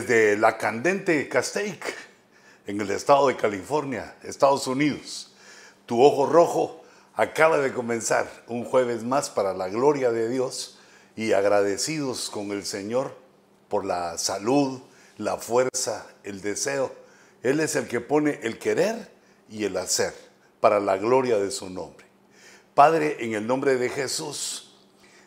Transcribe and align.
desde 0.00 0.36
la 0.36 0.58
candente 0.58 1.28
Castaic, 1.28 1.94
en 2.66 2.80
el 2.80 2.90
estado 2.90 3.28
de 3.28 3.36
California, 3.36 4.16
Estados 4.24 4.66
Unidos. 4.66 5.32
Tu 5.86 6.02
ojo 6.02 6.26
rojo 6.26 6.82
acaba 7.14 7.58
de 7.58 7.72
comenzar 7.72 8.28
un 8.48 8.64
jueves 8.64 9.04
más 9.04 9.30
para 9.30 9.54
la 9.54 9.68
gloria 9.68 10.10
de 10.10 10.28
Dios 10.28 10.80
y 11.14 11.32
agradecidos 11.32 12.28
con 12.28 12.50
el 12.50 12.66
Señor 12.66 13.16
por 13.68 13.84
la 13.84 14.18
salud, 14.18 14.80
la 15.16 15.36
fuerza, 15.36 16.06
el 16.24 16.40
deseo. 16.40 16.92
Él 17.44 17.60
es 17.60 17.76
el 17.76 17.86
que 17.86 18.00
pone 18.00 18.40
el 18.42 18.58
querer 18.58 19.12
y 19.48 19.62
el 19.62 19.76
hacer 19.76 20.12
para 20.58 20.80
la 20.80 20.96
gloria 20.96 21.38
de 21.38 21.52
su 21.52 21.70
nombre. 21.70 22.04
Padre, 22.74 23.18
en 23.20 23.34
el 23.34 23.46
nombre 23.46 23.76
de 23.76 23.90
Jesús, 23.90 24.74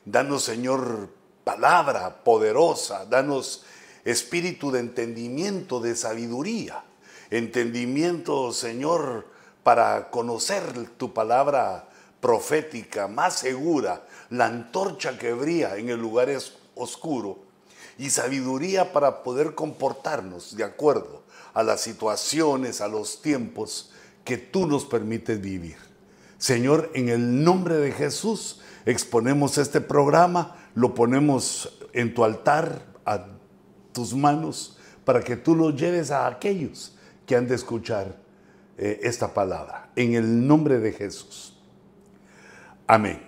danos 0.04 0.44
Señor 0.44 1.08
palabra 1.46 2.22
poderosa, 2.26 3.06
danos 3.06 3.64
espíritu 4.08 4.72
de 4.72 4.80
entendimiento, 4.80 5.82
de 5.82 5.94
sabiduría, 5.94 6.82
entendimiento, 7.30 8.54
Señor, 8.54 9.28
para 9.64 10.10
conocer 10.10 10.64
tu 10.98 11.14
palabra 11.14 11.90
profética 12.22 13.10
más 13.10 13.40
segura, 13.40 14.08
la 14.30 14.46
antorcha 14.46 15.18
que 15.18 15.34
brilla 15.34 15.76
en 15.76 15.90
el 15.90 16.00
lugar 16.00 16.30
oscuro, 16.76 17.40
y 17.98 18.10
sabiduría 18.10 18.94
para 18.94 19.24
poder 19.24 19.56
comportarnos 19.56 20.56
de 20.56 20.64
acuerdo 20.64 21.24
a 21.54 21.62
las 21.64 21.82
situaciones, 21.82 22.80
a 22.80 22.88
los 22.88 23.22
tiempos 23.22 23.92
que 24.24 24.38
tú 24.38 24.68
nos 24.68 24.86
permites 24.86 25.42
vivir. 25.42 25.76
Señor, 26.38 26.92
en 26.94 27.10
el 27.10 27.44
nombre 27.44 27.76
de 27.76 27.92
Jesús 27.92 28.62
exponemos 28.86 29.58
este 29.58 29.82
programa, 29.82 30.56
lo 30.76 30.94
ponemos 30.94 31.78
en 31.92 32.14
tu 32.14 32.24
altar 32.24 32.86
tus 33.98 34.14
manos 34.14 34.78
para 35.04 35.22
que 35.22 35.36
tú 35.36 35.56
lo 35.56 35.72
lleves 35.72 36.12
a 36.12 36.28
aquellos 36.28 36.96
que 37.26 37.36
han 37.36 37.48
de 37.48 37.56
escuchar 37.56 38.16
eh, 38.78 39.00
esta 39.02 39.34
palabra. 39.34 39.90
En 39.96 40.14
el 40.14 40.46
nombre 40.46 40.78
de 40.78 40.92
Jesús. 40.92 41.58
Amén. 42.86 43.20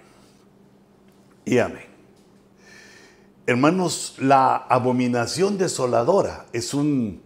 Y 1.44 1.58
amén. 1.58 1.88
Hermanos, 3.48 4.18
la 4.20 4.58
abominación 4.58 5.58
desoladora 5.58 6.46
es 6.54 6.76
un 6.76 7.20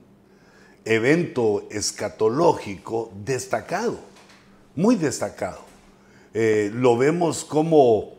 evento 0.85 1.67
escatológico 1.69 3.11
destacado, 3.25 3.99
muy 4.73 4.95
destacado. 4.95 5.59
Eh, 6.33 6.71
lo 6.73 6.97
vemos 6.97 7.43
como 7.43 8.13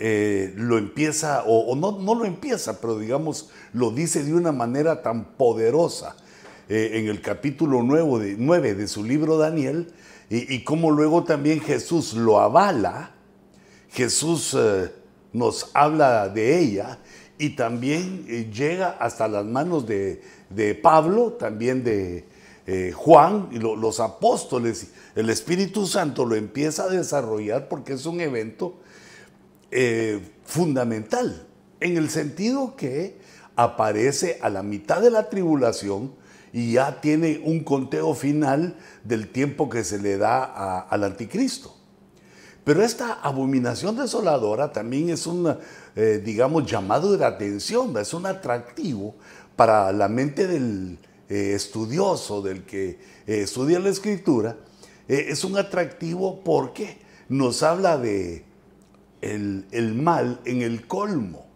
eh, 0.00 0.52
lo 0.56 0.76
empieza, 0.76 1.44
o, 1.46 1.76
no, 1.76 1.92
no, 2.00 2.16
lo 2.16 2.24
empieza, 2.24 2.80
pero 2.80 2.98
digamos, 2.98 3.50
lo 3.72 3.92
dice 3.92 4.24
de 4.24 4.34
una 4.34 4.50
manera 4.50 5.02
tan 5.02 5.36
poderosa 5.36 6.16
eh, 6.68 6.92
en 6.94 7.06
el 7.06 7.20
capítulo 7.20 7.82
9 7.82 8.36
de, 8.60 8.74
de 8.74 8.88
su 8.88 9.04
libro 9.04 9.38
Daniel, 9.38 9.92
y, 10.30 10.64
como 10.64 10.90
luego 10.90 11.22
también 11.22 11.60
Jesús 11.60 12.14
lo 12.14 12.40
avala, 12.40 13.12
Jesús 13.90 14.56
eh, 14.58 14.90
nos 15.32 15.70
habla 15.74 16.28
de 16.28 16.58
ella 16.58 16.98
y 17.38 17.50
también 17.50 18.26
llega 18.50 18.96
hasta 18.98 19.28
las 19.28 19.44
manos 19.44 19.86
de, 19.86 20.20
Pablo, 20.82 21.34
también 21.34 21.84
de 21.84 22.24
Juan 22.94 23.48
y 23.52 23.58
los 23.58 24.00
apóstoles. 24.00 24.88
El 25.14 25.30
Espíritu 25.30 25.86
Santo 25.86 26.24
lo 26.24 26.34
empieza 26.34 26.84
a 26.84 26.88
desarrollar 26.88 27.68
porque 27.68 27.92
es 27.92 28.06
un 28.06 28.20
evento 28.20 28.80
eh, 29.76 30.20
fundamental, 30.44 31.48
en 31.80 31.96
el 31.96 32.08
sentido 32.08 32.76
que 32.76 33.18
aparece 33.56 34.38
a 34.40 34.48
la 34.48 34.62
mitad 34.62 35.02
de 35.02 35.10
la 35.10 35.28
tribulación 35.28 36.12
y 36.52 36.74
ya 36.74 37.00
tiene 37.00 37.42
un 37.44 37.64
conteo 37.64 38.14
final 38.14 38.76
del 39.02 39.32
tiempo 39.32 39.68
que 39.68 39.82
se 39.82 39.98
le 39.98 40.16
da 40.16 40.78
al 40.82 41.02
anticristo. 41.02 41.74
Pero 42.62 42.84
esta 42.84 43.14
abominación 43.14 43.96
desoladora 43.96 44.70
también 44.70 45.10
es 45.10 45.26
un, 45.26 45.56
eh, 45.96 46.22
digamos, 46.24 46.70
llamado 46.70 47.16
de 47.16 47.24
atención, 47.24 47.96
es 47.96 48.14
un 48.14 48.26
atractivo 48.26 49.16
para 49.56 49.90
la 49.90 50.08
mente 50.08 50.46
del 50.46 51.00
eh, 51.28 51.54
estudioso, 51.56 52.42
del 52.42 52.64
que 52.64 53.00
estudia 53.26 53.80
la 53.80 53.88
escritura, 53.88 54.56
es 55.08 55.42
un 55.42 55.58
atractivo 55.58 56.44
porque 56.44 56.98
nos 57.28 57.64
habla 57.64 57.98
de 57.98 58.53
el, 59.24 59.94
mal 59.94 60.40
en 60.44 60.62
el 60.62 60.86
colmo, 60.86 61.46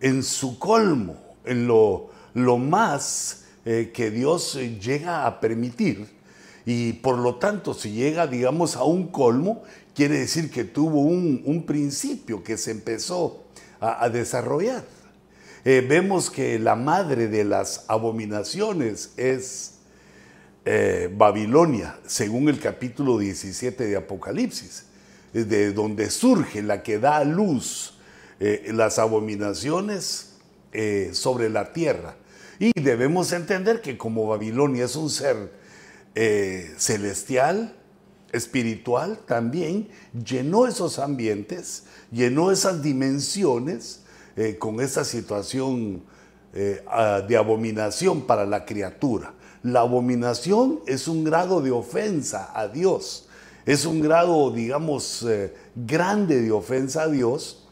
en 0.00 0.22
su 0.22 0.58
colmo, 0.58 1.16
en 1.44 1.66
lo, 1.66 2.10
más 2.58 3.44
eh, 3.64 3.90
que 3.92 4.10
Dios 4.10 4.58
llega 4.80 5.26
a 5.26 5.40
permitir. 5.40 6.06
Y 6.66 6.94
por 6.94 7.18
lo 7.18 7.36
tanto, 7.36 7.74
si 7.74 7.92
llega, 7.92 8.26
digamos, 8.26 8.76
a 8.76 8.84
un 8.84 9.08
colmo, 9.08 9.62
quiere 9.94 10.18
decir 10.18 10.50
que 10.50 10.64
tuvo 10.64 11.00
un, 11.00 11.64
principio 11.66 12.42
que 12.42 12.56
se 12.56 12.70
empezó 12.70 13.44
a, 13.80 14.08
desarrollar. 14.08 14.84
Eh, 15.64 15.84
vemos 15.86 16.30
que 16.30 16.58
la 16.58 16.74
madre 16.74 17.28
de 17.28 17.44
las 17.44 17.84
abominaciones 17.88 19.12
es 19.16 19.74
eh, 20.64 21.10
Babilonia, 21.14 21.98
según 22.06 22.48
el 22.48 22.60
capítulo 22.60 23.18
17 23.18 23.86
de 23.86 23.96
Apocalipsis 23.96 24.84
de 25.42 25.72
donde 25.72 26.10
surge 26.10 26.62
la 26.62 26.82
que 26.82 26.98
da 26.98 27.18
a 27.18 27.24
luz 27.24 27.94
eh, 28.38 28.70
las 28.72 28.98
abominaciones 28.98 30.34
eh, 30.72 31.10
sobre 31.12 31.50
la 31.50 31.72
tierra. 31.72 32.16
Y 32.58 32.72
debemos 32.80 33.32
entender 33.32 33.80
que 33.80 33.98
como 33.98 34.28
Babilonia 34.28 34.84
es 34.84 34.94
un 34.94 35.10
ser 35.10 35.52
eh, 36.14 36.72
celestial, 36.76 37.74
espiritual, 38.32 39.18
también 39.26 39.88
llenó 40.24 40.66
esos 40.68 41.00
ambientes, 41.00 41.84
llenó 42.10 42.50
esas 42.50 42.82
dimensiones 42.82 44.00
con 44.58 44.80
esa 44.80 45.04
situación 45.04 46.02
de 46.52 47.36
abominación 47.36 48.22
para 48.22 48.44
la 48.44 48.64
criatura. 48.64 49.32
La 49.62 49.80
abominación 49.80 50.80
es 50.88 51.06
un 51.06 51.22
grado 51.22 51.62
de 51.62 51.70
ofensa 51.70 52.50
a 52.52 52.66
Dios 52.66 53.23
es 53.66 53.86
un 53.86 54.00
grado, 54.00 54.50
digamos, 54.50 55.22
eh, 55.22 55.54
grande 55.74 56.40
de 56.40 56.52
ofensa 56.52 57.02
a 57.02 57.08
Dios, 57.08 57.66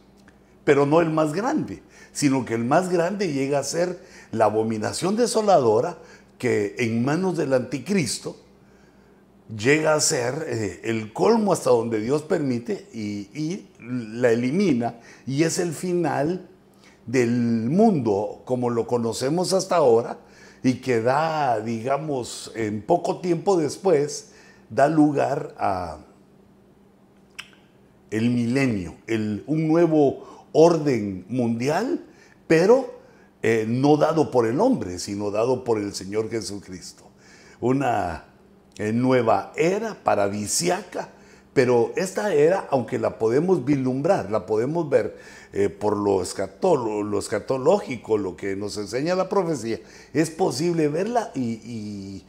pero 0.64 0.86
no 0.86 1.00
el 1.00 1.10
más 1.10 1.32
grande, 1.32 1.82
sino 2.12 2.44
que 2.44 2.55
el 2.55 2.64
más 2.64 2.88
grande 2.88 3.32
llega 3.32 3.58
a 3.58 3.64
ser 3.64 4.00
la 4.31 4.46
abominación 4.46 5.17
desoladora 5.17 5.99
que 6.38 6.75
en 6.78 7.05
manos 7.05 7.37
del 7.37 7.52
anticristo 7.52 8.37
llega 9.56 9.94
a 9.94 10.00
ser 10.00 10.46
eh, 10.49 10.81
el 10.84 11.12
colmo 11.12 11.52
hasta 11.52 11.70
donde 11.70 12.00
Dios 12.00 12.22
permite 12.22 12.87
y, 12.93 13.28
y 13.34 13.69
la 13.81 14.31
elimina 14.31 14.99
y 15.26 15.43
es 15.43 15.58
el 15.58 15.72
final 15.72 16.49
del 17.06 17.31
mundo 17.31 18.43
como 18.44 18.70
lo 18.70 18.87
conocemos 18.87 19.52
hasta 19.52 19.76
ahora 19.76 20.19
y 20.62 20.75
que 20.75 21.00
da, 21.02 21.61
digamos, 21.61 22.52
en 22.55 22.82
poco 22.82 23.20
tiempo 23.20 23.56
después, 23.56 24.31
da 24.74 24.88
lugar 24.88 25.54
a 25.58 25.98
el 28.10 28.30
milenio, 28.30 28.94
un 29.46 29.69
nuevo 29.69 30.48
orden 30.52 31.24
mundial, 31.28 32.04
pero 32.46 33.00
eh, 33.42 33.64
no 33.66 33.96
dado 33.96 34.30
por 34.30 34.46
el 34.46 34.60
hombre, 34.60 34.98
sino 34.98 35.30
dado 35.30 35.64
por 35.64 35.78
el 35.78 35.94
Señor 35.94 36.30
Jesucristo. 36.30 37.04
Una 37.60 38.24
eh, 38.76 38.92
nueva 38.92 39.52
era 39.56 39.94
paradisiaca, 40.02 41.08
pero 41.54 41.92
esta 41.96 42.34
era, 42.34 42.66
aunque 42.70 42.98
la 42.98 43.19
podemos 43.19 43.64
vislumbrar, 43.64 44.30
la 44.30 44.46
podemos 44.46 44.88
ver 44.88 45.16
eh, 45.52 45.69
por 45.69 45.96
lo, 45.96 46.22
escatológico, 46.22 48.19
lo 48.19 48.36
que 48.36 48.56
nos 48.56 48.76
enseña 48.76 49.14
la 49.14 49.28
profecía, 49.28 49.80
es 50.12 50.30
posible 50.30 50.88
verla 50.88 51.30
y 51.34 52.24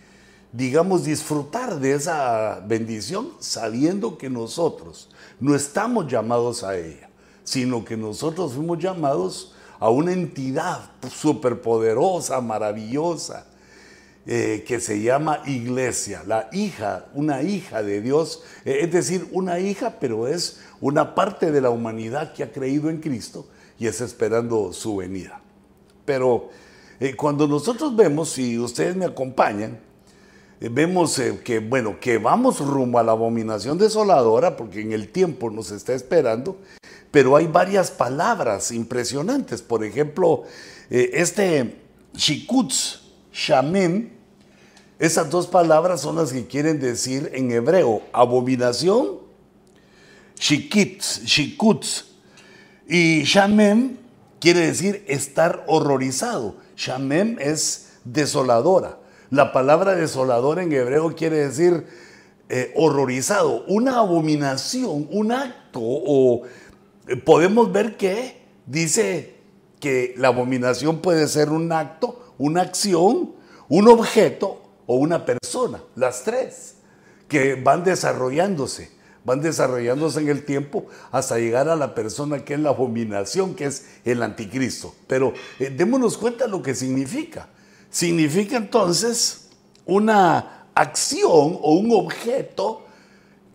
digamos, 0.53 1.03
disfrutar 1.03 1.79
de 1.79 1.93
esa 1.93 2.61
bendición 2.65 3.31
sabiendo 3.39 4.17
que 4.19 4.29
nosotros 4.29 5.09
no 5.39 5.55
estamos 5.55 6.07
llamados 6.07 6.63
a 6.63 6.77
ella, 6.77 7.09
sino 7.43 7.83
que 7.83 7.97
nosotros 7.97 8.53
fuimos 8.53 8.77
llamados 8.77 9.55
a 9.79 9.89
una 9.89 10.13
entidad 10.13 10.91
superpoderosa, 11.11 12.39
maravillosa, 12.39 13.47
eh, 14.25 14.63
que 14.65 14.79
se 14.79 15.01
llama 15.01 15.41
iglesia, 15.47 16.23
la 16.25 16.47
hija, 16.53 17.07
una 17.13 17.41
hija 17.41 17.83
de 17.83 17.99
Dios, 17.99 18.43
eh, 18.63 18.77
es 18.81 18.91
decir, 18.91 19.27
una 19.31 19.59
hija, 19.59 19.97
pero 19.99 20.27
es 20.27 20.61
una 20.79 21.15
parte 21.15 21.51
de 21.51 21.59
la 21.59 21.71
humanidad 21.71 22.31
que 22.31 22.43
ha 22.43 22.51
creído 22.51 22.89
en 22.89 23.01
Cristo 23.01 23.47
y 23.79 23.87
es 23.87 23.99
esperando 23.99 24.71
su 24.71 24.97
venida. 24.97 25.41
Pero 26.05 26.51
eh, 26.99 27.15
cuando 27.15 27.47
nosotros 27.47 27.95
vemos, 27.95 28.29
si 28.29 28.57
ustedes 28.57 28.95
me 28.95 29.05
acompañan, 29.05 29.79
vemos 30.69 31.19
eh, 31.19 31.39
que, 31.43 31.59
bueno, 31.59 31.99
que 31.99 32.17
vamos 32.17 32.59
rumbo 32.59 32.99
a 32.99 33.03
la 33.03 33.11
abominación 33.11 33.77
desoladora, 33.77 34.55
porque 34.55 34.81
en 34.81 34.93
el 34.93 35.09
tiempo 35.09 35.49
nos 35.49 35.71
está 35.71 35.93
esperando, 35.93 36.57
pero 37.11 37.35
hay 37.35 37.47
varias 37.47 37.91
palabras 37.91 38.71
impresionantes. 38.71 39.61
Por 39.61 39.83
ejemplo, 39.83 40.43
eh, 40.89 41.11
este 41.13 41.81
shikutz, 42.13 43.01
shamem, 43.33 44.09
esas 44.99 45.29
dos 45.29 45.47
palabras 45.47 46.01
son 46.01 46.15
las 46.15 46.31
que 46.31 46.47
quieren 46.47 46.79
decir 46.79 47.29
en 47.33 47.51
hebreo 47.51 48.01
abominación, 48.13 49.19
shikitz, 50.39 51.23
shikutz, 51.25 52.05
y 52.87 53.23
shamem 53.23 53.97
quiere 54.39 54.61
decir 54.61 55.03
estar 55.07 55.63
horrorizado. 55.67 56.55
Shamem 56.75 57.37
es 57.39 57.93
desoladora. 58.03 59.02
La 59.33 59.51
palabra 59.51 59.95
desoladora 59.95 60.61
en 60.61 60.71
hebreo 60.71 61.15
quiere 61.15 61.37
decir 61.37 61.87
eh, 62.49 62.71
horrorizado, 62.75 63.65
una 63.65 63.97
abominación, 63.97 65.07
un 65.09 65.31
acto, 65.31 65.79
o 65.81 66.43
eh, 67.07 67.15
podemos 67.15 67.71
ver 67.71 67.97
que 67.97 68.43
dice 68.67 69.37
que 69.79 70.13
la 70.17 70.27
abominación 70.27 70.99
puede 70.99 71.27
ser 71.27 71.49
un 71.49 71.71
acto, 71.71 72.35
una 72.37 72.61
acción, 72.61 73.33
un 73.69 73.87
objeto 73.87 74.61
o 74.85 74.97
una 74.97 75.25
persona, 75.25 75.81
las 75.95 76.21
tres, 76.21 76.75
que 77.27 77.55
van 77.55 77.83
desarrollándose, 77.83 78.91
van 79.25 79.41
desarrollándose 79.41 80.19
en 80.19 80.29
el 80.29 80.45
tiempo 80.45 80.85
hasta 81.11 81.39
llegar 81.39 81.69
a 81.69 81.75
la 81.75 81.95
persona 81.95 82.45
que 82.45 82.53
es 82.53 82.59
la 82.59 82.69
abominación, 82.69 83.55
que 83.55 83.65
es 83.65 83.87
el 84.05 84.21
anticristo. 84.21 84.93
Pero 85.07 85.33
eh, 85.57 85.73
démonos 85.75 86.19
cuenta 86.19 86.45
lo 86.45 86.61
que 86.61 86.75
significa. 86.75 87.49
Significa 87.93 88.57
entonces 88.57 89.49
una 89.85 90.65
acción 90.73 91.59
o 91.61 91.75
un 91.75 91.91
objeto 91.91 92.87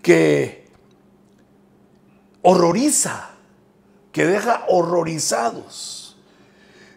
que 0.00 0.69
horroriza, 2.43 3.31
que 4.12 4.26
deja 4.26 4.64
horrorizados. 4.69 6.17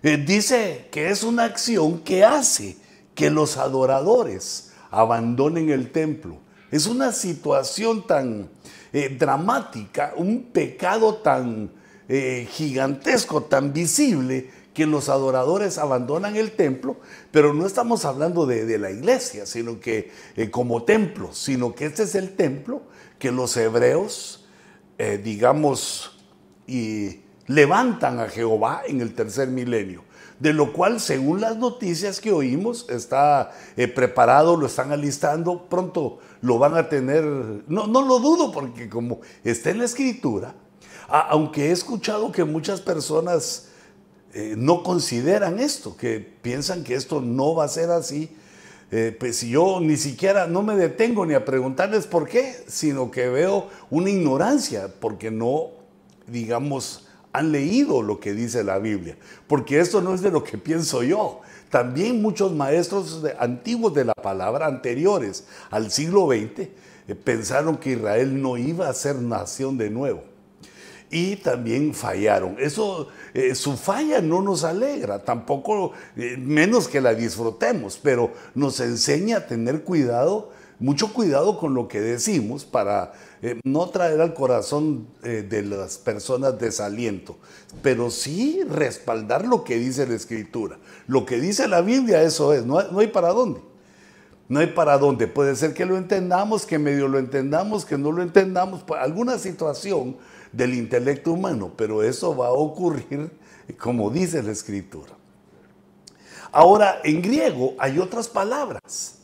Eh, 0.03 0.17
dice 0.17 0.87
que 0.91 1.09
es 1.09 1.23
una 1.23 1.45
acción 1.45 2.01
que 2.01 2.23
hace 2.23 2.77
que 3.15 3.31
los 3.31 3.57
adoradores 3.57 4.73
abandonen 4.91 5.71
el 5.71 5.91
templo. 5.91 6.37
Es 6.69 6.85
una 6.85 7.11
situación 7.11 8.05
tan 8.05 8.49
eh, 8.93 9.17
dramática, 9.17 10.13
un 10.15 10.43
pecado 10.43 11.15
tan 11.15 11.71
eh, 12.07 12.47
gigantesco, 12.51 13.41
tan 13.41 13.73
visible, 13.73 14.60
que 14.73 14.85
los 14.85 15.09
adoradores 15.09 15.77
abandonan 15.77 16.35
el 16.35 16.51
templo, 16.51 16.97
pero 17.31 17.53
no 17.53 17.65
estamos 17.65 18.05
hablando 18.05 18.45
de, 18.45 18.77
la 18.77 18.91
iglesia, 18.91 19.45
sino 19.45 19.79
que 19.79 20.11
eh, 20.35 20.49
como 20.49 20.83
templo, 20.83 21.33
sino 21.33 21.75
que 21.75 21.85
este 21.85 22.03
es 22.03 22.15
el 22.15 22.35
templo 22.35 22.81
que 23.19 23.31
los 23.31 23.55
hebreos, 23.57 24.45
digamos, 25.23 26.19
y 26.67 27.21
levantan 27.47 28.19
a 28.19 28.29
Jehová 28.29 28.83
en 28.87 29.01
el 29.01 29.13
tercer 29.13 29.49
milenio. 29.49 30.03
De 30.39 30.53
lo 30.53 30.73
cual, 30.73 30.99
según 30.99 31.39
las 31.39 31.57
noticias 31.57 32.19
que 32.19 32.31
oímos, 32.31 32.87
está 32.89 33.51
eh, 33.77 33.87
preparado, 33.87 34.57
lo 34.57 34.65
están 34.65 34.91
alistando, 34.91 35.69
pronto 35.69 36.17
lo 36.41 36.57
van 36.57 36.75
a 36.75 36.89
tener, 36.89 37.23
no, 37.67 37.85
no 37.85 38.01
lo 38.01 38.19
dudo, 38.19 38.51
porque 38.51 38.89
como 38.89 39.19
está 39.43 39.69
en 39.69 39.77
la 39.77 39.85
escritura, 39.85 40.55
aunque 41.07 41.67
he 41.67 41.71
escuchado 41.71 42.31
que 42.31 42.43
muchas 42.43 42.81
personas 42.81 43.67
eh, 44.33 44.55
no 44.57 44.83
consideran 44.83 45.59
esto, 45.59 45.97
que 45.97 46.19
piensan 46.19 46.83
que 46.83 46.95
esto 46.95 47.21
no 47.21 47.55
va 47.55 47.65
a 47.65 47.67
ser 47.67 47.89
así, 47.91 48.29
eh, 48.91 49.15
pues 49.17 49.41
yo 49.41 49.79
ni 49.79 49.95
siquiera 49.95 50.47
no 50.47 50.63
me 50.63 50.75
detengo 50.75 51.25
ni 51.25 51.33
a 51.33 51.45
preguntarles 51.45 52.07
por 52.07 52.27
qué, 52.27 52.55
sino 52.67 53.09
que 53.09 53.29
veo 53.29 53.69
una 53.89 54.09
ignorancia, 54.09 54.89
porque 54.99 55.31
no, 55.31 55.69
digamos, 56.27 57.07
han 57.33 57.51
leído 57.51 58.01
lo 58.01 58.19
que 58.19 58.33
dice 58.33 58.63
la 58.63 58.79
Biblia, 58.79 59.17
porque 59.47 59.79
esto 59.79 60.01
no 60.01 60.13
es 60.13 60.21
de 60.21 60.31
lo 60.31 60.43
que 60.43 60.57
pienso 60.57 61.03
yo. 61.03 61.39
También 61.69 62.21
muchos 62.21 62.51
maestros 62.51 63.23
antiguos 63.39 63.93
de 63.93 64.03
la 64.03 64.13
palabra, 64.13 64.65
anteriores 64.65 65.45
al 65.69 65.89
siglo 65.89 66.27
XX, 66.27 66.59
eh, 66.59 66.69
pensaron 67.15 67.77
que 67.77 67.91
Israel 67.91 68.41
no 68.41 68.57
iba 68.57 68.89
a 68.89 68.93
ser 68.93 69.15
nación 69.15 69.77
de 69.77 69.89
nuevo. 69.89 70.23
Y 71.09 71.37
también 71.37 71.93
fallaron. 71.93 72.57
Eso, 72.59 73.07
eh, 73.33 73.55
su 73.55 73.77
falla 73.77 74.21
no 74.21 74.41
nos 74.41 74.63
alegra, 74.63 75.23
tampoco 75.23 75.93
eh, 76.17 76.35
menos 76.37 76.87
que 76.87 76.99
la 76.99 77.13
disfrutemos, 77.13 77.99
pero 78.01 78.31
nos 78.55 78.79
enseña 78.81 79.37
a 79.37 79.47
tener 79.47 79.83
cuidado, 79.83 80.51
mucho 80.79 81.13
cuidado 81.13 81.57
con 81.57 81.73
lo 81.73 81.87
que 81.87 82.01
decimos 82.01 82.65
para 82.65 83.13
eh, 83.41 83.59
no 83.63 83.89
traer 83.89 84.19
al 84.19 84.33
corazón 84.33 85.07
de 85.21 85.61
las 85.61 85.97
personas 85.97 86.59
desaliento, 86.59 87.37
pero 87.81 88.09
sí 88.09 88.61
respaldar 88.67 89.45
lo 89.45 89.63
que 89.63 89.77
dice 89.77 90.07
la 90.07 90.15
Escritura. 90.15 90.77
Lo 91.07 91.25
que 91.25 91.39
dice 91.39 91.67
la 91.67 91.81
Biblia, 91.81 92.23
eso 92.23 92.53
es, 92.53 92.65
no 92.65 92.79
hay, 92.79 93.07
para 93.07 93.29
dónde. 93.29 93.61
No 94.49 94.59
hay 94.59 94.67
para 94.67 94.97
dónde. 94.97 95.27
Puede 95.27 95.55
ser 95.55 95.73
que 95.73 95.85
lo 95.85 95.97
entendamos, 95.97 96.65
que 96.65 96.77
medio 96.77 97.07
lo 97.07 97.19
entendamos, 97.19 97.85
que 97.85 97.97
no 97.97 98.11
lo 98.11 98.21
entendamos, 98.21 98.83
alguna 98.99 99.37
situación 99.37 100.17
del 100.51 100.73
intelecto 100.73 101.31
humano, 101.31 101.71
pero 101.75 102.03
eso 102.03 102.35
va 102.35 102.47
a 102.47 102.51
ocurrir 102.51 103.31
como 103.77 104.09
dice 104.09 104.43
la 104.43 104.51
Escritura. 104.51 105.11
Ahora, 106.51 106.99
en 107.03 107.21
griego 107.21 107.75
hay 107.79 107.99
otras 107.99 108.27
palabras 108.27 109.19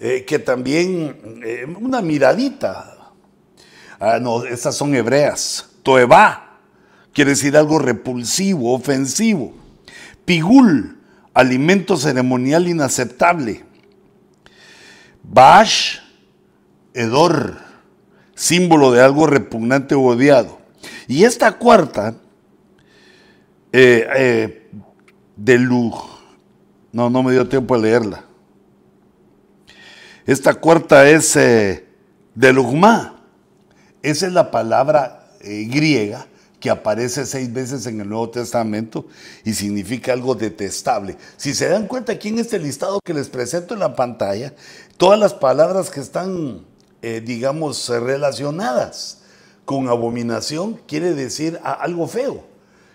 eh, 0.00 0.24
que 0.24 0.38
también, 0.38 1.42
una 1.78 2.00
miradita 2.00 2.94
Ah, 4.06 4.18
no, 4.20 4.44
estas 4.44 4.76
son 4.76 4.94
hebreas. 4.94 5.68
Toeba 5.82 6.58
quiere 7.12 7.30
decir 7.30 7.56
algo 7.56 7.78
repulsivo, 7.78 8.74
ofensivo. 8.74 9.54
Pigul, 10.24 10.98
alimento 11.32 11.96
ceremonial 11.96 12.68
inaceptable. 12.68 13.64
Bash, 15.22 16.00
hedor, 16.92 17.56
símbolo 18.34 18.92
de 18.92 19.02
algo 19.02 19.26
repugnante 19.26 19.94
o 19.94 20.02
odiado. 20.02 20.58
Y 21.06 21.24
esta 21.24 21.52
cuarta, 21.52 22.14
eh, 23.72 24.06
eh, 24.16 24.70
de 25.36 25.58
luz, 25.58 25.94
no, 26.92 27.10
no 27.10 27.22
me 27.22 27.32
dio 27.32 27.48
tiempo 27.48 27.74
a 27.74 27.78
leerla. 27.78 28.24
Esta 30.26 30.54
cuarta 30.54 31.08
es 31.08 31.36
eh, 31.36 31.86
de 32.34 32.52
Lugma 32.52 33.14
esa 34.04 34.26
es 34.26 34.34
la 34.34 34.50
palabra 34.50 35.30
eh, 35.40 35.66
griega 35.66 36.26
que 36.60 36.68
aparece 36.68 37.24
seis 37.24 37.50
veces 37.50 37.86
en 37.86 38.02
el 38.02 38.08
Nuevo 38.10 38.28
Testamento 38.28 39.06
y 39.44 39.54
significa 39.54 40.12
algo 40.12 40.34
detestable. 40.34 41.16
Si 41.38 41.54
se 41.54 41.68
dan 41.68 41.86
cuenta 41.86 42.12
aquí 42.12 42.28
en 42.28 42.38
este 42.38 42.58
listado 42.58 43.00
que 43.02 43.14
les 43.14 43.30
presento 43.30 43.72
en 43.72 43.80
la 43.80 43.96
pantalla, 43.96 44.52
todas 44.98 45.18
las 45.18 45.32
palabras 45.32 45.88
que 45.88 46.00
están, 46.00 46.66
eh, 47.06 47.20
digamos, 47.20 47.88
relacionadas 47.88 49.22
con 49.64 49.88
abominación 49.88 50.80
quiere 50.86 51.14
decir 51.14 51.60
algo 51.62 52.06
feo. 52.08 52.44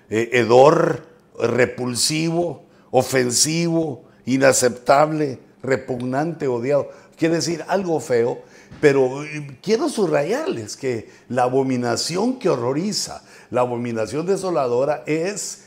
Eh, 0.09 0.29
hedor, 0.33 1.05
repulsivo, 1.39 2.63
ofensivo, 2.91 4.03
inaceptable, 4.25 5.39
repugnante, 5.61 6.47
odiado. 6.47 6.89
Quiere 7.17 7.35
decir 7.35 7.63
algo 7.67 7.99
feo 7.99 8.41
pero 8.81 9.23
eh, 9.23 9.57
quiero 9.61 9.89
subrayarles 9.89 10.77
que 10.77 11.09
la 11.27 11.43
abominación 11.43 12.39
que 12.39 12.49
horroriza, 12.49 13.23
la 13.49 13.61
abominación 13.61 14.25
desoladora 14.25 15.03
es 15.05 15.65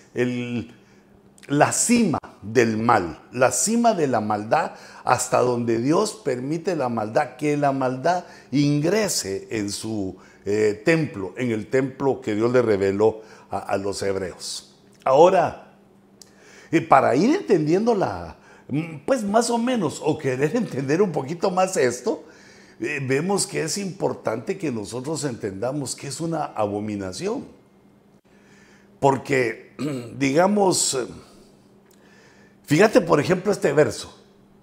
la 1.49 1.72
cima 1.72 2.18
del 2.42 2.76
mal, 2.76 3.20
la 3.32 3.52
cima 3.52 3.94
de 3.94 4.06
la 4.06 4.20
maldad, 4.20 4.72
hasta 5.04 5.40
donde 5.40 5.78
Dios 5.78 6.20
permite 6.25 6.76
la 6.76 6.88
maldad, 6.88 7.37
que 7.37 7.56
la 7.56 7.72
maldad 7.72 8.25
ingrese 8.50 9.49
en 9.50 9.70
su 9.70 10.16
eh, 10.44 10.82
templo, 10.84 11.34
en 11.37 11.50
el 11.50 11.68
templo 11.68 12.20
que 12.20 12.34
Dios 12.34 12.52
le 12.52 12.62
reveló 12.62 13.22
a, 13.50 13.76
los 13.76 14.02
hebreos. 14.02 14.75
Ahora, 15.04 15.75
eh, 16.70 16.80
para 16.80 17.14
ir 17.14 17.34
entendiendo 17.34 17.94
la, 17.94 18.37
mm, 18.68 19.04
pues 19.04 19.22
más 19.22 19.50
o 19.50 19.58
menos, 19.58 20.00
o 20.02 20.18
querer 20.18 20.56
entender 20.56 21.02
un 21.02 21.12
poquito 21.12 21.50
más 21.50 21.76
esto, 21.76 22.25
eh, 22.80 22.99
vemos 23.06 23.46
que 23.46 23.62
es 23.62 23.78
importante 23.78 24.58
que 24.58 24.72
nosotros 24.72 25.22
entendamos 25.25 25.94
que 25.94 26.08
es 26.08 26.20
una 26.20 26.44
abominación. 26.44 27.46
Porque, 28.99 29.75
digamos, 30.18 30.96
fíjate 32.73 33.02
por 33.02 33.21
ejemplo 33.21 33.52
este 33.52 33.71
verso, 33.75 34.14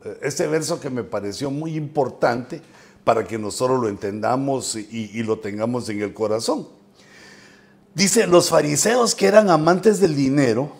eh, 0.03 0.21
este 0.23 0.47
verso 0.47 0.79
que 0.79 0.89
me 0.89 1.03
pareció 1.03 1.51
muy 1.51 1.75
importante 1.75 2.59
para 3.03 3.23
que 3.23 3.37
nosotros 3.37 3.79
lo 3.79 3.87
entendamos 3.87 4.75
y, 4.75 5.11
y 5.13 5.21
lo 5.21 5.37
tengamos 5.37 5.87
en 5.89 6.01
el 6.01 6.11
corazón. 6.11 6.67
Dice, 7.93 8.25
los 8.25 8.49
fariseos 8.49 9.13
que 9.13 9.27
eran 9.27 9.51
amantes 9.51 9.99
del 9.99 10.15
dinero, 10.15 10.71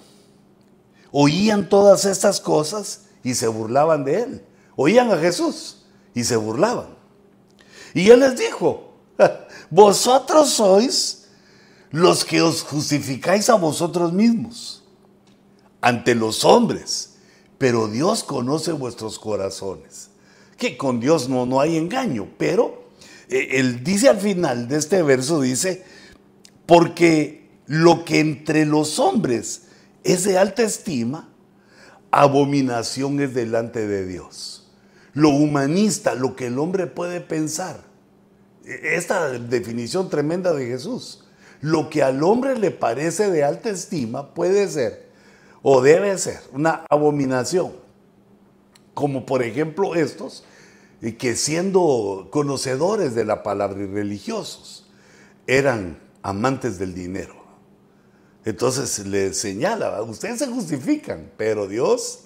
oían 1.11 1.69
todas 1.69 2.05
estas 2.05 2.41
cosas 2.41 3.01
y 3.23 3.35
se 3.35 3.47
burlaban 3.47 4.05
de 4.05 4.21
él. 4.23 4.45
Oían 4.75 5.11
a 5.11 5.17
Jesús 5.17 5.85
y 6.15 6.23
se 6.23 6.35
burlaban. 6.35 6.87
Y 7.93 8.09
él 8.09 8.21
les 8.21 8.39
dijo, 8.39 8.95
vosotros 9.69 10.49
sois 10.49 11.27
los 11.91 12.25
que 12.25 12.41
os 12.41 12.63
justificáis 12.63 13.51
a 13.51 13.55
vosotros 13.55 14.13
mismos 14.13 14.83
ante 15.79 16.15
los 16.15 16.43
hombres, 16.43 17.08
pero 17.59 17.89
Dios 17.89 18.23
conoce 18.23 18.71
vuestros 18.71 19.19
corazones. 19.19 20.09
Que 20.57 20.77
con 20.77 20.99
Dios 20.99 21.29
no, 21.29 21.45
no 21.45 21.61
hay 21.61 21.77
engaño, 21.77 22.27
pero 22.37 22.89
eh, 23.29 23.59
él 23.59 23.83
dice 23.83 24.09
al 24.09 24.17
final 24.17 24.67
de 24.67 24.77
este 24.77 25.03
verso, 25.03 25.41
dice, 25.41 25.83
porque 26.65 27.49
lo 27.67 28.05
que 28.05 28.21
entre 28.21 28.65
los 28.65 28.97
hombres 28.97 29.63
es 30.03 30.23
de 30.23 30.37
alta 30.37 30.63
estima, 30.63 31.29
abominación 32.11 33.19
es 33.19 33.33
delante 33.33 33.85
de 33.85 34.07
Dios. 34.07 34.67
Lo 35.13 35.29
humanista, 35.29 36.15
lo 36.15 36.35
que 36.35 36.47
el 36.47 36.57
hombre 36.59 36.87
puede 36.87 37.19
pensar. 37.19 37.83
E, 38.65 38.95
esta 38.95 39.29
definición 39.31 40.09
tremenda 40.09 40.53
de 40.53 40.65
Jesús. 40.65 41.25
Lo 41.59 41.89
que 41.89 42.03
al 42.03 42.23
hombre 42.23 42.57
le 42.57 42.71
parece 42.71 43.29
de 43.29 43.43
alta 43.43 43.69
estima 43.69 44.33
puede 44.33 44.67
ser 44.69 45.08
o 45.61 45.81
debe 45.81 46.17
ser 46.17 46.39
una 46.53 46.85
abominación. 46.89 47.73
Como 48.93 49.25
por 49.25 49.43
ejemplo 49.43 49.95
estos, 49.95 50.43
que 51.17 51.35
siendo 51.35 52.27
conocedores 52.31 53.15
de 53.15 53.25
la 53.25 53.43
palabra 53.43 53.81
y 53.81 53.87
religiosos, 53.87 54.87
eran 55.47 55.99
amantes 56.21 56.77
del 56.77 56.93
dinero. 56.93 57.35
Entonces 58.45 59.05
le 59.07 59.33
señala, 59.33 60.01
ustedes 60.01 60.39
se 60.39 60.47
justifican, 60.47 61.31
pero 61.37 61.67
Dios 61.67 62.25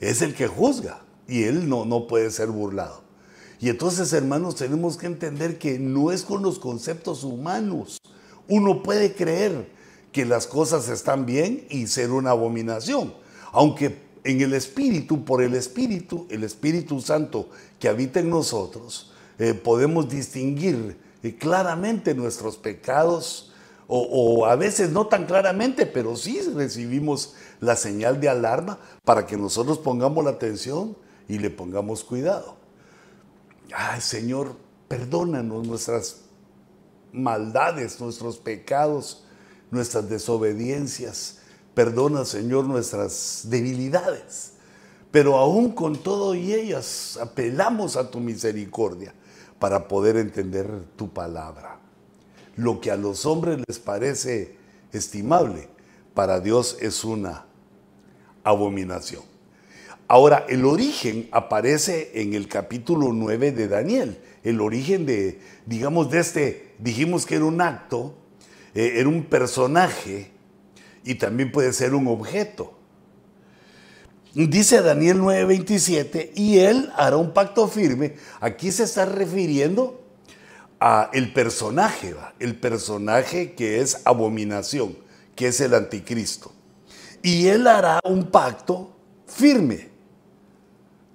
es 0.00 0.22
el 0.22 0.34
que 0.34 0.46
juzga 0.46 1.02
y 1.26 1.44
Él 1.44 1.68
no, 1.68 1.84
no 1.84 2.06
puede 2.06 2.30
ser 2.30 2.48
burlado. 2.48 3.02
Y 3.60 3.70
entonces, 3.70 4.12
hermanos, 4.12 4.56
tenemos 4.56 4.96
que 4.96 5.06
entender 5.06 5.58
que 5.58 5.78
no 5.78 6.12
es 6.12 6.22
con 6.22 6.42
los 6.42 6.58
conceptos 6.58 7.24
humanos. 7.24 7.98
Uno 8.48 8.82
puede 8.82 9.14
creer 9.14 9.70
que 10.14 10.24
las 10.24 10.46
cosas 10.46 10.88
están 10.88 11.26
bien 11.26 11.66
y 11.70 11.88
ser 11.88 12.12
una 12.12 12.30
abominación, 12.30 13.12
aunque 13.50 13.98
en 14.22 14.40
el 14.40 14.54
Espíritu, 14.54 15.24
por 15.24 15.42
el 15.42 15.54
Espíritu, 15.56 16.28
el 16.30 16.44
Espíritu 16.44 17.00
Santo 17.00 17.48
que 17.80 17.88
habita 17.88 18.20
en 18.20 18.30
nosotros, 18.30 19.10
eh, 19.40 19.54
podemos 19.54 20.08
distinguir 20.08 20.96
eh, 21.24 21.34
claramente 21.34 22.14
nuestros 22.14 22.56
pecados, 22.56 23.50
o, 23.88 24.46
a 24.46 24.56
veces 24.56 24.90
no 24.90 25.08
tan 25.08 25.26
claramente, 25.26 25.84
pero 25.84 26.16
sí 26.16 26.40
recibimos 26.54 27.34
la 27.60 27.76
señal 27.76 28.18
de 28.20 28.28
alarma 28.28 28.78
para 29.04 29.26
que 29.26 29.36
nosotros 29.36 29.78
pongamos 29.78 30.24
la 30.24 30.30
atención 30.30 30.96
y 31.28 31.38
le 31.38 31.50
pongamos 31.50 32.02
cuidado. 32.04 32.56
Señor, 33.98 34.56
perdónanos 34.88 35.66
nuestras 35.66 36.22
maldades, 37.12 38.00
nuestros 38.00 38.38
pecados, 38.38 39.23
nuestras 39.74 40.08
desobediencias. 40.08 41.38
Perdona, 41.74 42.24
Señor, 42.24 42.64
nuestras 42.64 43.42
debilidades. 43.44 44.52
Pero 45.10 45.36
aún 45.36 45.72
con 45.72 45.96
todo 45.96 46.34
y 46.34 46.54
ellas 46.54 47.18
apelamos 47.20 47.96
a 47.96 48.10
tu 48.10 48.20
misericordia 48.20 49.12
para 49.58 49.86
poder 49.86 50.16
entender 50.16 50.68
tu 50.96 51.12
palabra. 51.12 51.78
Lo 52.56 52.80
que 52.80 52.90
a 52.90 52.96
los 52.96 53.26
hombres 53.26 53.60
les 53.66 53.78
parece 53.78 54.56
estimable, 54.92 55.68
para 56.14 56.40
Dios 56.40 56.76
es 56.80 57.04
una 57.04 57.46
abominación. 58.44 59.22
Ahora, 60.06 60.44
el 60.48 60.64
origen 60.64 61.28
aparece 61.32 62.10
en 62.14 62.34
el 62.34 62.46
capítulo 62.46 63.12
9 63.12 63.52
de 63.52 63.68
Daniel. 63.68 64.20
El 64.42 64.60
origen 64.60 65.06
de, 65.06 65.40
digamos, 65.64 66.10
de 66.10 66.20
este, 66.20 66.74
dijimos 66.78 67.24
que 67.24 67.36
era 67.36 67.46
un 67.46 67.60
acto, 67.60 68.14
eh, 68.74 68.94
era 68.96 69.08
un 69.08 69.24
personaje 69.24 70.30
y 71.04 71.14
también 71.14 71.52
puede 71.52 71.72
ser 71.72 71.94
un 71.94 72.08
objeto. 72.08 72.74
Dice 74.34 74.82
Daniel 74.82 75.20
9:27, 75.20 76.32
y 76.34 76.58
él 76.58 76.90
hará 76.96 77.16
un 77.16 77.32
pacto 77.32 77.68
firme. 77.68 78.16
Aquí 78.40 78.72
se 78.72 78.82
está 78.82 79.04
refiriendo 79.04 80.02
a 80.80 81.08
el 81.12 81.32
personaje, 81.32 82.16
el 82.40 82.56
personaje 82.56 83.54
que 83.54 83.80
es 83.80 84.00
abominación, 84.04 84.98
que 85.36 85.48
es 85.48 85.60
el 85.60 85.72
anticristo. 85.72 86.52
Y 87.22 87.46
él 87.46 87.66
hará 87.68 88.00
un 88.04 88.26
pacto 88.26 88.90
firme 89.26 89.88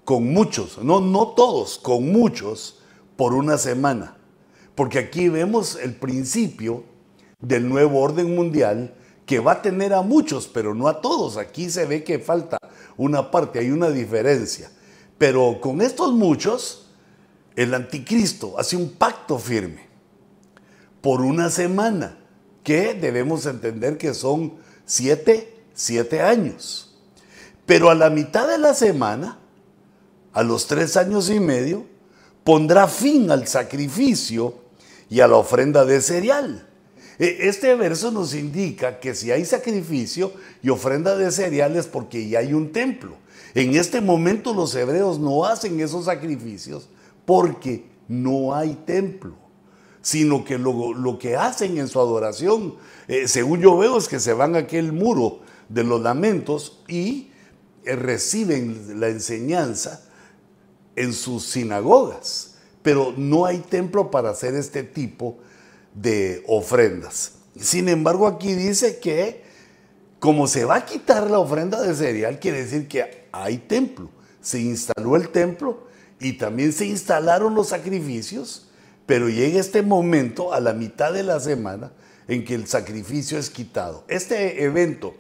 con 0.06 0.34
muchos, 0.34 0.82
no, 0.82 1.01
no 1.01 1.28
todos, 1.30 1.78
con 1.78 2.12
muchos, 2.12 2.82
por 3.18 3.34
una 3.34 3.58
semana. 3.58 4.18
Porque 4.75 4.98
aquí 4.98 5.28
vemos 5.28 5.75
el 5.75 5.94
principio 5.94 6.86
del 7.41 7.67
nuevo 7.67 8.00
orden 8.00 8.36
mundial 8.36 8.93
que 9.25 9.39
va 9.39 9.53
a 9.53 9.62
tener 9.62 9.93
a 9.93 10.01
muchos, 10.01 10.48
pero 10.48 10.74
no 10.74 10.88
a 10.88 11.01
todos. 11.01 11.38
Aquí 11.38 11.69
se 11.69 11.86
ve 11.86 12.03
que 12.03 12.19
falta 12.19 12.58
una 12.98 13.31
parte, 13.31 13.60
hay 13.60 13.69
una 13.72 13.89
diferencia. 13.89 14.72
Pero 15.17 15.60
con 15.62 15.81
estos 15.81 16.13
muchos, 16.13 16.88
el 17.55 17.74
anticristo 17.74 18.58
hace 18.58 18.75
un 18.75 18.91
pacto 18.93 19.38
firme 19.38 19.88
por 21.01 21.22
una 21.22 21.50
semana, 21.50 22.17
que 22.63 22.93
debemos 22.93 23.46
entender 23.46 23.98
que 23.98 24.13
son 24.13 24.55
siete, 24.86 25.63
siete 25.74 26.22
años. 26.22 26.98
Pero 27.65 27.89
a 27.89 27.96
la 27.96 28.10
mitad 28.10 28.48
de 28.48 28.58
la 28.58 28.74
semana, 28.74 29.39
a 30.34 30.43
los 30.43 30.67
tres 30.67 30.98
años 30.98 31.29
y 31.29 31.39
medio, 31.39 31.86
pondrá 32.43 32.88
fin 32.88 33.31
al 33.31 33.48
sacrificio 33.48 34.55
y 35.10 35.19
a 35.19 35.27
la 35.27 35.38
ofrenda 35.38 35.86
de 35.86 36.01
cereal. 36.01 36.69
E, 37.20 37.50
este 37.50 37.76
verso 37.76 38.12
nos 38.12 38.34
indica 38.34 39.00
que 39.00 39.14
si 39.14 39.30
hay 39.30 39.44
sacrificio 39.46 40.32
y 40.64 40.70
ofrenda 40.70 41.18
de 41.18 41.32
cereales 41.32 41.86
porque 41.86 42.28
ya 42.28 42.40
hay 42.40 42.54
un 42.54 42.72
templo. 42.72 43.18
En 43.54 43.76
este 43.76 44.00
momento 44.00 44.54
los 44.54 44.74
hebreos 44.74 45.20
no 45.20 45.44
hacen 45.44 45.80
esos 45.82 46.06
sacrificios 46.06 46.88
porque 47.26 47.86
no 48.08 48.56
hay 48.56 48.74
templo, 48.86 49.36
sino 50.02 50.46
que 50.46 50.58
lo, 50.58 51.20
que 51.20 51.36
hacen 51.36 51.78
en 51.78 51.90
su 51.90 52.00
adoración, 52.00 52.76
eh, 53.08 53.28
según 53.28 53.60
yo 53.60 53.78
veo, 53.78 53.98
es 53.98 54.08
que 54.08 54.20
se 54.20 54.34
van 54.34 54.56
a 54.56 54.60
aquel 54.60 54.94
muro 54.94 55.42
de 55.68 55.84
los 55.84 56.02
lamentos 56.02 56.82
y 56.88 57.32
eh, 57.84 57.96
reciben 57.96 59.00
la 59.00 59.10
enseñanza 59.10 60.06
en 60.96 61.14
sus 61.14 61.44
sinagogas, 61.44 62.56
pero 62.82 63.14
no 63.18 63.46
hay 63.46 63.60
templo 63.60 64.10
para 64.10 64.30
hacer 64.30 64.56
este 64.56 64.84
tipo 64.84 65.38
de 65.38 65.49
de 66.01 66.44
ofrendas. 66.48 67.34
Sin 67.60 67.89
embargo, 67.89 68.27
aquí 68.27 68.53
dice 68.53 69.00
que 69.00 69.44
como 70.20 70.48
se 70.48 70.65
va 70.65 70.75
a 70.75 70.86
quitar 70.86 71.29
la 71.32 71.39
ofrenda 71.39 71.82
de 71.82 71.96
cereal, 71.96 72.39
quiere 72.39 72.63
decir 72.63 72.88
que 72.88 73.27
hay 73.32 73.58
templo. 73.58 74.10
Se 74.41 74.60
instaló 74.60 75.15
el 75.15 75.29
templo 75.29 75.88
y 76.20 76.34
también 76.34 76.74
se 76.74 76.86
instalaron 76.86 77.56
los 77.56 77.70
sacrificios, 77.70 78.70
pero 79.06 79.29
llega 79.29 79.60
este 79.60 79.82
momento 79.82 80.53
a 80.53 80.60
la 80.60 80.74
mitad 80.74 81.13
de 81.13 81.24
la 81.24 81.39
semana 81.39 81.94
en 82.27 82.44
que 82.44 82.56
el 82.56 82.68
sacrificio 82.68 83.38
es 83.38 83.50
quitado. 83.50 84.03
Este 84.08 84.63
evento 84.63 85.15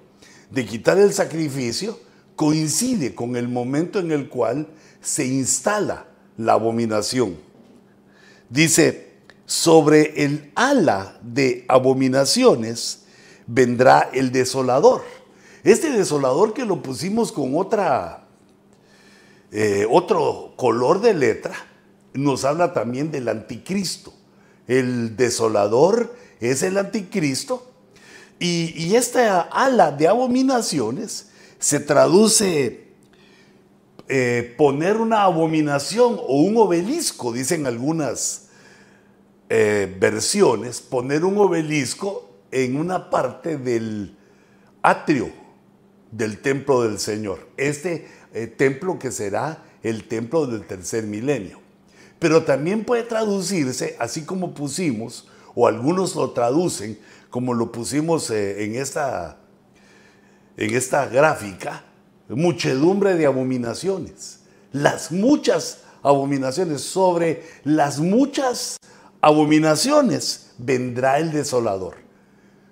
de 0.51 0.65
quitar 0.65 0.97
el 0.97 1.13
sacrificio 1.13 1.99
coincide 2.35 3.15
con 3.15 3.35
el 3.35 3.47
momento 3.47 3.99
en 3.99 4.11
el 4.11 4.29
cual 4.29 4.67
se 5.01 5.25
instala 5.25 6.07
la 6.37 6.53
abominación. 6.53 7.37
Dice, 8.49 9.08
sobre 9.49 10.25
el 10.25 10.51
ala 10.53 11.17
de 11.23 11.65
abominaciones 11.67 13.05
vendrá 13.47 14.07
el 14.13 14.31
desolador. 14.31 15.01
Este 15.63 15.89
desolador 15.89 16.53
que 16.53 16.65
lo 16.65 16.83
pusimos 16.83 17.31
con 17.31 17.57
otra, 17.57 18.27
eh, 19.51 19.87
otro 19.89 20.53
color 20.55 21.01
de 21.01 21.15
letra, 21.15 21.55
nos 22.13 22.45
habla 22.45 22.73
también 22.73 23.09
del 23.09 23.27
anticristo. 23.27 24.13
El 24.67 25.17
desolador 25.17 26.15
es 26.39 26.61
el 26.61 26.77
anticristo. 26.77 27.71
Y, 28.37 28.93
esta 28.93 29.41
ala 29.41 29.91
de 29.91 30.07
abominaciones 30.07 31.29
se 31.57 31.79
traduce 31.79 32.83
eh, 34.07 34.53
poner 34.59 34.97
una 34.97 35.23
abominación 35.23 36.19
o 36.19 36.43
un 36.43 36.55
obelisco, 36.55 37.33
dicen 37.33 37.65
algunas 37.65 38.48
eh, 39.49 39.95
versiones 39.99 40.79
poner 40.79 41.25
un 41.25 41.37
obelisco 41.37 42.29
en 42.51 42.75
una 42.75 43.09
parte 43.09 43.57
del 43.57 44.15
atrio 44.83 45.31
del 46.11 46.39
templo 46.39 46.83
del 46.83 46.99
Señor. 46.99 47.47
Este 47.57 48.07
eh, 48.33 48.47
templo 48.47 48.99
que 48.99 49.11
será 49.11 49.63
el 49.81 50.07
templo 50.07 50.45
del 50.45 50.65
tercer 50.65 51.05
milenio. 51.05 51.59
Pero 52.19 52.43
también 52.43 52.83
puede 52.83 53.03
traducirse, 53.03 53.95
así 53.99 54.23
como 54.23 54.53
pusimos, 54.53 55.27
o 55.55 55.67
algunos 55.67 56.15
lo 56.15 56.31
traducen, 56.31 56.99
como 57.29 57.53
lo 57.53 57.71
pusimos 57.71 58.29
eh, 58.29 58.65
en, 58.65 58.75
esta, 58.75 59.37
en 60.57 60.75
esta 60.75 61.07
gráfica, 61.07 61.83
muchedumbre 62.27 63.15
de 63.15 63.25
abominaciones. 63.25 64.41
Las 64.71 65.11
muchas 65.11 65.79
abominaciones 66.03 66.81
sobre 66.81 67.43
las 67.63 67.99
muchas 67.99 68.77
abominaciones 69.21 70.53
vendrá 70.57 71.19
el 71.19 71.31
desolador. 71.31 71.97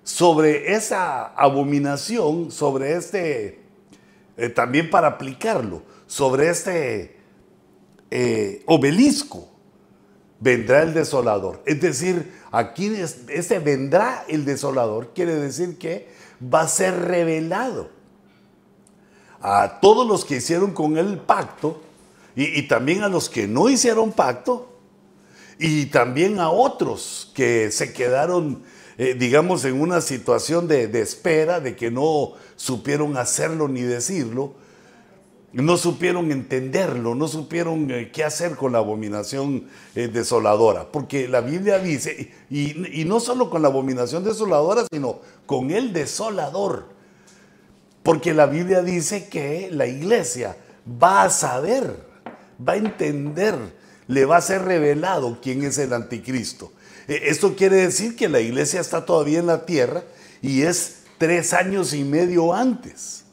Sobre 0.02 0.74
esa 0.74 1.26
abominación, 1.34 2.50
sobre 2.50 2.96
este 2.96 3.60
eh, 4.38 4.48
también 4.48 4.88
para 4.88 5.08
aplicarlo 5.08 5.82
sobre 6.06 6.48
este 6.48 7.16
eh, 8.10 8.62
obelisco, 8.66 9.48
vendrá 10.40 10.82
el 10.82 10.94
desolador. 10.94 11.62
Es 11.66 11.80
decir, 11.80 12.32
aquí 12.50 12.94
este 13.28 13.58
vendrá 13.58 14.24
el 14.28 14.44
desolador, 14.44 15.12
quiere 15.14 15.34
decir 15.34 15.76
que 15.76 16.08
va 16.42 16.62
a 16.62 16.68
ser 16.68 16.94
revelado 16.98 17.90
a 19.40 19.80
todos 19.80 20.06
los 20.06 20.24
que 20.24 20.36
hicieron 20.36 20.72
con 20.72 20.96
él 20.96 21.18
pacto 21.18 21.82
y, 22.34 22.68
también 22.68 23.02
a 23.02 23.08
los 23.08 23.28
que 23.28 23.48
no 23.48 23.68
hicieron 23.68 24.12
pacto 24.12 24.77
y 25.58 25.86
también 25.86 26.38
a 26.38 26.50
otros 26.50 27.30
que 27.34 27.70
se 27.70 27.92
quedaron, 27.92 28.62
eh, 28.96 29.14
digamos, 29.18 29.64
en 29.64 29.80
una 29.80 30.00
situación 30.00 30.68
de, 30.68 30.84
espera, 31.00 31.60
de 31.60 31.76
que 31.76 31.90
no 31.90 32.32
supieron 32.56 33.16
hacerlo 33.16 33.68
ni 33.68 33.82
decirlo, 33.82 34.54
no 35.52 35.76
supieron 35.76 36.30
entenderlo, 36.30 37.14
no 37.14 37.26
supieron 37.26 37.90
eh, 37.90 38.10
qué 38.12 38.22
hacer 38.22 38.54
con 38.54 38.72
la 38.72 38.78
abominación 38.78 39.68
eh, 39.94 40.08
desoladora. 40.08 40.92
Porque 40.92 41.26
la 41.26 41.40
Biblia 41.40 41.78
dice, 41.78 42.32
y, 42.50 43.00
y, 43.00 43.04
no 43.04 43.18
solo 43.18 43.50
con 43.50 43.62
la 43.62 43.68
abominación 43.68 44.24
desoladora, 44.24 44.84
sino 44.92 45.20
con 45.46 45.70
el 45.70 45.92
desolador. 45.92 46.86
Porque 48.02 48.34
la 48.34 48.46
Biblia 48.46 48.82
dice 48.82 49.28
que 49.28 49.68
la 49.72 49.86
iglesia 49.86 50.56
va 51.02 51.24
a 51.24 51.30
saber 51.30 52.08
va 52.66 52.72
a 52.74 52.76
entender, 52.76 53.54
le 54.08 54.24
va 54.24 54.38
a 54.38 54.42
ser 54.42 54.62
revelado 54.62 55.38
quién 55.40 55.62
es 55.62 55.78
el 55.78 55.92
anticristo. 55.92 56.72
E, 57.06 57.28
esto 57.28 57.54
quiere 57.54 57.76
decir 57.76 58.16
que 58.16 58.28
la 58.28 58.40
iglesia 58.40 58.80
está 58.80 59.06
todavía 59.06 59.38
en 59.38 59.46
la 59.46 59.64
tierra 59.64 60.02
y 60.42 60.62
es 60.62 61.02
tres 61.18 61.52
años 61.52 61.92
y 61.94 62.02
medio 62.02 62.52
antes 62.52 63.24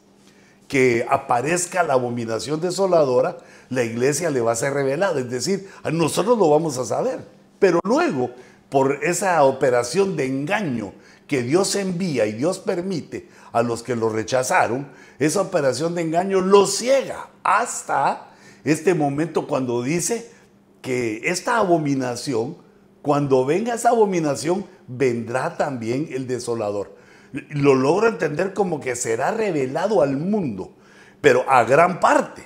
que 0.68 1.06
aparezca 1.08 1.82
la 1.82 1.94
abominación 1.94 2.60
desoladora, 2.60 3.38
la 3.70 3.84
iglesia 3.84 4.30
le 4.30 4.40
va 4.40 4.52
a 4.52 4.56
ser 4.56 4.74
revelada. 4.74 5.20
Es 5.20 5.30
decir, 5.30 5.68
nosotros 5.92 6.38
lo 6.38 6.50
vamos 6.50 6.76
a 6.78 6.84
saber. 6.84 7.20
Pero 7.58 7.80
luego, 7.84 8.30
por 8.68 9.04
esa 9.04 9.42
operación 9.44 10.16
de 10.16 10.26
engaño 10.26 10.92
que 11.26 11.42
Dios 11.42 11.74
envía 11.76 12.26
y 12.26 12.32
Dios 12.32 12.58
permite 12.58 13.28
a 13.52 13.62
los 13.62 13.82
que 13.82 13.96
lo 13.96 14.08
rechazaron, 14.08 14.88
esa 15.18 15.40
operación 15.40 15.94
de 15.94 16.02
engaño 16.02 16.40
lo 16.40 16.66
ciega 16.66 17.28
hasta 17.42 18.28
este 18.64 18.94
momento 18.94 19.46
cuando 19.46 19.82
dice 19.82 20.30
que 20.86 21.22
esta 21.24 21.56
abominación, 21.56 22.58
cuando 23.02 23.44
venga 23.44 23.74
esa 23.74 23.88
abominación, 23.88 24.64
vendrá 24.86 25.56
también 25.56 26.08
el 26.12 26.28
desolador. 26.28 26.94
Lo 27.50 27.74
logro 27.74 28.06
entender 28.06 28.54
como 28.54 28.78
que 28.78 28.94
será 28.94 29.32
revelado 29.32 30.00
al 30.00 30.16
mundo, 30.16 30.70
pero 31.20 31.44
a 31.50 31.64
gran 31.64 31.98
parte, 31.98 32.44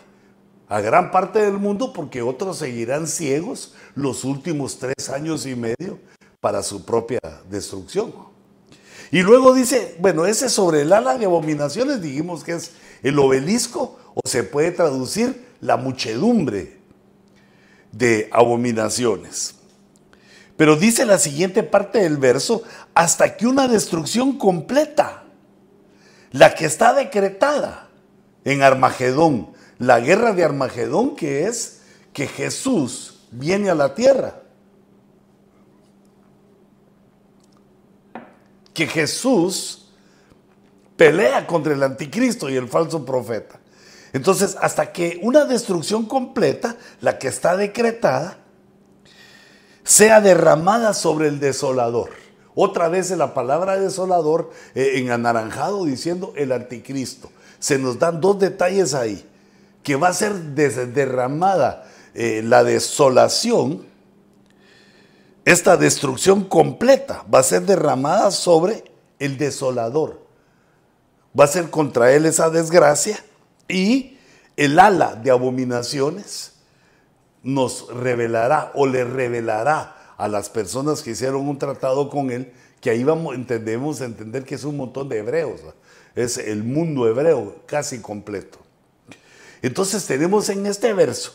a 0.68 0.80
gran 0.80 1.10
parte 1.10 1.40
del 1.42 1.58
mundo, 1.58 1.92
porque 1.92 2.22
otros 2.22 2.56
seguirán 2.56 3.08
ciegos 3.08 3.74
los 3.94 4.24
últimos 4.24 4.78
tres 4.78 5.10
años 5.10 5.44
y 5.44 5.54
medio 5.54 5.98
para 6.40 6.62
su 6.62 6.86
propia 6.86 7.20
destrucción. 7.50 8.14
Y 9.10 9.20
luego 9.20 9.52
dice, 9.52 9.96
bueno, 9.98 10.24
ese 10.24 10.48
sobre 10.48 10.80
el 10.80 10.94
ala 10.94 11.18
de 11.18 11.26
abominaciones 11.26 12.00
dijimos 12.00 12.42
que 12.42 12.52
es 12.52 12.72
el 13.02 13.18
obelisco 13.18 13.98
o 14.14 14.26
se 14.26 14.44
puede 14.44 14.70
traducir 14.70 15.44
la 15.60 15.76
muchedumbre 15.76 16.79
de 17.92 18.28
abominaciones. 18.32 19.54
Pero 20.56 20.76
dice 20.76 21.06
la 21.06 21.18
siguiente 21.18 21.62
parte 21.62 22.00
del 22.00 22.18
verso, 22.18 22.62
hasta 22.94 23.36
que 23.36 23.46
una 23.46 23.66
destrucción 23.68 24.36
completa, 24.36 25.24
la 26.32 26.54
que 26.54 26.66
está 26.66 26.92
decretada 26.92 27.88
en 28.44 28.62
Armagedón, 28.62 29.52
la 29.78 30.00
guerra 30.00 30.32
de 30.32 30.44
Armagedón 30.44 31.16
que 31.16 31.46
es 31.46 31.80
que 32.12 32.26
Jesús 32.26 33.20
viene 33.30 33.70
a 33.70 33.74
la 33.74 33.94
tierra. 33.94 34.42
Que 38.74 38.86
Jesús 38.86 39.88
pelea 40.96 41.46
contra 41.46 41.72
el 41.72 41.82
anticristo 41.82 42.50
y 42.50 42.56
el 42.56 42.68
falso 42.68 43.04
profeta. 43.04 43.59
Entonces, 44.12 44.56
hasta 44.60 44.92
que 44.92 45.20
una 45.22 45.44
destrucción 45.44 46.06
completa, 46.06 46.76
la 47.00 47.18
que 47.18 47.28
está 47.28 47.56
decretada, 47.56 48.38
sea 49.84 50.20
derramada 50.20 50.94
sobre 50.94 51.28
el 51.28 51.40
desolador. 51.40 52.10
Otra 52.54 52.88
vez 52.88 53.10
en 53.10 53.18
la 53.18 53.34
palabra 53.34 53.78
desolador 53.78 54.50
eh, 54.74 54.92
en 54.96 55.10
anaranjado 55.10 55.84
diciendo 55.84 56.32
el 56.36 56.52
anticristo. 56.52 57.30
Se 57.58 57.78
nos 57.78 57.98
dan 57.98 58.20
dos 58.20 58.38
detalles 58.38 58.94
ahí, 58.94 59.24
que 59.82 59.96
va 59.96 60.08
a 60.08 60.12
ser 60.12 60.34
derramada 60.34 61.86
eh, 62.14 62.42
la 62.44 62.64
desolación, 62.64 63.86
esta 65.44 65.76
destrucción 65.76 66.44
completa 66.44 67.24
va 67.32 67.38
a 67.38 67.44
ser 67.44 67.62
derramada 67.62 68.30
sobre 68.30 68.84
el 69.18 69.38
desolador. 69.38 70.20
Va 71.38 71.44
a 71.44 71.48
ser 71.48 71.70
contra 71.70 72.12
él 72.12 72.26
esa 72.26 72.50
desgracia 72.50 73.24
y 73.70 74.18
el 74.56 74.78
ala 74.78 75.14
de 75.14 75.30
abominaciones 75.30 76.52
nos 77.42 77.88
revelará 77.94 78.72
o 78.74 78.86
le 78.86 79.04
revelará 79.04 80.14
a 80.18 80.28
las 80.28 80.50
personas 80.50 81.02
que 81.02 81.12
hicieron 81.12 81.48
un 81.48 81.58
tratado 81.58 82.10
con 82.10 82.30
él, 82.30 82.52
que 82.80 82.90
ahí 82.90 83.04
vamos, 83.04 83.34
entendemos 83.34 84.00
entender 84.00 84.44
que 84.44 84.56
es 84.56 84.64
un 84.64 84.76
montón 84.76 85.08
de 85.08 85.18
hebreos, 85.18 85.60
es 86.14 86.36
el 86.36 86.62
mundo 86.62 87.08
hebreo 87.08 87.62
casi 87.66 88.00
completo. 88.00 88.58
Entonces 89.62 90.06
tenemos 90.06 90.48
en 90.48 90.66
este 90.66 90.92
verso, 90.92 91.32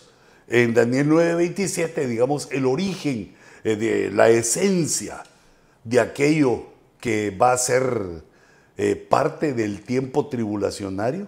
en 0.48 0.74
Daniel 0.74 1.10
9:27, 1.10 2.08
digamos, 2.08 2.48
el 2.52 2.66
origen 2.66 3.36
eh, 3.64 3.76
de 3.76 4.12
la 4.12 4.30
esencia 4.30 5.24
de 5.84 6.00
aquello 6.00 6.68
que 7.00 7.32
va 7.32 7.54
a 7.54 7.58
ser 7.58 8.24
eh, 8.78 8.96
parte 8.96 9.54
del 9.54 9.82
tiempo 9.82 10.28
tribulacionario 10.28 11.28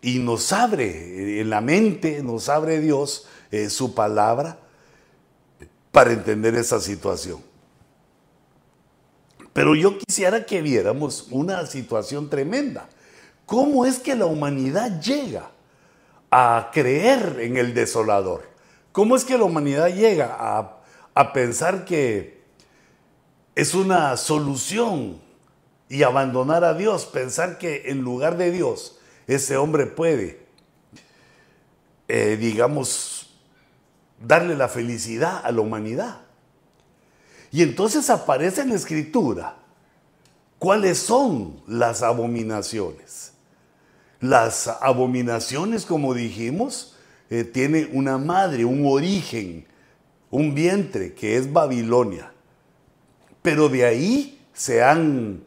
y 0.00 0.18
nos 0.18 0.52
abre 0.52 1.40
en 1.40 1.50
la 1.50 1.60
mente, 1.60 2.22
nos 2.22 2.48
abre 2.48 2.80
Dios 2.80 3.26
eh, 3.50 3.70
su 3.70 3.94
palabra 3.94 4.58
para 5.90 6.12
entender 6.12 6.54
esa 6.54 6.80
situación. 6.80 7.40
Pero 9.52 9.74
yo 9.74 9.98
quisiera 9.98 10.44
que 10.44 10.60
viéramos 10.60 11.28
una 11.30 11.64
situación 11.66 12.28
tremenda. 12.28 12.88
¿Cómo 13.46 13.86
es 13.86 13.98
que 13.98 14.14
la 14.14 14.26
humanidad 14.26 15.00
llega 15.00 15.50
a 16.30 16.70
creer 16.72 17.38
en 17.40 17.56
el 17.56 17.72
desolador? 17.72 18.42
¿Cómo 18.92 19.16
es 19.16 19.24
que 19.24 19.38
la 19.38 19.44
humanidad 19.44 19.88
llega 19.88 20.36
a 21.14 21.32
pensar 21.32 21.84
que 21.84 22.36
es 23.54 23.74
una 23.74 24.16
solución 24.18 25.18
y 25.88 26.02
abandonar 26.02 26.62
a 26.64 26.74
Dios, 26.74 27.06
pensar 27.06 27.58
que 27.58 27.90
en 27.90 28.02
lugar 28.02 28.36
de 28.36 28.50
Dios 28.50 28.95
ese 29.26 29.56
hombre 29.56 29.86
puede, 29.86 30.40
eh, 32.08 32.36
digamos, 32.38 33.30
darle 34.24 34.56
la 34.56 34.68
felicidad 34.68 35.40
a 35.44 35.50
la 35.50 35.60
humanidad. 35.60 36.20
Y 37.50 37.62
entonces 37.62 38.10
aparece 38.10 38.62
en 38.62 38.70
la 38.70 38.76
escritura 38.76 39.56
cuáles 40.58 40.98
son 40.98 41.60
las 41.66 42.02
abominaciones. 42.02 43.32
Las 44.20 44.68
abominaciones, 44.68 45.84
como 45.84 46.14
dijimos, 46.14 46.96
eh, 47.28 47.44
tienen 47.44 47.90
una 47.92 48.18
madre, 48.18 48.64
un 48.64 48.86
origen, 48.86 49.66
un 50.30 50.54
vientre, 50.54 51.14
que 51.14 51.36
es 51.36 51.52
Babilonia. 51.52 52.32
Pero 53.42 53.68
de 53.68 53.84
ahí 53.84 54.46
se 54.52 54.82
han 54.82 55.44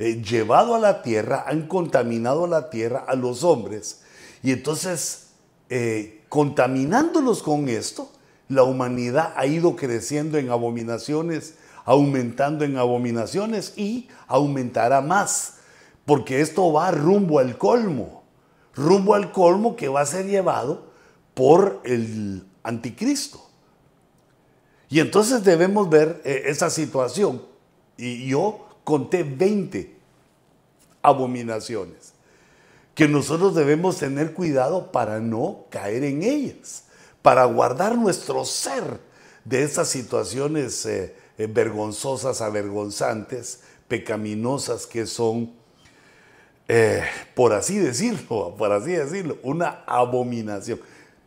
eh, 0.00 0.22
llevado 0.22 0.74
a 0.74 0.78
la 0.78 1.02
tierra, 1.02 1.44
han 1.46 1.68
contaminado 1.68 2.46
la 2.46 2.70
tierra 2.70 3.04
a 3.06 3.14
los 3.14 3.44
hombres. 3.44 4.00
Y 4.42 4.50
entonces, 4.52 5.26
eh, 5.68 6.22
contaminándolos 6.30 7.42
con 7.42 7.68
esto, 7.68 8.10
la 8.48 8.62
humanidad 8.62 9.34
ha 9.36 9.44
ido 9.44 9.76
creciendo 9.76 10.38
en 10.38 10.48
abominaciones, 10.48 11.56
aumentando 11.84 12.64
en 12.64 12.78
abominaciones 12.78 13.74
y 13.76 14.08
aumentará 14.26 15.02
más, 15.02 15.56
porque 16.06 16.40
esto 16.40 16.72
va 16.72 16.90
rumbo 16.92 17.38
al 17.38 17.58
colmo, 17.58 18.22
rumbo 18.74 19.14
al 19.14 19.32
colmo 19.32 19.76
que 19.76 19.88
va 19.88 20.00
a 20.00 20.06
ser 20.06 20.24
llevado 20.24 20.94
por 21.34 21.82
el 21.84 22.46
anticristo. 22.62 23.46
Y 24.88 25.00
entonces 25.00 25.44
debemos 25.44 25.90
ver 25.90 26.22
eh, 26.24 26.44
esa 26.46 26.70
situación. 26.70 27.42
Y 27.98 28.26
yo 28.26 28.69
conté 28.90 29.22
20 29.22 29.94
abominaciones 31.00 32.12
que 32.96 33.06
nosotros 33.06 33.54
debemos 33.54 33.98
tener 33.98 34.34
cuidado 34.34 34.90
para 34.90 35.20
no 35.20 35.66
caer 35.70 36.02
en 36.02 36.24
ellas, 36.24 36.86
para 37.22 37.44
guardar 37.44 37.96
nuestro 37.96 38.44
ser 38.44 38.98
de 39.44 39.62
esas 39.62 39.86
situaciones 39.86 40.84
eh, 40.86 41.14
eh, 41.38 41.46
vergonzosas, 41.46 42.40
avergonzantes, 42.40 43.60
pecaminosas 43.86 44.88
que 44.88 45.06
son 45.06 45.52
eh, 46.66 47.04
por 47.36 47.52
así 47.52 47.78
decirlo, 47.78 48.54
por 48.58 48.72
así 48.72 48.90
decirlo, 48.90 49.38
una 49.44 49.84
abominación. 49.86 50.80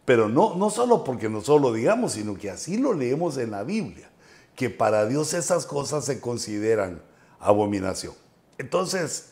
Pero 0.03 0.27
no, 0.27 0.55
no 0.55 0.69
solo 0.69 1.05
porque 1.05 1.29
nosotros 1.29 1.61
lo 1.61 1.71
digamos, 1.71 2.11
sino 2.11 2.37
que 2.37 2.49
así 2.49 2.77
lo 2.77 2.93
leemos 2.93 3.37
en 3.37 3.51
la 3.51 3.63
Biblia, 3.63 4.09
que 4.53 4.69
para 4.69 5.05
Dios 5.05 5.33
esas 5.33 5.65
cosas 5.65 6.03
se 6.03 6.19
consideran 6.19 7.01
abominación. 7.43 8.13
Entonces, 8.57 9.29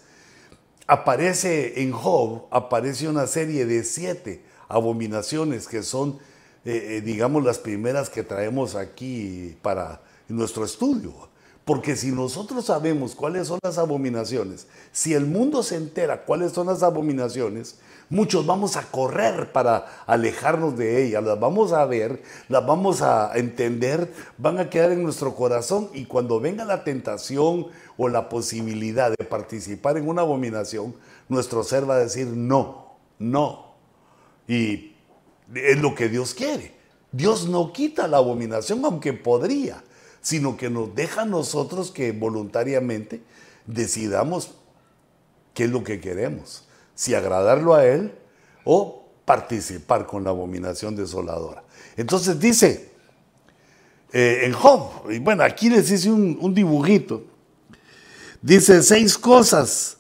aparece 0.88 1.82
en 1.82 1.92
Job, 1.92 2.48
aparece 2.52 3.08
una 3.08 3.28
serie 3.28 3.66
de 3.66 3.84
siete 3.84 4.44
abominaciones 4.68 5.68
que 5.68 5.84
son, 5.84 6.20
eh, 6.66 6.98
eh, 6.98 7.02
digamos, 7.02 7.44
las 7.44 7.60
primeras 7.60 8.10
que 8.10 8.24
traemos 8.24 8.76
aquí 8.76 9.58
para 9.62 10.02
nuestro 10.28 10.66
estudio. 10.66 11.31
Porque 11.66 11.96
si 11.96 12.12
nosotros 12.12 12.66
sabemos 12.66 13.14
cuáles 13.14 13.48
son 13.48 13.60
las 13.64 13.78
abominaciones, 13.78 14.68
si 14.92 15.14
el 15.14 15.28
mundo 15.28 15.62
se 15.62 15.76
entera 15.76 16.26
cuáles 16.26 16.54
son 16.54 16.68
las 16.68 16.82
abominaciones, 16.82 17.78
muchos 18.10 18.48
vamos 18.48 18.78
a 18.78 18.84
correr 18.90 19.52
para 19.52 19.86
alejarnos 20.08 20.76
de 20.76 21.06
ellas, 21.06 21.24
las 21.24 21.40
vamos 21.40 21.72
a 21.72 21.86
ver, 21.86 22.24
las 22.50 22.66
vamos 22.66 23.04
a 23.04 23.32
entender, 23.36 24.12
van 24.40 24.60
a 24.60 24.72
quedar 24.72 24.92
en 24.92 25.04
nuestro 25.04 25.36
corazón 25.36 25.90
y 25.94 26.06
cuando 26.06 26.40
venga 26.40 26.66
la 26.66 26.84
tentación 26.84 27.68
o 27.96 28.10
la 28.10 28.28
posibilidad 28.28 29.12
de 29.12 29.24
participar 29.26 29.98
en 29.98 30.08
una 30.08 30.24
abominación, 30.24 30.96
nuestro 31.30 31.64
ser 31.64 31.88
va 31.88 31.96
a 31.96 32.00
decir 32.00 32.26
no, 32.26 32.96
no. 33.20 33.76
Y 34.48 34.96
es 35.54 35.80
lo 35.80 35.94
que 35.94 36.10
Dios 36.10 36.34
quiere. 36.34 36.74
Dios 37.12 37.48
no 37.48 37.72
quita 37.72 38.08
la 38.08 38.18
abominación, 38.18 38.84
aunque 38.84 39.14
podría 39.14 39.84
sino 40.22 40.56
que 40.58 40.70
nos 40.70 40.94
deja 40.96 41.24
a 41.24 41.26
nosotros 41.26 41.92
que 41.92 42.12
voluntariamente 42.12 43.22
decidamos 43.66 44.54
qué 45.54 45.66
es 45.66 45.70
lo 45.70 45.84
que 45.84 46.00
queremos, 46.00 46.68
si 46.96 47.16
agradarlo 47.16 47.74
a 47.74 47.86
Él 47.86 48.14
o 48.64 49.10
participar 49.26 50.06
con 50.06 50.24
la 50.24 50.30
abominación 50.30 50.96
desoladora. 50.96 51.64
Entonces 51.98 52.40
dice 52.40 52.92
eh, 54.14 54.42
en 54.44 54.54
Job, 54.54 55.10
y 55.10 55.20
bueno, 55.20 55.44
aquí 55.44 55.70
les 55.70 55.90
hice 55.90 56.12
un, 56.12 56.54
dibujito, 56.54 57.24
dice 58.42 58.84
seis 58.84 59.18
cosas 59.18 59.98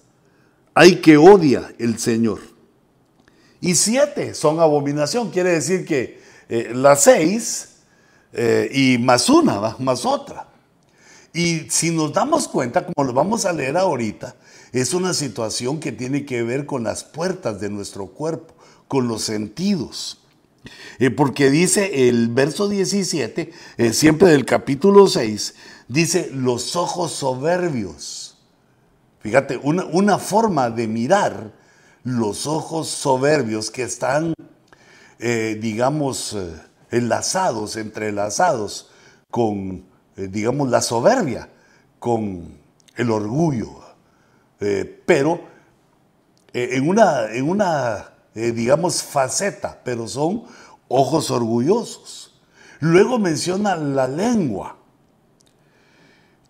hay 0.73 0.97
que 0.97 1.17
odia 1.17 1.73
el 1.79 1.97
Señor. 1.97 2.39
Y 3.59 3.75
siete 3.75 4.33
son 4.33 4.59
abominación, 4.59 5.29
quiere 5.31 5.51
decir 5.51 5.85
que 5.85 6.19
eh, 6.49 6.71
las 6.73 7.03
seis 7.03 7.70
eh, 8.33 8.69
y 8.71 8.97
más 8.97 9.29
una, 9.29 9.75
más 9.79 10.05
otra. 10.05 10.47
Y 11.33 11.69
si 11.69 11.91
nos 11.91 12.13
damos 12.13 12.47
cuenta, 12.47 12.85
como 12.85 13.07
lo 13.07 13.13
vamos 13.13 13.45
a 13.45 13.53
leer 13.53 13.77
ahorita, 13.77 14.35
es 14.71 14.93
una 14.93 15.13
situación 15.13 15.79
que 15.79 15.91
tiene 15.91 16.25
que 16.25 16.43
ver 16.43 16.65
con 16.65 16.83
las 16.83 17.03
puertas 17.03 17.59
de 17.59 17.69
nuestro 17.69 18.07
cuerpo, 18.07 18.53
con 18.87 19.07
los 19.07 19.23
sentidos. 19.23 20.19
Eh, 20.99 21.09
porque 21.09 21.49
dice 21.49 22.07
el 22.07 22.29
verso 22.29 22.69
17, 22.69 23.51
eh, 23.77 23.93
siempre 23.93 24.29
del 24.29 24.45
capítulo 24.45 25.07
6, 25.07 25.55
dice 25.87 26.29
los 26.33 26.75
ojos 26.75 27.11
soberbios. 27.11 28.37
Fíjate, 29.21 29.57
una, 29.57 29.85
una 29.85 30.19
forma 30.19 30.69
de 30.69 30.87
mirar 30.87 31.53
los 32.03 32.47
ojos 32.47 32.87
soberbios 32.87 33.69
que 33.69 33.83
están, 33.83 34.33
digamos, 35.19 36.35
enlazados, 36.91 37.77
entrelazados 37.77 38.91
con, 39.31 39.85
eh, 40.17 40.27
digamos, 40.27 40.69
la 40.69 40.81
soberbia, 40.81 41.49
con 41.97 42.59
el 42.95 43.09
orgullo, 43.09 43.79
eh, 44.59 45.01
pero 45.05 45.41
eh, 46.53 46.69
en 46.73 46.87
una, 46.87 47.31
en 47.31 47.49
una 47.49 48.07
digamos, 48.33 49.03
faceta, 49.03 49.81
pero 49.83 50.07
son 50.07 50.45
ojos 50.87 51.31
orgullosos. 51.31 52.39
Luego 52.79 53.19
menciona 53.19 53.75
la 53.75 54.07
lengua, 54.07 54.77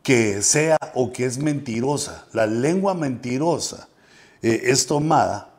que 0.03 0.43
sea 0.43 0.77
o 0.93 1.11
que 1.11 1.25
es 1.25 1.39
mentirosa. 1.39 2.27
La 2.33 2.45
lengua 2.45 2.93
mentirosa 2.93 3.87
es 4.43 4.85
tomada 4.85 5.49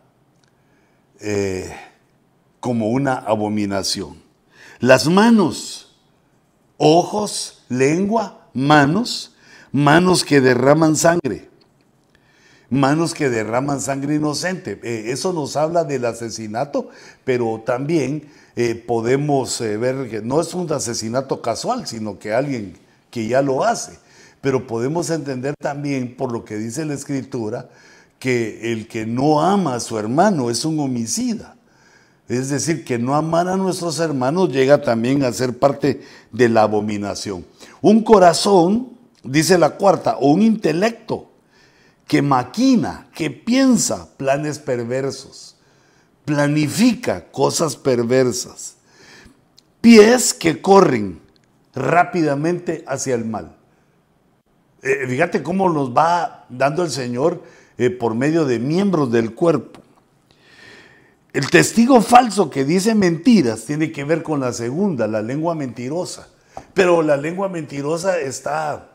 como 2.61 2.91
una 2.91 3.15
abominación. 3.17 4.22
Las 4.83 5.07
manos, 5.07 5.95
ojos, 6.77 7.63
lengua, 7.69 8.49
manos, 8.53 9.37
manos 9.71 10.25
que 10.25 10.41
derraman 10.41 10.97
sangre, 10.97 11.49
manos 12.69 13.15
que 13.15 13.31
derraman 13.31 13.81
sangre 13.81 14.17
inocente. 14.17 14.81
Eh, 14.83 15.13
eso 15.13 15.33
nos 15.33 15.55
habla 15.55 15.85
del 15.85 16.05
asesinato, 16.05 16.89
pero 17.23 17.63
también 17.65 18.29
eh, 18.57 18.75
podemos 18.75 19.61
eh, 19.61 19.77
ver 19.77 20.11
que 20.11 20.21
no 20.21 20.41
es 20.41 20.53
un 20.53 20.73
asesinato 20.73 21.41
casual, 21.43 21.87
sino 21.87 22.19
que 22.19 22.35
alguien 22.35 22.77
que 23.09 23.29
ya 23.29 23.41
lo 23.41 23.63
hace. 23.63 24.01
Pero 24.41 24.67
podemos 24.67 25.11
entender 25.11 25.55
también, 25.61 26.17
por 26.17 26.33
lo 26.33 26.45
que 26.45 26.57
dice 26.57 26.85
la 26.85 26.95
Escritura, 26.95 27.71
que 28.19 28.73
el 28.73 28.89
que 28.89 29.07
no 29.07 29.43
ama 29.43 29.77
a 29.77 29.81
su 29.81 29.97
hermano 29.97 30.51
es 30.51 30.65
un 30.65 30.81
homicida. 30.81 31.55
Es 32.33 32.49
decir, 32.49 32.83
que 32.83 32.99
no 32.99 33.15
amar 33.15 33.47
a 33.47 33.59
nuestros 33.59 33.99
hermanos 33.99 34.49
llega 34.49 34.81
también 34.81 35.23
a 35.23 35.33
ser 35.33 35.59
parte 35.59 36.01
de 36.31 36.49
la 36.49 36.63
abominación. 36.63 37.45
Un 37.83 38.03
corazón, 38.03 38.89
dice 39.23 39.59
la 39.59 39.77
cuarta, 39.77 40.17
o 40.17 40.31
un 40.31 40.41
intelecto 40.41 41.31
que 42.07 42.23
maquina, 42.23 43.09
que 43.15 43.31
piensa 43.31 44.09
planes 44.17 44.59
perversos, 44.59 45.57
planifica 46.25 47.31
cosas 47.31 47.77
perversas. 47.77 48.77
Pies 49.83 50.33
que 50.33 50.63
corren 50.63 51.21
rápidamente 51.75 52.83
hacia 52.87 53.15
el 53.15 53.27
mal. 53.27 53.57
Eh, 54.81 55.07
fíjate 55.07 55.43
cómo 55.43 55.69
nos 55.69 55.95
va 55.95 56.47
dando 56.49 56.83
el 56.83 56.91
Señor 56.91 57.43
eh, 57.77 57.91
por 57.91 58.15
medio 58.15 58.47
de 58.47 58.59
miembros 58.59 59.13
del 59.13 59.35
cuerpo. 59.35 59.83
El 61.33 61.49
testigo 61.49 62.03
falso 62.03 62.51
que 62.51 62.65
dice 62.67 62.95
mentiras 62.95 63.65
tiene 63.65 63.91
que 63.91 64.05
ver 64.05 64.23
con 64.23 64.41
la 64.41 64.53
segunda, 64.53 65.07
la 65.07 65.23
lengua 65.23 65.55
mentirosa. 65.55 66.29
Pero 66.75 67.01
la 67.01 67.17
lengua 67.17 67.49
mentirosa 67.49 68.21
está, 68.21 68.91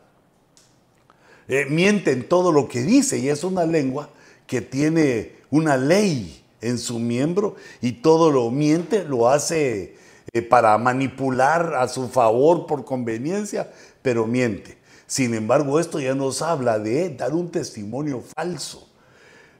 eh, 1.48 1.66
miente 1.68 2.12
en 2.12 2.28
todo 2.30 2.52
lo 2.52 2.68
que 2.68 2.84
dice 2.84 3.18
y 3.18 3.30
es 3.30 3.44
una 3.44 3.66
lengua 3.66 4.10
que 4.46 4.62
tiene 4.62 5.38
una 5.50 5.78
ley 5.78 6.44
en 6.62 6.78
su 6.78 7.00
miembro 7.00 7.56
y 7.82 7.94
todo 7.94 8.32
lo 8.32 8.52
miente, 8.52 9.04
lo 9.04 9.30
hace 9.30 9.96
eh, 10.32 10.42
para 10.44 10.78
manipular 10.78 11.74
a 11.74 11.88
su 11.88 12.08
favor 12.08 12.68
por 12.68 12.86
conveniencia, 12.86 13.72
pero 14.04 14.28
miente. 14.28 14.78
Sin 15.08 15.34
embargo, 15.34 15.80
esto 15.80 16.00
ya 16.00 16.14
nos 16.14 16.44
habla 16.44 16.78
de 16.78 17.10
dar 17.10 17.34
un 17.34 17.50
testimonio 17.50 18.24
falso. 18.36 18.88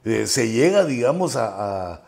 Eh, 0.04 0.28
se 0.28 0.52
llega, 0.52 0.84
digamos, 0.84 1.34
a 1.34 2.04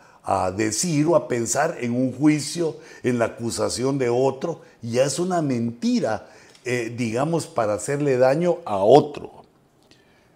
decir 0.55 1.07
o 1.07 1.15
a 1.15 1.27
pensar 1.27 1.77
en 1.79 1.93
un 1.93 2.13
juicio, 2.13 2.77
en 3.03 3.19
la 3.19 3.25
acusación 3.25 3.97
de 3.97 4.09
otro, 4.09 4.61
ya 4.81 5.03
es 5.03 5.19
una 5.19 5.41
mentira, 5.41 6.29
eh, 6.63 6.93
digamos, 6.95 7.47
para 7.47 7.73
hacerle 7.73 8.17
daño 8.17 8.59
a 8.65 8.77
otro. 8.77 9.43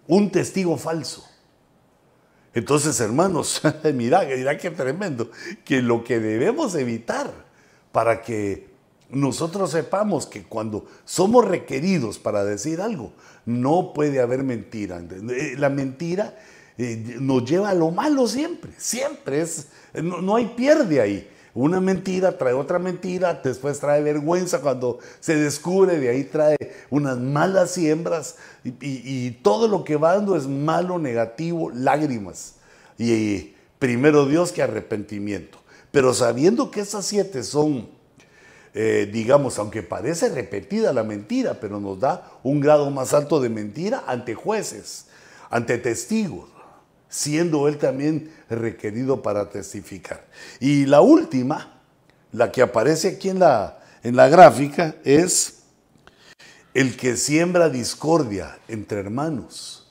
Un 0.06 0.30
testigo 0.30 0.76
falso. 0.76 1.24
Entonces, 2.54 2.98
hermanos, 3.00 3.60
mira, 3.94 4.22
mira 4.24 4.56
qué 4.56 4.70
tremendo, 4.70 5.30
que 5.64 5.82
lo 5.82 6.04
que 6.04 6.20
debemos 6.20 6.74
evitar 6.74 7.30
para 7.92 8.22
que 8.22 8.68
nosotros 9.10 9.70
sepamos 9.70 10.26
que 10.26 10.42
cuando 10.42 10.86
somos 11.04 11.44
requeridos 11.44 12.18
para 12.18 12.44
decir 12.44 12.80
algo, 12.80 13.12
no 13.44 13.92
puede 13.92 14.20
haber 14.20 14.42
mentira. 14.42 15.00
Eh, 15.30 15.54
la 15.56 15.68
mentira 15.70 16.36
eh, 16.78 17.16
nos 17.20 17.44
lleva 17.48 17.70
a 17.70 17.74
lo 17.74 17.90
malo 17.90 18.26
siempre, 18.26 18.72
siempre, 18.76 19.40
es, 19.40 19.68
no, 20.02 20.36
hay 20.36 20.46
pierde 20.56 21.00
ahí. 21.00 21.30
Una 21.54 21.80
mentira 21.80 22.36
trae 22.36 22.52
otra 22.52 22.78
mentira, 22.78 23.40
después 23.42 23.80
trae 23.80 24.02
vergüenza 24.02 24.60
cuando 24.60 24.98
se 25.20 25.36
descubre, 25.36 25.98
de 25.98 26.10
ahí 26.10 26.24
trae 26.24 26.56
unas 26.90 27.16
malas 27.16 27.70
siembras 27.70 28.36
y, 28.62 29.30
todo 29.42 29.66
lo 29.66 29.82
que 29.82 29.96
va 29.96 30.16
dando 30.16 30.36
es 30.36 30.46
malo, 30.46 30.98
negativo, 30.98 31.70
lágrimas. 31.70 32.56
Y 32.98 33.54
primero 33.78 34.26
Dios 34.26 34.52
que 34.52 34.62
arrepentimiento. 34.62 35.58
Pero 35.90 36.12
sabiendo 36.12 36.70
que 36.70 36.80
esas 36.80 37.06
siete 37.06 37.42
son, 37.42 37.88
eh, 38.74 39.08
digamos, 39.10 39.58
aunque 39.58 39.82
parece 39.82 40.28
repetida 40.28 40.92
la 40.92 41.04
mentira, 41.04 41.54
pero 41.58 41.80
nos 41.80 41.98
da 41.98 42.30
un 42.42 42.60
grado 42.60 42.90
más 42.90 43.14
alto 43.14 43.40
de 43.40 43.48
mentira 43.48 44.04
ante 44.06 44.34
jueces, 44.34 45.06
ante 45.48 45.78
testigos 45.78 46.55
siendo 47.08 47.68
él 47.68 47.78
también 47.78 48.32
requerido 48.48 49.22
para 49.22 49.50
testificar. 49.50 50.26
Y 50.60 50.86
la 50.86 51.00
última, 51.00 51.80
la 52.32 52.52
que 52.52 52.62
aparece 52.62 53.08
aquí 53.08 53.28
en 53.28 53.38
la, 53.38 53.78
en 54.02 54.16
la 54.16 54.28
gráfica, 54.28 54.96
es 55.04 55.60
el 56.74 56.96
que 56.96 57.16
siembra 57.16 57.70
discordia 57.70 58.58
entre 58.68 59.00
hermanos. 59.00 59.90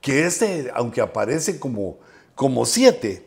Que 0.00 0.26
este, 0.26 0.70
aunque 0.74 1.00
aparece 1.00 1.58
como, 1.58 1.98
como 2.34 2.64
siete, 2.64 3.26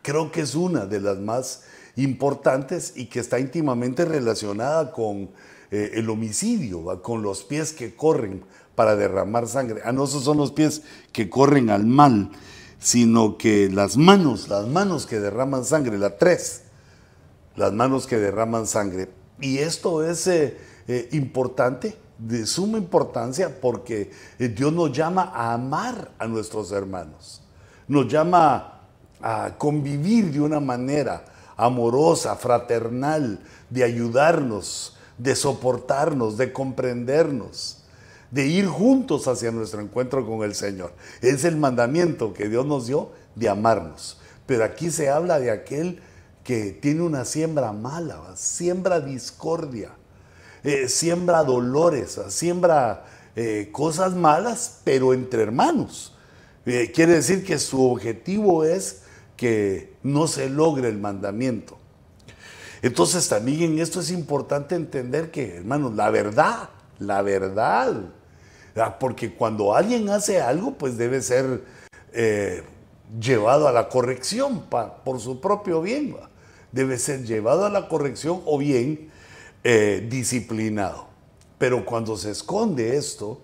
creo 0.00 0.32
que 0.32 0.40
es 0.40 0.54
una 0.54 0.86
de 0.86 1.00
las 1.00 1.18
más 1.18 1.64
importantes 1.96 2.94
y 2.96 3.06
que 3.06 3.20
está 3.20 3.38
íntimamente 3.38 4.04
relacionada 4.04 4.90
con 4.90 5.30
eh, 5.70 5.92
el 5.94 6.08
homicidio, 6.08 7.02
con 7.02 7.22
los 7.22 7.44
pies 7.44 7.72
que 7.72 7.94
corren 7.94 8.44
para 8.74 8.96
derramar 8.96 9.46
sangre. 9.46 9.80
Ah, 9.84 9.92
no, 9.92 10.04
esos 10.04 10.24
son 10.24 10.36
los 10.38 10.52
pies 10.52 10.82
que 11.12 11.30
corren 11.30 11.70
al 11.70 11.86
mal, 11.86 12.30
sino 12.78 13.38
que 13.38 13.70
las 13.70 13.96
manos, 13.96 14.48
las 14.48 14.66
manos 14.66 15.06
que 15.06 15.20
derraman 15.20 15.64
sangre, 15.64 15.98
la 15.98 16.16
tres, 16.18 16.62
las 17.56 17.72
manos 17.72 18.06
que 18.06 18.18
derraman 18.18 18.66
sangre. 18.66 19.10
Y 19.40 19.58
esto 19.58 20.04
es 20.04 20.26
eh, 20.26 20.56
eh, 20.88 21.08
importante, 21.12 21.96
de 22.18 22.46
suma 22.46 22.78
importancia, 22.78 23.60
porque 23.60 24.10
Dios 24.38 24.72
nos 24.72 24.92
llama 24.92 25.32
a 25.34 25.52
amar 25.54 26.12
a 26.18 26.26
nuestros 26.26 26.70
hermanos, 26.70 27.42
nos 27.88 28.06
llama 28.06 28.82
a 29.20 29.54
convivir 29.58 30.30
de 30.30 30.40
una 30.40 30.60
manera 30.60 31.24
amorosa, 31.56 32.36
fraternal, 32.36 33.40
de 33.70 33.84
ayudarnos, 33.84 34.96
de 35.18 35.34
soportarnos, 35.34 36.36
de 36.36 36.52
comprendernos, 36.52 37.83
de 38.30 38.46
ir 38.46 38.66
juntos 38.66 39.28
hacia 39.28 39.50
nuestro 39.50 39.80
encuentro 39.80 40.26
con 40.26 40.42
el 40.42 40.54
Señor. 40.54 40.92
Es 41.20 41.44
el 41.44 41.56
mandamiento 41.56 42.32
que 42.32 42.48
Dios 42.48 42.66
nos 42.66 42.86
dio 42.86 43.12
de 43.34 43.48
amarnos. 43.48 44.18
Pero 44.46 44.64
aquí 44.64 44.90
se 44.90 45.08
habla 45.08 45.38
de 45.38 45.50
aquel 45.50 46.00
que 46.42 46.72
tiene 46.72 47.02
una 47.02 47.24
siembra 47.24 47.72
mala, 47.72 48.20
siembra 48.36 49.00
discordia, 49.00 49.90
eh, 50.62 50.88
siembra 50.88 51.42
dolores, 51.42 52.20
siembra 52.28 53.04
eh, 53.36 53.70
cosas 53.72 54.14
malas, 54.14 54.80
pero 54.84 55.14
entre 55.14 55.42
hermanos. 55.42 56.14
Eh, 56.66 56.92
quiere 56.94 57.14
decir 57.14 57.44
que 57.44 57.58
su 57.58 57.82
objetivo 57.90 58.64
es 58.64 59.02
que 59.36 59.94
no 60.02 60.26
se 60.26 60.48
logre 60.48 60.88
el 60.88 60.98
mandamiento. 60.98 61.78
Entonces 62.82 63.28
también 63.28 63.62
en 63.62 63.78
esto 63.78 64.00
es 64.00 64.10
importante 64.10 64.74
entender 64.74 65.30
que, 65.30 65.56
hermanos, 65.56 65.94
la 65.94 66.10
verdad, 66.10 66.68
la 67.06 67.22
verdad, 67.22 67.94
porque 68.98 69.34
cuando 69.34 69.74
alguien 69.74 70.08
hace 70.08 70.40
algo, 70.40 70.72
pues 70.74 70.96
debe 70.96 71.22
ser 71.22 71.62
eh, 72.12 72.62
llevado 73.20 73.68
a 73.68 73.72
la 73.72 73.88
corrección 73.88 74.64
por 75.04 75.20
su 75.20 75.40
propio 75.40 75.80
bien, 75.80 76.16
debe 76.72 76.98
ser 76.98 77.24
llevado 77.24 77.64
a 77.64 77.70
la 77.70 77.88
corrección 77.88 78.42
o 78.44 78.58
bien 78.58 79.10
eh, 79.62 80.06
disciplinado. 80.10 81.06
Pero 81.58 81.84
cuando 81.84 82.16
se 82.16 82.30
esconde 82.30 82.96
esto, 82.96 83.40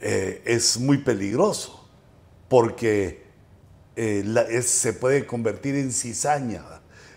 eh, 0.00 0.42
es 0.46 0.78
muy 0.78 0.98
peligroso, 0.98 1.86
porque 2.48 3.26
se 4.62 4.92
puede 4.92 5.26
convertir 5.26 5.74
en 5.74 5.92
cizaña 5.92 6.62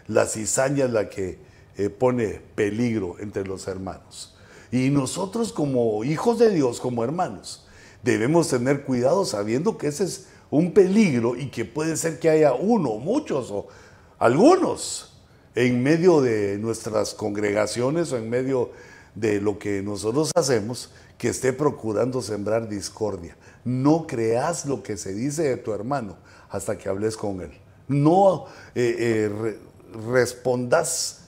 la 0.07 0.25
cizaña 0.25 0.85
es 0.85 0.91
la 0.91 1.09
que 1.09 1.37
pone 1.97 2.41
peligro 2.55 3.17
entre 3.19 3.45
los 3.45 3.67
hermanos. 3.67 4.35
Y 4.71 4.89
nosotros 4.89 5.51
como 5.51 6.03
hijos 6.03 6.39
de 6.39 6.49
Dios, 6.49 6.79
como 6.79 7.03
hermanos, 7.03 7.65
debemos 8.03 8.47
tener 8.47 8.83
cuidado 8.83 9.25
sabiendo 9.25 9.77
que 9.77 9.87
ese 9.87 10.05
es 10.05 10.27
un 10.49 10.73
peligro 10.73 11.35
y 11.35 11.49
que 11.49 11.65
puede 11.65 11.97
ser 11.97 12.19
que 12.19 12.29
haya 12.29 12.53
uno, 12.53 12.95
muchos 12.95 13.51
o 13.51 13.67
algunos 14.19 15.13
en 15.55 15.83
medio 15.83 16.21
de 16.21 16.57
nuestras 16.57 17.13
congregaciones 17.13 18.11
o 18.11 18.17
en 18.17 18.29
medio 18.29 18.71
de 19.15 19.41
lo 19.41 19.59
que 19.59 19.81
nosotros 19.81 20.31
hacemos 20.35 20.91
que 21.17 21.29
esté 21.29 21.53
procurando 21.53 22.21
sembrar 22.21 22.67
discordia. 22.67 23.35
No 23.63 24.07
creas 24.07 24.65
lo 24.65 24.81
que 24.81 24.97
se 24.97 25.13
dice 25.13 25.43
de 25.43 25.57
tu 25.57 25.73
hermano 25.73 26.17
hasta 26.49 26.77
que 26.77 26.89
hables 26.89 27.17
con 27.17 27.41
él. 27.41 27.51
No 27.87 28.45
eh, 28.73 28.95
eh, 28.97 29.57
respondas 30.11 31.20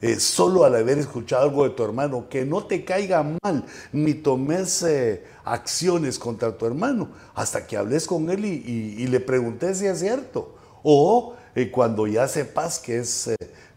eh, 0.00 0.20
solo 0.20 0.64
al 0.64 0.76
haber 0.76 0.98
escuchado 0.98 1.42
algo 1.42 1.64
de 1.64 1.70
tu 1.70 1.82
hermano, 1.82 2.28
que 2.28 2.44
no 2.44 2.64
te 2.64 2.84
caiga 2.84 3.24
mal, 3.42 3.64
ni 3.92 4.14
tomes 4.14 4.84
eh, 4.84 5.24
acciones 5.44 6.20
contra 6.20 6.56
tu 6.56 6.66
hermano, 6.66 7.08
hasta 7.34 7.66
que 7.66 7.76
hables 7.76 8.06
con 8.06 8.30
él 8.30 8.44
y, 8.44 9.06
le 9.08 9.18
preguntes 9.18 9.78
si 9.78 9.86
es 9.86 9.98
cierto, 9.98 10.54
o 10.84 11.34
eh, 11.56 11.72
cuando 11.72 12.06
ya 12.06 12.28
sepas 12.28 12.78
que 12.78 12.98
es 12.98 13.30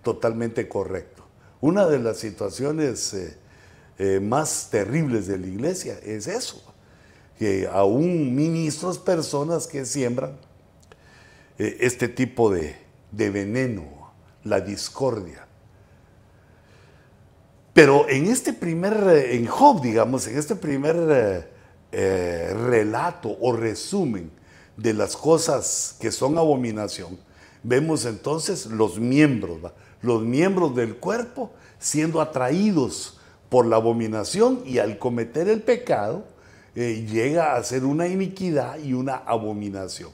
totalmente 0.04 0.70
correcto. 0.70 1.24
Una 1.60 1.88
de 1.88 1.98
las 1.98 2.18
situaciones 2.18 3.16
más 4.22 4.70
terribles 4.72 5.28
de 5.28 5.38
la 5.38 5.48
iglesia 5.48 5.98
es 6.04 6.28
eso, 6.28 6.64
que 7.38 7.68
aún 7.72 8.36
ministros, 8.36 8.98
personas 8.98 9.68
que 9.68 9.86
siembran 9.86 10.38
este 11.58 12.08
tipo 12.08 12.52
de, 12.52 12.76
de 13.12 13.30
veneno, 13.30 14.12
la 14.44 14.60
discordia. 14.60 15.48
Pero 17.74 18.10
en 18.10 18.28
este 18.28 18.52
primer, 18.52 18.94
eh, 18.94 19.36
en 19.36 19.48
Job, 19.48 19.82
digamos, 19.82 20.28
en 20.28 20.38
este 20.38 20.56
primer 20.56 20.96
eh, 21.10 21.48
eh, 21.94 22.54
relato 22.54 23.38
o 23.40 23.54
resumen 23.54 24.30
de 24.76 24.94
las 24.94 25.16
cosas 25.16 25.96
que 26.00 26.12
son 26.12 26.38
abominación, 26.38 27.18
vemos 27.64 28.06
entonces 28.06 28.66
los 28.66 29.00
miembros, 29.00 29.60
los 30.02 30.24
miembros 30.24 30.76
del 30.76 30.98
cuerpo 30.98 31.52
siendo 31.80 32.20
atraídos 32.20 33.20
por 33.50 33.66
la 33.66 33.78
abominación 33.78 34.64
y 34.66 34.80
al 34.80 34.98
cometer 34.98 35.48
el 35.48 35.62
pecado 35.62 36.26
llega 36.74 37.56
a 37.56 37.64
ser 37.64 37.84
una 37.84 38.08
iniquidad 38.08 38.80
y 38.80 38.94
una 38.94 39.16
abominación 39.16 40.12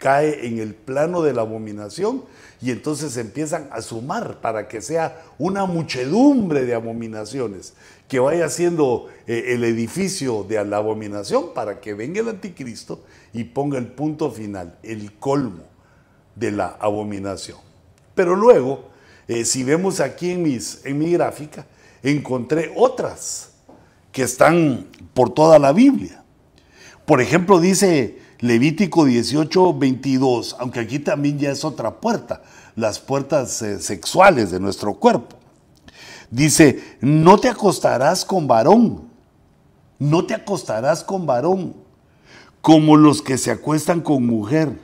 cae 0.00 0.46
en 0.46 0.58
el 0.58 0.74
plano 0.74 1.20
de 1.20 1.34
la 1.34 1.42
abominación 1.42 2.24
y 2.62 2.70
entonces 2.70 3.18
empiezan 3.18 3.68
a 3.70 3.82
sumar 3.82 4.40
para 4.40 4.66
que 4.66 4.80
sea 4.80 5.22
una 5.38 5.66
muchedumbre 5.66 6.64
de 6.64 6.74
abominaciones, 6.74 7.74
que 8.08 8.18
vaya 8.18 8.48
siendo 8.48 9.08
eh, 9.26 9.44
el 9.48 9.62
edificio 9.62 10.42
de 10.42 10.64
la 10.64 10.78
abominación 10.78 11.52
para 11.54 11.80
que 11.80 11.92
venga 11.92 12.20
el 12.20 12.30
anticristo 12.30 13.04
y 13.34 13.44
ponga 13.44 13.78
el 13.78 13.88
punto 13.88 14.30
final, 14.30 14.78
el 14.82 15.12
colmo 15.18 15.64
de 16.34 16.50
la 16.50 16.78
abominación. 16.80 17.58
Pero 18.14 18.34
luego, 18.34 18.88
eh, 19.28 19.44
si 19.44 19.64
vemos 19.64 20.00
aquí 20.00 20.30
en, 20.30 20.42
mis, 20.42 20.80
en 20.86 20.98
mi 20.98 21.12
gráfica, 21.12 21.66
encontré 22.02 22.72
otras 22.74 23.50
que 24.12 24.22
están 24.22 24.88
por 25.12 25.34
toda 25.34 25.58
la 25.58 25.72
Biblia. 25.72 26.24
Por 27.04 27.20
ejemplo, 27.20 27.60
dice 27.60 28.18
Levítico 28.40 29.04
18, 29.04 29.74
22, 29.78 30.56
aunque 30.58 30.80
aquí 30.80 30.98
también 30.98 31.38
ya 31.38 31.50
es 31.50 31.64
otra 31.64 32.00
puerta, 32.00 32.42
las 32.74 32.98
puertas 32.98 33.60
eh, 33.60 33.78
sexuales 33.80 34.50
de 34.50 34.60
nuestro 34.60 34.94
cuerpo. 34.94 35.36
Dice, 36.30 36.96
no 37.00 37.38
te 37.38 37.48
acostarás 37.48 38.24
con 38.24 38.46
varón, 38.46 39.10
no 39.98 40.24
te 40.24 40.34
acostarás 40.34 41.04
con 41.04 41.26
varón, 41.26 41.74
como 42.62 42.96
los 42.96 43.20
que 43.20 43.36
se 43.36 43.50
acuestan 43.50 44.00
con 44.00 44.24
mujer. 44.24 44.78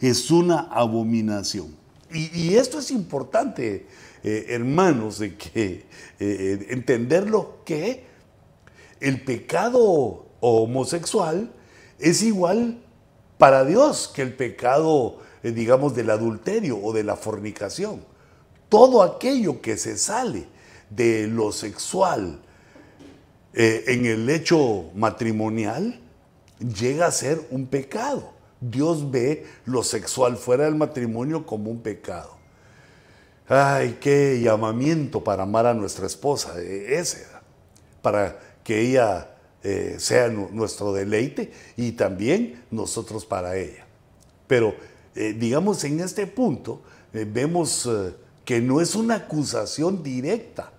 Es 0.00 0.30
una 0.30 0.60
abominación. 0.72 1.76
Y, 2.12 2.54
esto 2.54 2.80
es 2.80 2.90
importante, 2.90 3.86
eh, 4.24 4.46
hermanos, 4.48 5.20
de 5.20 5.36
que 5.36 5.86
eh, 6.18 6.66
entenderlo 6.70 7.58
que 7.64 8.04
el 8.98 9.22
pecado 9.22 10.26
homosexual 10.40 11.52
es 12.00 12.22
igual 12.22 12.78
para 13.38 13.64
Dios 13.64 14.10
que 14.14 14.22
el 14.22 14.34
pecado, 14.34 15.18
eh, 15.42 15.52
digamos, 15.52 15.94
del 15.94 16.10
adulterio 16.10 16.78
o 16.82 16.92
de 16.92 17.04
la 17.04 17.16
fornicación. 17.16 18.04
Todo 18.68 19.02
aquello 19.02 19.60
que 19.60 19.76
se 19.76 19.96
sale 19.96 20.46
de 20.90 21.26
lo 21.26 21.52
sexual 21.52 22.40
eh, 23.52 23.84
en 23.88 24.06
el 24.06 24.28
hecho 24.30 24.90
matrimonial 24.94 26.00
llega 26.60 27.06
a 27.06 27.10
ser 27.10 27.40
un 27.50 27.66
pecado. 27.66 28.32
Dios 28.60 29.10
ve 29.10 29.46
lo 29.64 29.82
sexual 29.82 30.36
fuera 30.36 30.64
del 30.64 30.74
matrimonio 30.74 31.46
como 31.46 31.70
un 31.70 31.80
pecado. 31.80 32.36
Ay, 33.48 33.98
qué 34.00 34.40
llamamiento 34.40 35.24
para 35.24 35.42
amar 35.42 35.66
a 35.66 35.74
nuestra 35.74 36.06
esposa, 36.06 36.60
eh, 36.60 36.98
ese, 36.98 37.26
para 38.02 38.38
que 38.62 38.80
ella 38.80 39.29
eh, 39.62 39.96
sea 39.98 40.28
nuestro 40.28 40.94
deleite 40.94 41.52
y 41.76 41.92
también 41.92 42.62
nosotros 42.70 43.26
para 43.26 43.58
ella. 43.58 43.84
Pero 44.46 44.74
eh, 45.14 45.34
digamos 45.38 45.84
en 45.84 46.00
este 46.00 46.26
punto 46.26 46.80
eh, 47.12 47.26
vemos 47.30 47.86
que 48.46 48.62
no 48.62 48.80
es 48.80 48.94
una 48.94 49.16
acusación 49.16 50.02
directa 50.02 50.72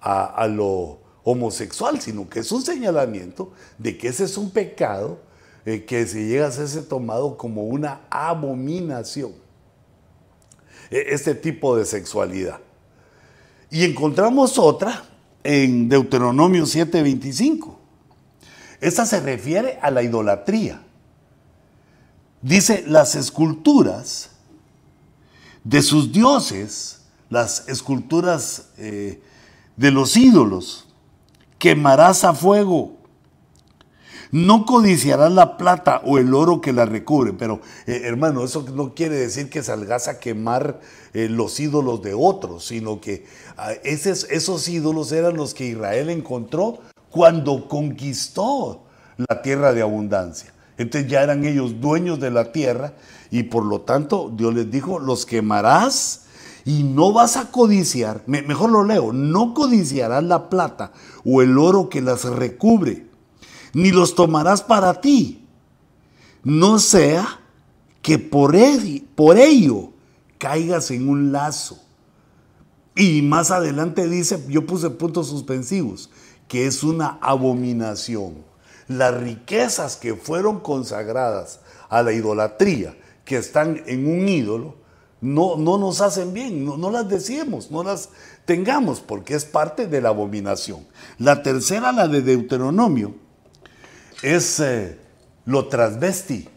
a, 0.00 0.46
lo 0.46 0.98
homosexual, 1.24 2.00
sino 2.00 2.30
que 2.30 2.38
es 2.38 2.52
un 2.52 2.62
señalamiento 2.62 3.52
de 3.78 3.98
que 3.98 4.06
ese 4.06 4.24
es 4.24 4.38
un 4.38 4.50
pecado 4.50 5.18
que 5.64 6.06
se 6.06 6.26
llega 6.26 6.46
a 6.46 6.52
ser 6.52 6.84
tomado 6.86 7.36
como 7.36 7.64
una 7.64 8.02
abominación. 8.08 9.32
E, 10.88 11.06
este 11.08 11.34
tipo 11.34 11.76
de 11.76 11.84
sexualidad. 11.84 12.60
Y 13.70 13.84
encontramos 13.84 14.56
otra 14.56 15.04
en 15.42 15.88
Deuteronomio 15.88 16.62
7:25 16.64 17.02
25 17.02 17.79
dice, 17.79 17.79
esta 18.80 19.06
se 19.06 19.20
refiere 19.20 19.78
a 19.82 19.90
la 19.90 20.02
idolatría. 20.02 20.82
dice 22.42 22.84
las 22.86 23.14
esculturas 23.14 24.30
de 25.64 25.82
sus 25.82 26.12
dioses, 26.12 27.02
las 27.28 27.68
esculturas 27.68 28.70
eh, 28.78 29.20
de 29.76 29.90
los 29.90 30.16
ídolos, 30.16 30.88
quemarás 31.58 32.24
a 32.24 32.32
fuego. 32.32 32.96
No 34.32 34.64
codiciarás 34.64 35.32
la 35.32 35.56
plata 35.56 36.02
o 36.04 36.16
el 36.16 36.32
oro 36.34 36.60
que 36.60 36.72
la 36.72 36.86
recubre. 36.86 37.32
Pero, 37.32 37.60
eh, 37.86 38.02
hermano, 38.04 38.44
eso 38.44 38.64
no 38.72 38.94
quiere 38.94 39.16
decir 39.16 39.50
que 39.50 39.62
salgas 39.62 40.06
a 40.06 40.20
quemar 40.20 40.80
eh, 41.12 41.28
los 41.28 41.58
ídolos 41.58 42.00
de 42.00 42.14
otros, 42.14 42.64
sino 42.64 43.00
que 43.00 43.26
ah, 43.56 43.72
esos 43.82 44.68
ídolos 44.68 45.10
eran 45.12 45.36
los 45.36 45.52
que 45.52 45.66
Israel 45.66 46.10
encontró 46.10 46.78
cuando 47.10 47.68
conquistó 47.68 48.84
la 49.16 49.42
tierra 49.42 49.72
de 49.72 49.82
abundancia. 49.82 50.52
Entonces 50.78 51.10
ya 51.10 51.22
eran 51.22 51.44
ellos 51.44 51.80
dueños 51.80 52.20
de 52.20 52.30
la 52.30 52.52
tierra 52.52 52.94
y 53.30 53.42
por 53.44 53.64
lo 53.64 53.82
tanto 53.82 54.32
Dios 54.34 54.54
les 54.54 54.70
dijo, 54.70 54.98
los 54.98 55.26
quemarás 55.26 56.22
y 56.64 56.84
no 56.84 57.12
vas 57.12 57.36
a 57.36 57.50
codiciar, 57.50 58.22
mejor 58.26 58.70
lo 58.70 58.84
leo, 58.84 59.12
no 59.12 59.54
codiciarás 59.54 60.24
la 60.24 60.48
plata 60.48 60.92
o 61.24 61.42
el 61.42 61.58
oro 61.58 61.88
que 61.88 62.00
las 62.00 62.24
recubre, 62.24 63.06
ni 63.74 63.90
los 63.90 64.14
tomarás 64.14 64.62
para 64.62 65.00
ti, 65.00 65.44
no 66.42 66.78
sea 66.78 67.40
que 68.02 68.18
por, 68.18 68.56
por 69.14 69.38
ello 69.38 69.90
caigas 70.38 70.90
en 70.90 71.08
un 71.08 71.32
lazo. 71.32 71.78
Y 72.96 73.22
más 73.22 73.50
adelante 73.50 74.08
dice, 74.08 74.44
yo 74.48 74.66
puse 74.66 74.90
puntos 74.90 75.28
suspensivos, 75.28 76.10
que 76.50 76.66
es 76.66 76.82
una 76.82 77.16
abominación. 77.20 78.44
Las 78.88 79.14
riquezas 79.14 79.94
que 79.94 80.16
fueron 80.16 80.58
consagradas 80.58 81.60
a 81.88 82.02
la 82.02 82.12
idolatría, 82.12 82.96
que 83.24 83.36
están 83.36 83.80
en 83.86 84.08
un 84.08 84.28
ídolo, 84.28 84.74
no, 85.20 85.56
no 85.56 85.78
nos 85.78 86.00
hacen 86.00 86.34
bien, 86.34 86.64
no, 86.64 86.90
las 86.90 87.08
decimos, 87.08 87.70
no 87.70 87.84
las 87.84 88.08
tengamos, 88.46 88.98
porque 88.98 89.34
es 89.36 89.44
parte 89.44 89.86
de 89.86 90.00
la 90.00 90.08
abominación. 90.08 90.84
La 91.18 91.44
tercera, 91.44 91.92
la 91.92 92.08
de 92.08 92.20
Deuteronomio, 92.20 93.14
es 94.20 94.58
eh, 94.58 94.98
lo 95.44 95.68
transvesti. 95.68 96.48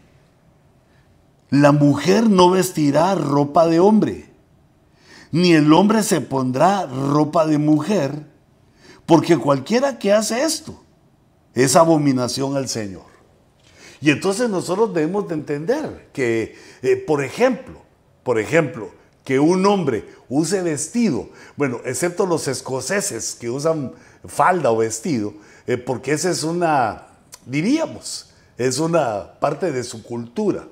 La 1.50 1.70
mujer 1.70 2.28
no 2.28 2.50
vestirá 2.50 3.14
ropa 3.14 3.68
de 3.68 3.78
hombre, 3.78 4.28
ni 5.30 5.52
el 5.52 5.72
hombre 5.72 6.02
se 6.02 6.20
pondrá 6.20 6.84
ropa 6.86 7.46
de 7.46 7.58
mujer, 7.58 8.33
porque 9.06 9.36
cualquiera 9.36 9.98
que 9.98 10.12
hace 10.12 10.42
esto 10.42 10.82
es 11.54 11.76
abominación 11.76 12.56
al 12.56 12.68
Señor. 12.68 13.14
Y 14.00 14.10
entonces 14.10 14.50
nosotros 14.50 14.92
debemos 14.92 15.28
de 15.28 15.34
entender 15.34 16.08
que, 16.12 16.56
eh, 16.82 16.96
por 16.96 17.24
ejemplo, 17.24 17.80
por 18.22 18.38
ejemplo, 18.38 18.90
que 19.24 19.40
un 19.40 19.64
hombre 19.64 20.04
use 20.28 20.62
vestido, 20.62 21.30
bueno, 21.56 21.80
excepto 21.84 22.26
los 22.26 22.46
escoceses 22.46 23.34
que 23.34 23.48
usan 23.48 23.92
falda 24.26 24.70
o 24.70 24.76
vestido, 24.76 25.32
eh, 25.66 25.78
porque 25.78 26.12
esa 26.12 26.30
es 26.30 26.42
una, 26.42 27.06
diríamos, 27.46 28.34
es 28.58 28.78
una 28.78 29.38
parte 29.40 29.72
de 29.72 29.82
su 29.82 30.02
cultura, 30.02 30.68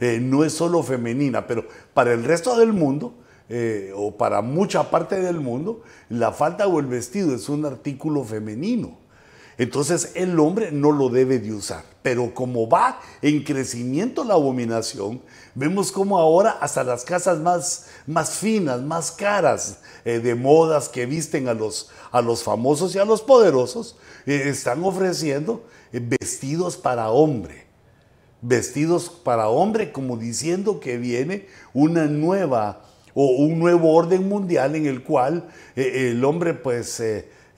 eh, 0.00 0.20
no 0.22 0.44
es 0.44 0.52
solo 0.52 0.82
femenina, 0.82 1.46
pero 1.46 1.66
para 1.92 2.12
el 2.12 2.22
resto 2.22 2.56
del 2.56 2.72
mundo, 2.72 3.14
o 3.94 4.16
para 4.16 4.42
mucha 4.42 4.90
parte 4.90 5.20
del 5.20 5.40
mundo, 5.40 5.82
la 6.10 6.32
falda 6.32 6.66
o 6.66 6.80
el 6.80 6.86
vestido 6.86 7.34
es 7.34 7.48
un 7.48 7.64
artículo 7.64 8.24
femenino. 8.24 8.98
Entonces 9.58 10.12
el 10.14 10.38
hombre 10.38 10.70
no 10.70 10.92
lo 10.92 11.08
debe 11.08 11.40
de 11.40 11.52
usar. 11.52 11.82
Pero 12.00 12.32
como 12.32 12.68
va 12.68 13.00
en 13.20 13.42
crecimiento 13.42 14.22
la 14.22 14.34
abominación, 14.34 15.20
vemos 15.56 15.90
como 15.90 16.16
ahora 16.18 16.52
hasta 16.60 16.84
las 16.84 17.04
casas 17.04 17.40
más, 17.40 17.86
más 18.06 18.30
finas, 18.30 18.80
más 18.80 19.10
caras, 19.10 19.80
eh, 20.04 20.20
de 20.20 20.36
modas 20.36 20.88
que 20.88 21.06
visten 21.06 21.48
a 21.48 21.54
los, 21.54 21.90
a 22.12 22.22
los 22.22 22.44
famosos 22.44 22.94
y 22.94 23.00
a 23.00 23.04
los 23.04 23.20
poderosos, 23.20 23.96
eh, 24.26 24.44
están 24.46 24.84
ofreciendo 24.84 25.66
eh, 25.92 26.00
vestidos 26.00 26.76
para 26.76 27.10
hombre. 27.10 27.66
Vestidos 28.40 29.10
para 29.10 29.48
hombre 29.48 29.90
como 29.90 30.16
diciendo 30.16 30.78
que 30.78 30.98
viene 30.98 31.48
una 31.74 32.06
nueva 32.06 32.84
o 33.20 33.30
un 33.32 33.58
nuevo 33.58 33.94
orden 33.94 34.28
mundial 34.28 34.76
en 34.76 34.86
el 34.86 35.02
cual 35.02 35.48
el 35.74 36.24
hombre 36.24 36.54
pues 36.54 37.00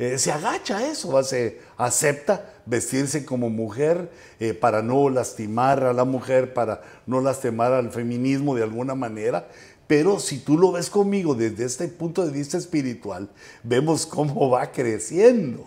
eh, 0.00 0.16
se 0.16 0.32
agacha 0.32 0.78
a 0.78 0.90
eso, 0.90 1.22
se 1.22 1.60
acepta 1.76 2.50
vestirse 2.64 3.26
como 3.26 3.50
mujer 3.50 4.10
eh, 4.38 4.54
para 4.54 4.80
no 4.80 5.10
lastimar 5.10 5.84
a 5.84 5.92
la 5.92 6.06
mujer, 6.06 6.54
para 6.54 6.80
no 7.04 7.20
lastimar 7.20 7.74
al 7.74 7.90
feminismo 7.90 8.54
de 8.54 8.62
alguna 8.62 8.94
manera. 8.94 9.48
Pero 9.86 10.18
si 10.18 10.38
tú 10.38 10.56
lo 10.56 10.72
ves 10.72 10.88
conmigo 10.88 11.34
desde 11.34 11.66
este 11.66 11.88
punto 11.88 12.24
de 12.24 12.32
vista 12.32 12.56
espiritual, 12.56 13.28
vemos 13.62 14.06
cómo 14.06 14.48
va 14.52 14.72
creciendo. 14.72 15.66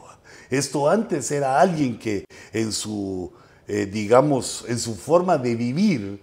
Esto 0.49 0.89
antes 0.89 1.29
era 1.29 1.61
alguien 1.61 1.99
que 1.99 2.25
en 2.51 2.71
su, 2.71 3.31
eh, 3.67 3.85
digamos, 3.85 4.65
en 4.67 4.79
su 4.79 4.95
forma 4.95 5.37
de 5.37 5.55
vivir, 5.55 6.19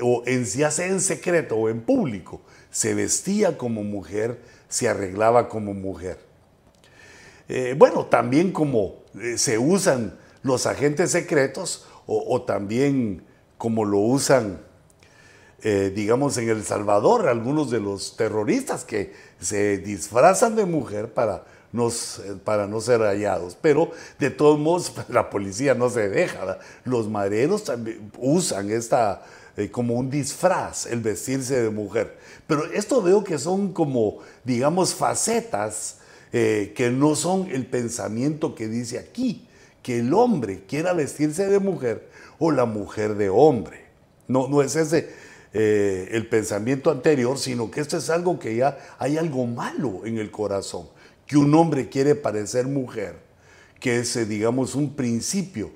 o 0.00 0.24
en, 0.26 0.44
ya 0.44 0.72
sea 0.72 0.86
en 0.86 1.00
secreto 1.00 1.54
o 1.54 1.68
en 1.68 1.82
público, 1.82 2.40
se 2.78 2.94
vestía 2.94 3.58
como 3.58 3.82
mujer, 3.82 4.38
se 4.68 4.88
arreglaba 4.88 5.48
como 5.48 5.74
mujer. 5.74 6.16
Eh, 7.48 7.74
bueno, 7.76 8.06
también 8.06 8.52
como 8.52 9.02
eh, 9.20 9.36
se 9.36 9.58
usan 9.58 10.16
los 10.44 10.64
agentes 10.64 11.10
secretos 11.10 11.88
o, 12.06 12.40
también 12.42 13.24
como 13.58 13.84
lo 13.84 13.98
usan, 13.98 14.60
eh, 15.64 15.92
digamos, 15.92 16.38
en 16.38 16.50
El 16.50 16.62
Salvador, 16.62 17.26
algunos 17.26 17.68
de 17.72 17.80
los 17.80 18.16
terroristas 18.16 18.84
que 18.84 19.12
se 19.40 19.78
disfrazan 19.78 20.54
de 20.54 20.64
mujer 20.64 21.12
para 21.12 21.42
no, 21.72 21.90
para 22.44 22.68
no 22.68 22.80
ser 22.80 23.00
hallados. 23.00 23.58
Pero 23.60 23.90
de 24.20 24.30
todos 24.30 24.56
modos, 24.56 24.92
la 25.08 25.30
policía 25.30 25.74
no 25.74 25.90
se 25.90 26.08
deja. 26.08 26.60
Los 26.84 27.08
mareros 27.08 27.64
también 27.64 28.12
usan 28.18 28.70
esta 28.70 29.24
como 29.66 29.94
un 29.94 30.10
disfraz, 30.10 30.86
el 30.86 31.00
vestirse 31.00 31.60
de 31.60 31.70
mujer. 31.70 32.16
Pero 32.46 32.64
esto 32.72 33.02
veo 33.02 33.24
que 33.24 33.38
son 33.38 33.72
como, 33.72 34.18
digamos, 34.44 34.94
facetas 34.94 35.98
eh, 36.32 36.72
que 36.76 36.90
no 36.90 37.14
son 37.14 37.48
el 37.50 37.66
pensamiento 37.66 38.54
que 38.54 38.68
dice 38.68 38.98
aquí, 38.98 39.46
que 39.82 40.00
el 40.00 40.12
hombre 40.12 40.64
quiera 40.68 40.92
vestirse 40.92 41.46
de 41.46 41.58
mujer 41.58 42.08
o 42.38 42.50
la 42.52 42.66
mujer 42.66 43.14
de 43.16 43.30
hombre. 43.30 43.86
No, 44.26 44.46
no 44.48 44.62
es 44.62 44.76
ese 44.76 45.08
eh, 45.54 46.08
el 46.12 46.28
pensamiento 46.28 46.90
anterior, 46.90 47.38
sino 47.38 47.70
que 47.70 47.80
esto 47.80 47.96
es 47.96 48.10
algo 48.10 48.38
que 48.38 48.54
ya 48.54 48.78
hay 48.98 49.16
algo 49.16 49.46
malo 49.46 50.02
en 50.04 50.18
el 50.18 50.30
corazón, 50.30 50.88
que 51.26 51.38
un 51.38 51.54
hombre 51.54 51.88
quiere 51.88 52.14
parecer 52.14 52.66
mujer, 52.66 53.16
que 53.80 54.00
es, 54.00 54.14
eh, 54.16 54.26
digamos, 54.26 54.74
un 54.74 54.94
principio 54.94 55.70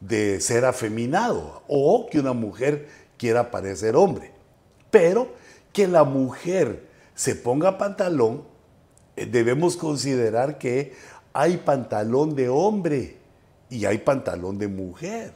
de 0.00 0.40
ser 0.42 0.66
afeminado, 0.66 1.62
o 1.66 2.06
que 2.10 2.20
una 2.20 2.34
mujer 2.34 2.86
quiera 3.16 3.50
parecer 3.50 3.96
hombre. 3.96 4.32
Pero 4.90 5.28
que 5.72 5.86
la 5.86 6.04
mujer 6.04 6.86
se 7.14 7.34
ponga 7.34 7.78
pantalón 7.78 8.42
debemos 9.16 9.76
considerar 9.76 10.58
que 10.58 10.92
hay 11.32 11.56
pantalón 11.56 12.34
de 12.34 12.48
hombre 12.48 13.16
y 13.70 13.86
hay 13.86 13.98
pantalón 13.98 14.58
de 14.58 14.68
mujer. 14.68 15.32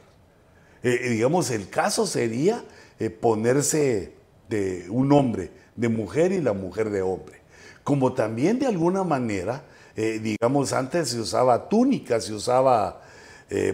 Eh, 0.83 0.99
eh, 1.03 1.09
digamos, 1.09 1.49
el 1.51 1.69
caso 1.69 2.05
sería 2.05 2.63
eh, 2.99 3.09
ponerse 3.09 4.13
de 4.49 4.87
un 4.89 5.11
hombre 5.11 5.51
de 5.75 5.89
mujer 5.89 6.31
y 6.31 6.41
la 6.41 6.53
mujer 6.53 6.89
de 6.91 7.01
hombre. 7.01 7.41
Como 7.83 8.13
también 8.13 8.59
de 8.59 8.67
alguna 8.67 9.03
manera, 9.03 9.63
digamos, 9.95 10.71
antes 10.71 11.09
se 11.09 11.19
usaba 11.19 11.67
túnica, 11.67 12.21
se 12.21 12.33
usaba 12.33 13.01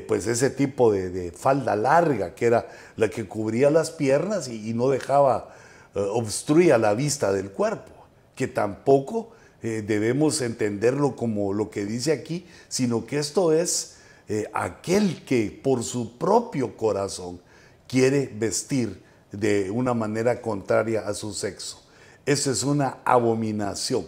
pues 0.07 0.25
ese 0.25 0.49
tipo 0.49 0.91
de, 0.91 1.31
falda 1.31 1.75
larga, 1.75 2.33
que 2.33 2.47
era 2.47 2.67
la 2.95 3.09
que 3.09 3.27
cubría 3.27 3.69
las 3.69 3.91
piernas 3.91 4.47
y, 4.47 4.73
no 4.73 4.89
dejaba, 4.89 5.53
obstruía 5.93 6.77
la 6.77 6.95
vista 6.95 7.31
del 7.31 7.51
cuerpo, 7.51 7.91
que 8.35 8.47
tampoco 8.47 9.31
eh, 9.63 9.83
debemos 9.85 10.41
entenderlo 10.41 11.15
como 11.15 11.51
lo 11.51 11.71
que 11.71 11.85
dice 11.85 12.11
aquí, 12.11 12.45
sino 12.67 13.07
que 13.07 13.17
esto 13.17 13.51
es 13.51 13.97
eh, 14.29 14.45
aquel 14.53 15.25
que 15.25 15.59
por 15.63 15.83
su 15.83 16.17
propio 16.17 16.77
corazón 16.77 17.41
quiere 17.87 18.31
vestir 18.33 19.01
de 19.31 19.71
una 19.71 19.95
manera 19.95 20.41
contraria 20.41 21.07
a 21.07 21.13
su 21.15 21.33
sexo. 21.33 21.83
Eso 22.25 22.51
es 22.51 22.63
una 22.63 22.99
abominación. 23.03 24.05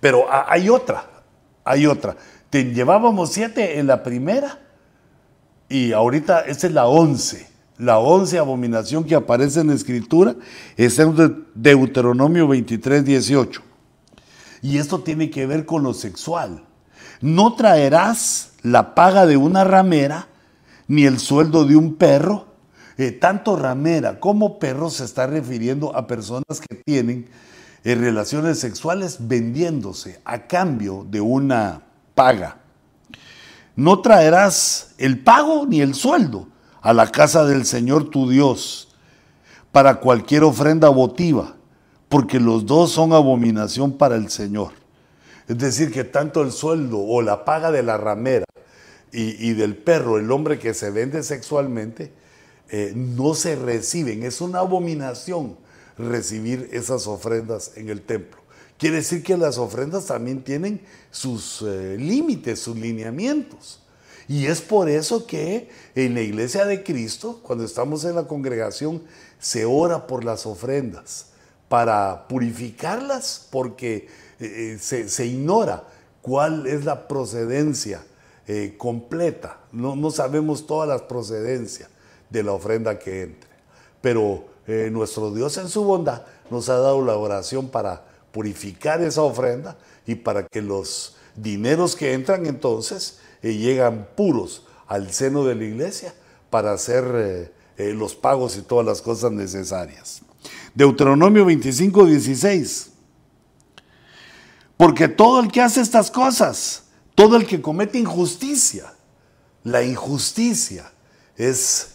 Pero 0.00 0.26
hay 0.28 0.68
otra, 0.68 1.08
hay 1.62 1.86
otra. 1.86 2.16
Llevábamos 2.62 3.32
siete 3.32 3.80
en 3.80 3.88
la 3.88 4.04
primera 4.04 4.60
y 5.68 5.90
ahorita 5.90 6.42
esta 6.42 6.68
es 6.68 6.72
la 6.72 6.86
once. 6.86 7.48
La 7.78 7.98
once 7.98 8.38
abominación 8.38 9.02
que 9.02 9.16
aparece 9.16 9.58
en 9.58 9.66
la 9.66 9.74
escritura 9.74 10.36
está 10.76 11.02
en 11.02 11.46
Deuteronomio 11.56 12.46
23, 12.46 13.04
18. 13.04 13.60
Y 14.62 14.78
esto 14.78 15.00
tiene 15.00 15.30
que 15.30 15.46
ver 15.46 15.66
con 15.66 15.82
lo 15.82 15.94
sexual. 15.94 16.64
No 17.20 17.56
traerás 17.56 18.52
la 18.62 18.94
paga 18.94 19.26
de 19.26 19.36
una 19.36 19.64
ramera, 19.64 20.28
ni 20.86 21.06
el 21.06 21.18
sueldo 21.18 21.64
de 21.64 21.74
un 21.74 21.96
perro, 21.96 22.46
eh, 22.98 23.10
tanto 23.10 23.56
ramera 23.56 24.20
como 24.20 24.60
perro 24.60 24.90
se 24.90 25.04
está 25.04 25.26
refiriendo 25.26 25.96
a 25.96 26.06
personas 26.06 26.60
que 26.60 26.76
tienen 26.86 27.28
eh, 27.82 27.96
relaciones 27.96 28.60
sexuales 28.60 29.16
vendiéndose 29.26 30.20
a 30.24 30.46
cambio 30.46 31.04
de 31.10 31.20
una 31.20 31.82
paga. 32.14 32.58
No 33.76 34.00
traerás 34.00 34.94
el 34.98 35.18
pago 35.22 35.66
ni 35.66 35.80
el 35.80 35.94
sueldo 35.94 36.48
a 36.80 36.92
la 36.92 37.10
casa 37.10 37.44
del 37.44 37.64
Señor 37.64 38.10
tu 38.10 38.28
Dios 38.28 38.88
para 39.72 39.96
cualquier 39.96 40.44
ofrenda 40.44 40.88
votiva, 40.88 41.56
porque 42.08 42.38
los 42.38 42.66
dos 42.66 42.92
son 42.92 43.12
abominación 43.12 43.98
para 43.98 44.16
el 44.16 44.30
Señor. 44.30 44.72
Es 45.48 45.58
decir, 45.58 45.90
que 45.92 46.04
tanto 46.04 46.42
el 46.42 46.52
sueldo 46.52 46.98
o 47.00 47.20
la 47.22 47.44
paga 47.44 47.72
de 47.72 47.82
la 47.82 47.96
ramera 47.96 48.44
y, 49.12 49.52
del 49.52 49.76
perro, 49.76 50.18
el 50.18 50.30
hombre 50.30 50.58
que 50.58 50.74
se 50.74 50.90
vende 50.90 51.22
sexualmente, 51.22 52.12
eh, 52.70 52.92
no 52.94 53.34
se 53.34 53.54
reciben. 53.56 54.24
Es 54.24 54.40
una 54.40 54.60
abominación 54.60 55.56
recibir 55.98 56.68
esas 56.72 57.06
ofrendas 57.06 57.72
en 57.76 57.90
el 57.90 58.02
templo. 58.02 58.40
Quiere 58.78 58.96
decir 58.96 59.22
que 59.22 59.36
las 59.36 59.58
ofrendas 59.58 60.06
también 60.06 60.42
tienen 60.42 60.80
sus 61.14 61.62
eh, 61.62 61.96
límites, 61.98 62.58
sus 62.58 62.76
lineamientos. 62.76 63.80
Y 64.26 64.46
es 64.46 64.60
por 64.60 64.88
eso 64.88 65.26
que 65.26 65.68
en 65.94 66.14
la 66.14 66.22
iglesia 66.22 66.64
de 66.64 66.82
Cristo, 66.82 67.40
cuando 67.42 67.64
estamos 67.64 68.04
en 68.04 68.16
la 68.16 68.26
congregación, 68.26 69.02
se 69.38 69.64
ora 69.64 70.06
por 70.06 70.24
las 70.24 70.44
ofrendas, 70.44 71.26
para 71.68 72.26
purificarlas, 72.26 73.46
porque 73.50 74.08
eh, 74.40 74.78
se, 74.80 75.08
se, 75.08 75.26
ignora 75.26 75.84
cuál 76.20 76.66
es 76.66 76.84
la 76.84 77.06
procedencia 77.06 78.02
eh, 78.48 78.74
completa. 78.76 79.58
No, 79.72 80.10
sabemos 80.10 80.66
todas 80.66 80.88
las 80.88 81.02
procedencias 81.02 81.88
de 82.30 82.42
la 82.42 82.52
ofrenda 82.52 82.98
que 82.98 83.22
entre. 83.22 83.50
Pero 84.00 84.46
eh, 84.66 84.88
nuestro 84.90 85.32
Dios 85.32 85.56
en 85.58 85.68
su 85.68 85.84
bondad 85.84 86.22
nos 86.50 86.68
ha 86.68 86.78
dado 86.78 87.04
la 87.04 87.16
oración 87.16 87.68
para 87.68 88.04
purificar 88.32 89.00
esa 89.02 89.22
ofrenda 89.22 89.76
y 90.06 90.16
para 90.16 90.46
que 90.46 90.62
los 90.62 91.16
dineros 91.36 91.96
que 91.96 92.12
entran 92.12 92.46
entonces 92.46 93.18
llegan 93.42 94.08
puros 94.16 94.66
al 94.86 95.12
seno 95.12 95.44
de 95.44 95.54
la 95.54 95.64
iglesia 95.64 96.14
para 96.50 96.72
hacer 96.72 97.52
los 97.76 98.14
pagos 98.14 98.56
y 98.56 98.62
todas 98.62 98.86
las 98.86 99.02
cosas 99.02 99.32
necesarias. 99.32 100.22
Deuteronomio 100.74 101.44
25, 101.44 102.06
16. 102.06 102.90
Porque 104.76 105.08
todo 105.08 105.40
el 105.40 105.50
que 105.50 105.60
hace 105.60 105.80
estas 105.80 106.10
cosas, 106.10 106.84
todo 107.14 107.36
el 107.36 107.46
que 107.46 107.60
comete 107.60 107.98
injusticia, 107.98 108.92
la 109.62 109.82
injusticia 109.82 110.92
es 111.36 111.94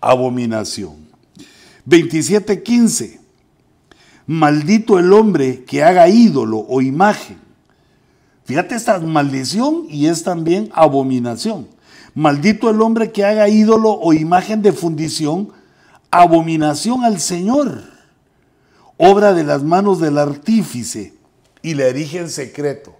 abominación. 0.00 1.08
27:15. 1.86 3.18
Maldito 4.26 4.98
el 4.98 5.12
hombre 5.12 5.64
que 5.64 5.82
haga 5.82 6.08
ídolo 6.08 6.58
o 6.58 6.82
imagen. 6.82 7.47
Fíjate, 8.48 8.76
esta 8.76 8.98
maldición 8.98 9.84
y 9.90 10.06
es 10.06 10.22
también 10.22 10.70
abominación. 10.72 11.68
Maldito 12.14 12.70
el 12.70 12.80
hombre 12.80 13.12
que 13.12 13.22
haga 13.22 13.46
ídolo 13.50 13.90
o 13.90 14.14
imagen 14.14 14.62
de 14.62 14.72
fundición, 14.72 15.52
abominación 16.10 17.04
al 17.04 17.20
Señor, 17.20 17.82
obra 18.96 19.34
de 19.34 19.44
las 19.44 19.64
manos 19.64 20.00
del 20.00 20.16
artífice 20.16 21.12
y 21.60 21.74
la 21.74 21.88
erige 21.88 22.20
en 22.20 22.30
secreto. 22.30 22.96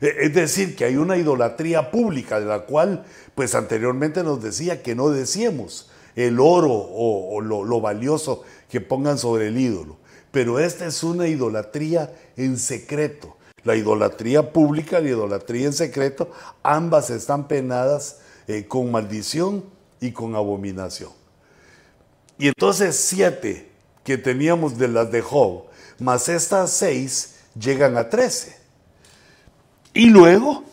E, 0.00 0.14
es 0.26 0.32
decir, 0.32 0.76
que 0.76 0.84
hay 0.84 0.94
una 0.94 1.16
idolatría 1.16 1.90
pública 1.90 2.38
de 2.38 2.46
la 2.46 2.60
cual, 2.60 3.04
pues 3.34 3.56
anteriormente 3.56 4.22
nos 4.22 4.40
decía 4.40 4.80
que 4.80 4.94
no 4.94 5.08
decíamos 5.10 5.90
el 6.14 6.38
oro 6.38 6.70
o, 6.70 7.40
lo, 7.40 7.64
lo 7.64 7.80
valioso 7.80 8.44
que 8.70 8.80
pongan 8.80 9.18
sobre 9.18 9.48
el 9.48 9.58
ídolo. 9.58 9.96
Pero 10.30 10.60
esta 10.60 10.86
es 10.86 11.02
una 11.02 11.26
idolatría 11.26 12.14
en 12.36 12.58
secreto. 12.58 13.36
La 13.64 13.74
idolatría 13.74 14.52
pública 14.52 15.00
la 15.00 15.08
idolatría 15.08 15.66
en 15.66 15.72
secreto, 15.72 16.30
ambas 16.62 17.10
están 17.10 17.48
penadas 17.48 18.20
eh, 18.46 18.66
con 18.66 18.92
maldición 18.92 19.64
y 20.00 20.12
con 20.12 20.34
abominación. 20.34 21.10
Y 22.38 22.48
entonces 22.48 22.96
siete 22.96 23.70
que 24.04 24.18
teníamos 24.18 24.76
de 24.76 24.88
las 24.88 25.10
de 25.10 25.22
Job, 25.22 25.64
más 25.98 26.28
estas 26.28 26.72
seis 26.72 27.36
llegan 27.58 27.96
a 27.96 28.10
13. 28.10 28.56
Y 29.94 30.10
luego 30.10 30.64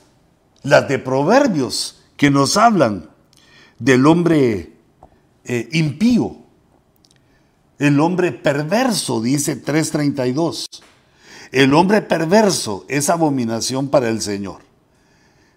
las 0.64 0.88
de 0.88 1.00
Proverbios 1.00 2.04
que 2.18 2.30
nos 2.30 2.58
hablan 2.58 3.10
del 3.80 4.06
hombre 4.06 4.74
eh, 5.46 5.70
impío, 5.72 6.36
el 7.80 8.00
hombre 8.00 8.32
perverso, 8.32 9.22
dice 9.22 9.56
332. 9.56 10.68
El 11.52 11.74
hombre 11.74 12.02
perverso 12.02 12.86
es 12.88 13.10
abominación 13.10 13.90
para 13.90 14.08
el 14.08 14.22
Señor. 14.22 14.62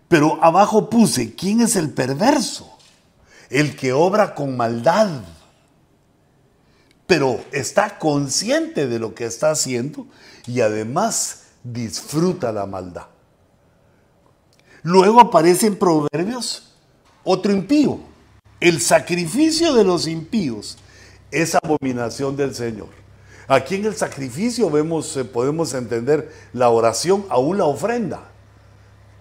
Pero 0.09 0.42
abajo 0.42 0.90
puse, 0.90 1.34
¿quién 1.34 1.61
es 1.61 1.76
el 1.76 1.90
perverso? 1.90 2.70
El 3.49 3.76
que 3.76 3.92
obra 3.92 4.34
con 4.34 4.57
maldad, 4.57 5.22
pero 7.07 7.45
está 7.53 7.99
consciente 7.99 8.88
de 8.88 8.99
lo 8.99 9.14
que 9.14 9.24
está 9.24 9.51
haciendo 9.51 10.07
y 10.47 10.61
además 10.61 11.42
disfruta 11.62 12.51
la 12.53 12.66
maldad. 12.66 13.07
Luego 14.82 15.20
aparece 15.20 15.66
en 15.66 15.76
Proverbios 15.76 16.74
otro 17.22 17.53
impío. 17.53 18.01
El 18.61 18.80
sacrificio 18.80 19.74
de 19.74 19.84
los 19.84 20.07
impíos 20.07 20.76
es 21.30 21.55
abominación 21.55 22.36
del 22.36 22.55
Señor. 22.55 23.03
Aquí 23.47 23.76
en 23.76 23.84
el 23.84 23.95
sacrificio 23.95 24.70
vemos, 24.70 25.16
eh, 25.16 25.24
podemos 25.24 25.74
entender 25.74 26.32
la 26.53 26.70
oración, 26.70 27.26
aún 27.28 27.59
la 27.59 27.64
ofrenda. 27.64 28.30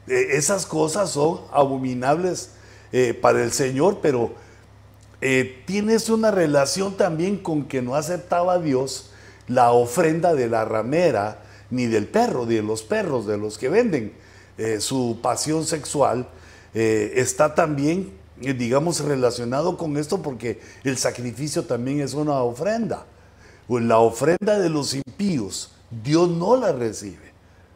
Eh, 0.07 0.27
esas 0.31 0.65
cosas 0.65 1.11
son 1.11 1.41
abominables 1.51 2.51
eh, 2.91 3.13
para 3.13 3.43
el 3.43 3.51
Señor, 3.51 3.99
pero 4.01 4.41
tienes 5.65 6.09
una 6.09 6.31
relación 6.31 6.97
también 6.97 7.37
con 7.37 7.63
que 7.63 7.81
no 7.81 7.95
aceptaba 7.95 8.59
Dios 8.59 9.11
la 9.47 9.71
ofrenda 9.71 10.33
de 10.33 10.49
la 10.49 10.65
ramera, 10.65 11.41
ni 11.69 11.85
del 11.87 12.07
perro, 12.07 12.45
ni 12.45 12.55
de 12.55 12.61
los 12.61 12.83
perros, 12.83 13.25
de 13.25 13.37
los 13.37 13.57
que 13.57 13.69
venden. 13.69 14.13
Eh, 14.57 14.79
su 14.79 15.19
pasión 15.21 15.65
sexual 15.65 16.27
eh, 16.75 17.13
está 17.15 17.55
también, 17.55 18.13
eh, 18.41 18.53
digamos, 18.53 18.99
relacionado 18.99 19.77
con 19.77 19.97
esto 19.97 20.21
porque 20.21 20.59
el 20.83 20.97
sacrificio 20.97 21.65
también 21.65 22.01
es 22.01 22.13
una 22.13 22.33
ofrenda. 22.43 23.05
Pues 23.67 23.83
la 23.83 23.99
ofrenda 23.99 24.59
de 24.59 24.69
los 24.69 24.93
impíos, 24.93 25.71
Dios 26.03 26.29
no 26.29 26.55
la 26.55 26.71
recibe, 26.71 27.31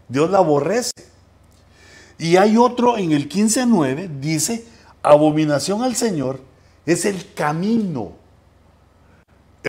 Dios 0.09 0.29
la 0.29 0.39
aborrece. 0.39 0.91
Y 2.17 2.37
hay 2.37 2.57
otro 2.57 2.97
en 2.97 3.11
el 3.11 3.29
15.9, 3.29 4.19
dice, 4.19 4.65
abominación 5.03 5.83
al 5.83 5.95
Señor 5.95 6.39
es 6.85 7.05
el 7.05 7.33
camino 7.33 8.13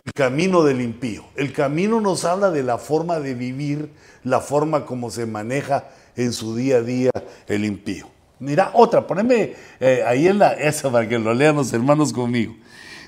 el 0.05 0.13
camino 0.13 0.63
del 0.63 0.81
impío. 0.81 1.25
El 1.35 1.53
camino 1.53 1.99
nos 2.01 2.25
habla 2.25 2.51
de 2.51 2.63
la 2.63 2.77
forma 2.77 3.19
de 3.19 3.33
vivir, 3.33 3.89
la 4.23 4.39
forma 4.39 4.85
como 4.85 5.11
se 5.11 5.25
maneja 5.25 5.89
en 6.15 6.33
su 6.33 6.55
día 6.55 6.77
a 6.77 6.81
día 6.81 7.11
el 7.47 7.65
impío. 7.65 8.09
Mira, 8.39 8.71
otra, 8.73 9.05
poneme 9.05 9.55
eh, 9.79 10.03
ahí 10.05 10.27
en 10.27 10.39
la, 10.39 10.53
esa 10.53 10.91
para 10.91 11.07
que 11.07 11.19
lo 11.19 11.33
lean 11.33 11.55
los 11.55 11.73
hermanos 11.73 12.13
conmigo. 12.13 12.55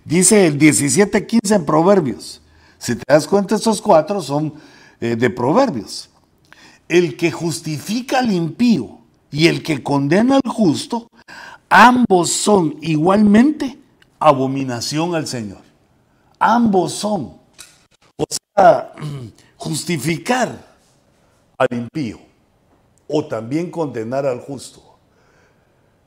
Dice 0.04 0.48
el 0.48 0.60
17.15 0.60 1.56
en 1.56 1.66
Proverbios. 1.66 2.41
Si 2.82 2.96
te 2.96 3.04
das 3.08 3.28
cuenta, 3.28 3.54
estos 3.54 3.80
cuatro 3.80 4.24
son 4.24 4.56
eh, 5.00 5.16
de 5.16 5.30
Proverbios. 5.30 6.10
El 6.90 7.16
que 7.16 7.32
justifica 7.32 8.18
al 8.18 8.32
impío 8.32 8.98
y 9.30 9.46
el 9.46 9.62
que 9.62 9.84
condena 9.84 10.40
al 10.44 10.52
justo, 10.52 11.08
ambos 11.70 12.32
son 12.32 12.78
igualmente 12.82 13.78
abominación 14.18 15.14
al 15.14 15.28
Señor. 15.28 15.62
Ambos 16.40 16.94
son. 16.94 17.38
O 18.18 18.26
sea, 18.56 18.94
justificar 19.58 20.66
al 21.60 21.68
impío 21.78 22.20
o 23.08 23.24
también 23.28 23.70
condenar 23.70 24.26
al 24.26 24.40
justo. 24.40 24.98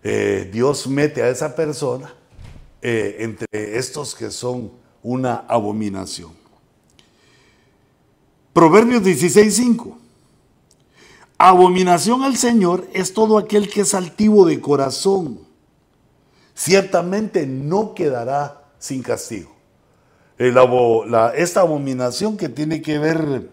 Eh, 0.03 0.51
Dios 0.53 0.89
mete 0.89 1.23
a 1.23 1.29
esa 1.29 1.55
persona 1.55 2.13
eh, 2.83 3.19
entre 3.21 3.79
estos 3.79 4.13
que 4.17 4.33
son 4.33 4.73
una 5.05 5.45
abominación. 5.47 6.44
Proverbios 8.55 9.03
16:5. 9.03 9.99
Abominación 11.37 12.23
al 12.23 12.39
Señor 12.39 12.89
es 12.95 13.13
todo 13.13 13.37
aquel 13.37 13.69
que 13.69 13.83
es 13.83 13.93
altivo 13.93 14.47
de 14.47 14.63
corazón. 14.63 15.41
Ciertamente 16.55 17.47
no 17.47 17.95
quedará 17.95 18.63
sin 18.79 19.03
castigo 19.03 19.55
esta 20.39 21.61
abominación 21.61 22.37
que 22.37 22.49
tiene 22.49 22.83
que 22.83 22.99
ver 22.99 23.51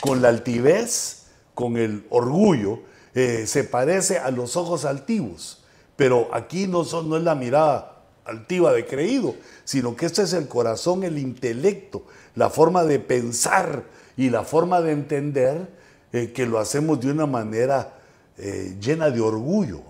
con 0.00 0.22
la 0.22 0.28
altivez, 0.28 1.26
con 1.54 1.76
el 1.76 2.06
orgullo, 2.10 2.80
eh, 3.14 3.44
se 3.46 3.64
parece 3.64 4.18
a 4.18 4.30
los 4.30 4.56
ojos 4.56 4.84
altivos. 4.84 5.62
Pero 5.96 6.28
aquí 6.32 6.66
no, 6.66 6.84
son, 6.84 7.08
no 7.08 7.16
es 7.16 7.22
la 7.22 7.34
mirada 7.34 8.02
altiva 8.24 8.72
de 8.72 8.86
creído, 8.86 9.34
sino 9.64 9.96
que 9.96 10.06
este 10.06 10.22
es 10.22 10.32
el 10.32 10.48
corazón, 10.48 11.04
el 11.04 11.18
intelecto, 11.18 12.04
la 12.34 12.50
forma 12.50 12.84
de 12.84 12.98
pensar 12.98 13.84
y 14.16 14.30
la 14.30 14.44
forma 14.44 14.80
de 14.80 14.92
entender 14.92 15.68
eh, 16.12 16.32
que 16.32 16.46
lo 16.46 16.58
hacemos 16.58 17.00
de 17.00 17.10
una 17.10 17.26
manera 17.26 17.98
eh, 18.38 18.76
llena 18.80 19.10
de 19.10 19.20
orgullo. 19.20 19.82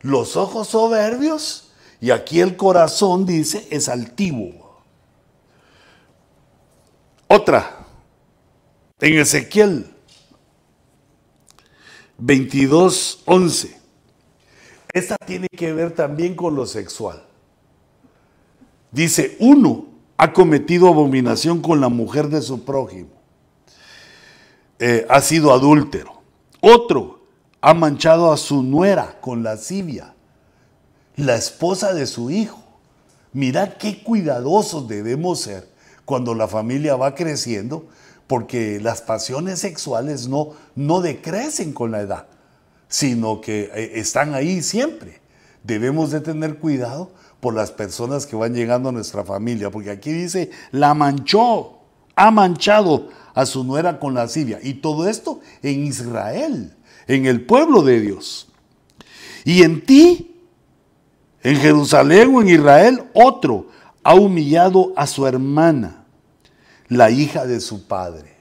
Los 0.00 0.36
ojos 0.36 0.68
soberbios 0.68 1.72
y 2.00 2.10
aquí 2.10 2.40
el 2.40 2.56
corazón 2.56 3.26
dice 3.26 3.66
es 3.70 3.88
altivo. 3.88 4.80
Otra, 7.26 7.86
en 9.00 9.18
Ezequiel 9.18 9.86
22, 12.18 13.22
11. 13.24 13.80
Esta 14.92 15.16
tiene 15.24 15.48
que 15.48 15.72
ver 15.72 15.94
también 15.94 16.34
con 16.34 16.54
lo 16.54 16.66
sexual. 16.66 17.22
Dice, 18.90 19.36
uno 19.38 19.86
ha 20.16 20.32
cometido 20.32 20.88
abominación 20.88 21.62
con 21.62 21.80
la 21.80 21.88
mujer 21.88 22.28
de 22.28 22.42
su 22.42 22.64
prójimo. 22.64 23.19
Eh, 24.82 25.06
ha 25.10 25.20
sido 25.20 25.52
adúltero. 25.52 26.22
Otro 26.62 27.20
ha 27.60 27.74
manchado 27.74 28.32
a 28.32 28.38
su 28.38 28.62
nuera 28.62 29.20
con 29.20 29.42
lascivia, 29.42 30.14
la 31.16 31.36
esposa 31.36 31.92
de 31.92 32.06
su 32.06 32.30
hijo. 32.30 32.64
Mira 33.34 33.76
qué 33.76 34.02
cuidadosos 34.02 34.88
debemos 34.88 35.42
ser 35.42 35.68
cuando 36.06 36.34
la 36.34 36.48
familia 36.48 36.96
va 36.96 37.14
creciendo, 37.14 37.84
porque 38.26 38.80
las 38.80 39.02
pasiones 39.02 39.58
sexuales 39.58 40.28
no, 40.28 40.52
no 40.74 41.02
decrecen 41.02 41.74
con 41.74 41.90
la 41.90 42.00
edad, 42.00 42.26
sino 42.88 43.42
que 43.42 43.70
eh, 43.74 43.92
están 43.96 44.34
ahí 44.34 44.62
siempre. 44.62 45.20
Debemos 45.62 46.10
de 46.10 46.22
tener 46.22 46.58
cuidado 46.58 47.10
por 47.40 47.52
las 47.52 47.70
personas 47.70 48.24
que 48.24 48.34
van 48.34 48.54
llegando 48.54 48.88
a 48.88 48.92
nuestra 48.92 49.24
familia, 49.24 49.70
porque 49.70 49.90
aquí 49.90 50.10
dice, 50.10 50.50
la 50.70 50.94
manchó, 50.94 51.80
ha 52.16 52.30
manchado 52.30 53.08
a 53.34 53.46
su 53.46 53.64
nuera 53.64 53.98
con 53.98 54.14
lascivia. 54.14 54.58
Y 54.62 54.74
todo 54.74 55.08
esto 55.08 55.40
en 55.62 55.86
Israel, 55.86 56.74
en 57.06 57.26
el 57.26 57.42
pueblo 57.42 57.82
de 57.82 58.00
Dios. 58.00 58.48
Y 59.44 59.62
en 59.62 59.84
ti, 59.84 60.36
en 61.42 61.56
Jerusalén 61.56 62.34
o 62.34 62.42
en 62.42 62.48
Israel, 62.48 63.04
otro 63.14 63.68
ha 64.02 64.14
humillado 64.14 64.92
a 64.96 65.06
su 65.06 65.26
hermana, 65.26 66.04
la 66.88 67.10
hija 67.10 67.46
de 67.46 67.60
su 67.60 67.86
padre. 67.86 68.34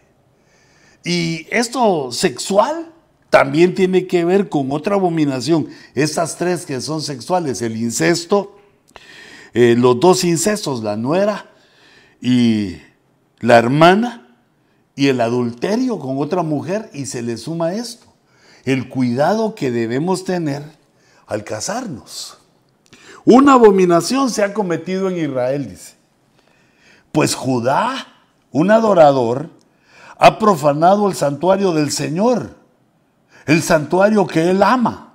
Y 1.03 1.47
esto 1.49 2.11
sexual 2.11 2.91
también 3.29 3.75
tiene 3.75 4.07
que 4.07 4.25
ver 4.25 4.49
con 4.49 4.71
otra 4.71 4.95
abominación. 4.95 5.67
Estas 5.95 6.37
tres 6.37 6.65
que 6.65 6.81
son 6.81 7.01
sexuales, 7.01 7.61
el 7.61 7.77
incesto, 7.77 8.57
eh, 9.53 9.75
los 9.77 9.99
dos 9.99 10.23
incestos, 10.23 10.83
la 10.83 10.95
nuera 10.95 11.51
y 12.21 12.77
la 13.39 13.57
hermana, 13.57 14.28
y 14.99 15.07
el 15.07 15.21
adulterio 15.21 15.97
con 15.97 16.17
otra 16.17 16.43
mujer, 16.43 16.89
y 16.91 17.05
se 17.05 17.21
le 17.21 17.37
suma 17.37 17.73
esto, 17.73 18.05
el 18.65 18.89
cuidado 18.89 19.55
que 19.55 19.71
debemos 19.71 20.25
tener 20.25 20.61
al 21.25 21.45
casarnos. 21.45 22.37
Una 23.23 23.53
abominación 23.53 24.29
se 24.29 24.43
ha 24.43 24.53
cometido 24.53 25.07
en 25.07 25.17
Israel, 25.17 25.69
dice. 25.69 25.93
Pues 27.13 27.33
Judá, 27.33 28.07
un 28.51 28.71
adorador, 28.71 29.49
ha 30.17 30.37
profanado 30.37 31.07
el 31.07 31.15
santuario 31.15 31.71
del 31.71 31.93
Señor, 31.93 32.57
el 33.45 33.63
santuario 33.63 34.27
que 34.27 34.49
él 34.49 34.61
ama. 34.61 35.13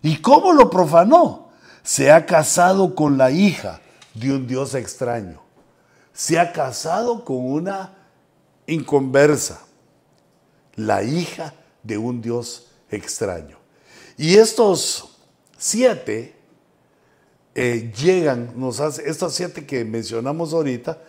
¿Y 0.00 0.22
cómo 0.22 0.54
lo 0.54 0.70
profanó? 0.70 1.50
Se 1.82 2.10
ha 2.10 2.24
casado 2.24 2.94
con 2.94 3.18
la 3.18 3.30
hija 3.30 3.78
de 4.14 4.32
un 4.32 4.46
Dios 4.46 4.74
extraño. 4.74 5.42
Se 6.14 6.40
ha 6.40 6.50
casado 6.54 7.26
con 7.26 7.44
una 7.44 7.95
inconversa, 8.66 9.64
la 10.74 11.02
hija 11.02 11.54
de 11.82 11.98
un 11.98 12.20
Dios 12.20 12.68
extraño. 12.90 13.58
Y 14.16 14.36
estos 14.36 15.18
siete 15.56 16.34
eh, 17.54 17.92
llegan, 17.96 18.52
nos 18.56 18.80
hace, 18.80 19.08
estos 19.08 19.34
siete 19.34 19.64
que 19.64 19.84
mencionamos 19.84 20.52
ahorita, 20.52 21.02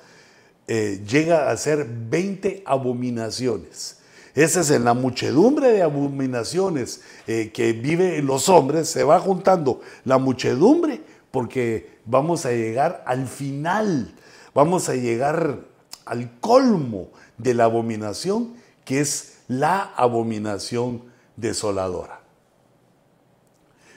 eh, 0.67 1.03
llega 1.07 1.49
a 1.49 1.57
ser 1.57 1.85
20 1.87 2.63
abominaciones. 2.65 3.97
Esa 4.35 4.61
es 4.61 4.69
en 4.69 4.83
la 4.85 4.93
muchedumbre 4.93 5.71
de 5.71 5.81
abominaciones 5.81 7.01
eh, 7.25 7.51
que 7.51 7.73
viven 7.73 8.25
los 8.25 8.49
hombres, 8.49 8.87
se 8.87 9.03
va 9.03 9.19
juntando 9.19 9.81
la 10.05 10.19
muchedumbre 10.19 11.01
porque 11.31 11.97
vamos 12.05 12.45
a 12.45 12.51
llegar 12.51 13.03
al 13.05 13.27
final, 13.27 14.13
vamos 14.53 14.89
a 14.89 14.95
llegar 14.95 15.59
al 16.05 16.39
colmo 16.39 17.09
de 17.37 17.53
la 17.53 17.65
abominación, 17.65 18.55
que 18.85 18.99
es 18.99 19.39
la 19.47 19.81
abominación 19.95 21.03
desoladora. 21.35 22.21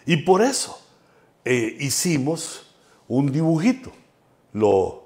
Y 0.06 0.18
por 0.18 0.42
eso 0.42 0.80
eh, 1.44 1.76
hicimos 1.78 2.74
un 3.08 3.32
dibujito, 3.32 3.92
lo 4.52 5.04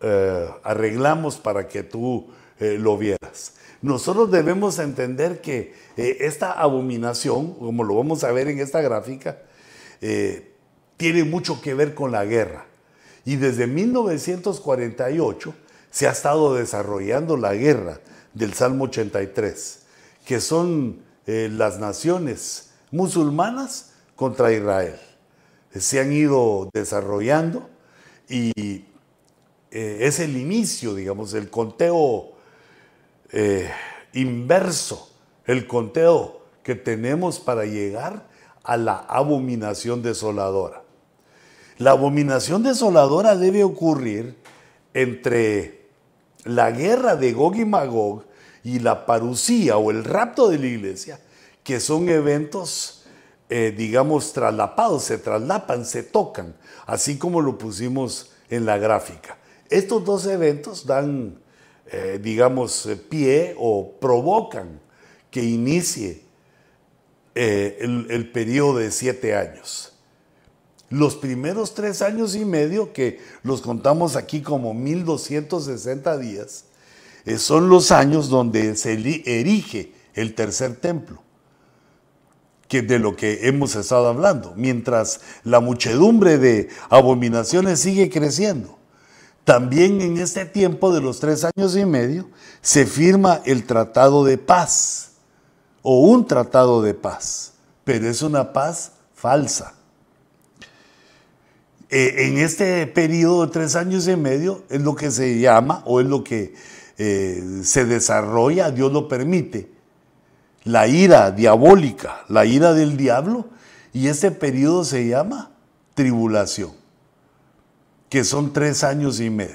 eh, 0.00 0.48
arreglamos 0.62 1.36
para 1.36 1.68
que 1.68 1.82
tú 1.82 2.28
eh, 2.58 2.76
lo 2.78 2.96
vieras. 2.96 3.54
Nosotros 3.82 4.30
debemos 4.30 4.78
entender 4.78 5.40
que 5.40 5.74
esta 5.96 6.52
abominación, 6.52 7.54
como 7.54 7.84
lo 7.84 7.96
vamos 7.96 8.24
a 8.24 8.32
ver 8.32 8.48
en 8.48 8.58
esta 8.58 8.80
gráfica, 8.80 9.42
tiene 10.96 11.24
mucho 11.24 11.60
que 11.60 11.74
ver 11.74 11.94
con 11.94 12.10
la 12.10 12.24
guerra. 12.24 12.66
Y 13.26 13.36
desde 13.36 13.66
1948 13.66 15.54
se 15.94 16.08
ha 16.08 16.10
estado 16.10 16.56
desarrollando 16.56 17.36
la 17.36 17.54
guerra 17.54 18.00
del 18.32 18.52
Salmo 18.52 18.86
83, 18.86 19.82
que 20.26 20.40
son 20.40 20.98
eh, 21.24 21.48
las 21.52 21.78
naciones 21.78 22.72
musulmanas 22.90 23.92
contra 24.16 24.50
Israel. 24.50 24.98
Se 25.70 26.00
han 26.00 26.12
ido 26.12 26.68
desarrollando 26.74 27.70
y 28.28 28.86
eh, 29.70 29.98
es 30.00 30.18
el 30.18 30.36
inicio, 30.36 30.96
digamos, 30.96 31.32
el 31.32 31.48
conteo 31.48 32.32
eh, 33.30 33.70
inverso, 34.14 35.08
el 35.46 35.68
conteo 35.68 36.40
que 36.64 36.74
tenemos 36.74 37.38
para 37.38 37.66
llegar 37.66 38.26
a 38.64 38.76
la 38.76 38.96
abominación 38.96 40.02
desoladora. 40.02 40.82
La 41.78 41.92
abominación 41.92 42.64
desoladora 42.64 43.36
debe 43.36 43.62
ocurrir 43.62 44.34
entre 44.92 45.83
la 46.44 46.70
guerra 46.70 47.16
de 47.16 47.32
Gog 47.32 47.56
y 47.56 47.64
Magog 47.64 48.24
y 48.62 48.78
la 48.78 49.06
parucía 49.06 49.76
o 49.76 49.90
el 49.90 50.04
rapto 50.04 50.48
de 50.48 50.58
la 50.58 50.66
iglesia, 50.66 51.20
que 51.62 51.80
son 51.80 52.08
eventos, 52.08 53.04
eh, 53.48 53.74
digamos, 53.76 54.32
traslapados, 54.32 55.04
se 55.04 55.18
traslapan, 55.18 55.84
se 55.84 56.02
tocan, 56.02 56.54
así 56.86 57.18
como 57.18 57.40
lo 57.40 57.58
pusimos 57.58 58.32
en 58.50 58.66
la 58.66 58.78
gráfica. 58.78 59.38
Estos 59.70 60.04
dos 60.04 60.26
eventos 60.26 60.86
dan, 60.86 61.38
eh, 61.90 62.18
digamos, 62.22 62.86
eh, 62.86 62.96
pie 62.96 63.54
o 63.58 63.92
provocan 64.00 64.80
que 65.30 65.42
inicie 65.42 66.22
el, 67.34 68.06
el 68.10 68.30
periodo 68.30 68.78
de 68.78 68.92
siete 68.92 69.34
años. 69.34 69.93
Los 70.94 71.16
primeros 71.16 71.74
tres 71.74 72.02
años 72.02 72.36
y 72.36 72.44
medio, 72.44 72.92
que 72.92 73.18
los 73.42 73.62
contamos 73.62 74.14
aquí 74.14 74.42
como 74.42 74.74
1260 74.74 76.18
días, 76.18 76.66
eh, 77.24 77.38
son 77.38 77.68
los 77.68 77.90
años 77.90 78.28
donde 78.28 78.76
se 78.76 78.92
erige 78.92 79.92
el 80.14 80.36
tercer 80.36 80.76
templo, 80.76 81.20
que 82.68 82.82
de 82.82 83.00
lo 83.00 83.16
que 83.16 83.48
hemos 83.48 83.74
estado 83.74 84.06
hablando, 84.06 84.52
mientras 84.54 85.20
la 85.42 85.58
muchedumbre 85.58 86.38
de 86.38 86.68
abominaciones 86.90 87.80
sigue 87.80 88.08
creciendo. 88.08 88.78
También 89.42 90.00
en 90.00 90.18
este 90.18 90.44
tiempo 90.44 90.94
de 90.94 91.00
los 91.00 91.18
tres 91.18 91.44
años 91.44 91.76
y 91.76 91.84
medio 91.84 92.30
se 92.62 92.86
firma 92.86 93.42
el 93.44 93.66
tratado 93.66 94.24
de 94.24 94.38
paz 94.38 95.14
o 95.82 96.02
un 96.02 96.24
tratado 96.24 96.82
de 96.82 96.94
paz, 96.94 97.54
pero 97.82 98.08
es 98.08 98.22
una 98.22 98.52
paz 98.52 98.92
falsa 99.12 99.74
eh, 101.96 102.26
en 102.26 102.38
este 102.38 102.88
periodo 102.88 103.46
de 103.46 103.52
tres 103.52 103.76
años 103.76 104.08
y 104.08 104.16
medio 104.16 104.64
es 104.68 104.80
lo 104.80 104.96
que 104.96 105.12
se 105.12 105.38
llama 105.38 105.80
o 105.86 106.00
es 106.00 106.08
lo 106.08 106.24
que 106.24 106.52
eh, 106.98 107.60
se 107.62 107.84
desarrolla, 107.84 108.72
Dios 108.72 108.92
lo 108.92 109.06
permite, 109.06 109.70
la 110.64 110.88
ira 110.88 111.30
diabólica, 111.30 112.24
la 112.26 112.46
ira 112.46 112.72
del 112.72 112.96
diablo, 112.96 113.46
y 113.92 114.08
ese 114.08 114.32
periodo 114.32 114.82
se 114.82 115.06
llama 115.06 115.52
tribulación, 115.94 116.72
que 118.08 118.24
son 118.24 118.52
tres 118.52 118.82
años 118.82 119.20
y 119.20 119.30
medio. 119.30 119.54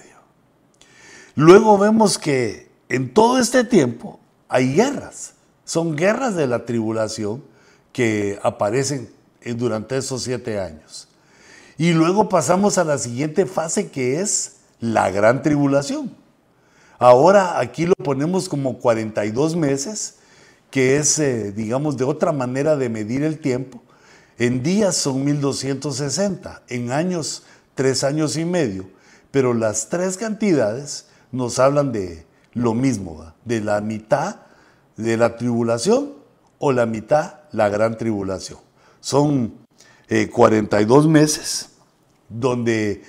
Luego 1.36 1.78
vemos 1.78 2.18
que 2.18 2.70
en 2.88 3.14
todo 3.14 3.38
este 3.40 3.66
tiempo 3.66 4.18
hay 4.48 4.76
guerras, 4.76 5.34
son 5.66 5.98
guerras 5.98 6.36
de 6.36 6.48
la 6.48 6.66
tribulación 6.66 7.44
que 7.92 8.40
aparecen 8.44 9.10
durante 9.58 9.98
esos 9.98 10.24
siete 10.24 10.58
años. 10.58 11.09
Y 11.80 11.94
luego 11.94 12.28
pasamos 12.28 12.78
a 12.78 12.84
la 12.84 12.98
siguiente 12.98 13.46
fase 13.46 13.90
que 13.90 14.20
es 14.20 14.58
la 14.82 15.10
gran 15.12 15.42
tribulación. 15.42 16.14
Ahora 16.98 17.58
aquí 17.58 17.86
lo 17.86 17.94
ponemos 17.96 18.50
como 18.50 18.80
42 18.80 19.56
meses, 19.56 20.16
que 20.72 20.98
es, 20.98 21.18
eh, 21.20 21.54
digamos, 21.54 21.96
de 21.96 22.04
otra 22.04 22.34
manera 22.34 22.76
de 22.76 22.90
medir 22.90 23.24
el 23.24 23.40
tiempo. 23.40 23.82
En 24.38 24.62
días 24.62 24.98
son 24.98 25.24
1260, 25.24 26.64
en 26.68 26.92
años 26.92 27.44
tres 27.76 28.04
años 28.04 28.36
y 28.36 28.44
medio, 28.44 28.90
pero 29.32 29.54
las 29.54 29.88
tres 29.88 30.18
cantidades 30.18 31.08
nos 31.32 31.60
hablan 31.60 31.94
de 31.94 32.26
lo 32.52 32.74
mismo, 32.74 33.32
de 33.46 33.62
la 33.62 33.80
mitad 33.80 34.42
de 34.98 35.16
la 35.16 35.38
tribulación 35.38 36.12
o 36.58 36.74
la 36.74 36.86
mitad 36.86 37.36
la 37.54 37.70
gran 37.70 37.98
tribulación. 37.98 38.60
Son 39.00 39.54
42 40.34 41.06
eh, 41.06 41.08
meses 41.08 41.69
donde 42.30 42.92
eh, 42.92 43.02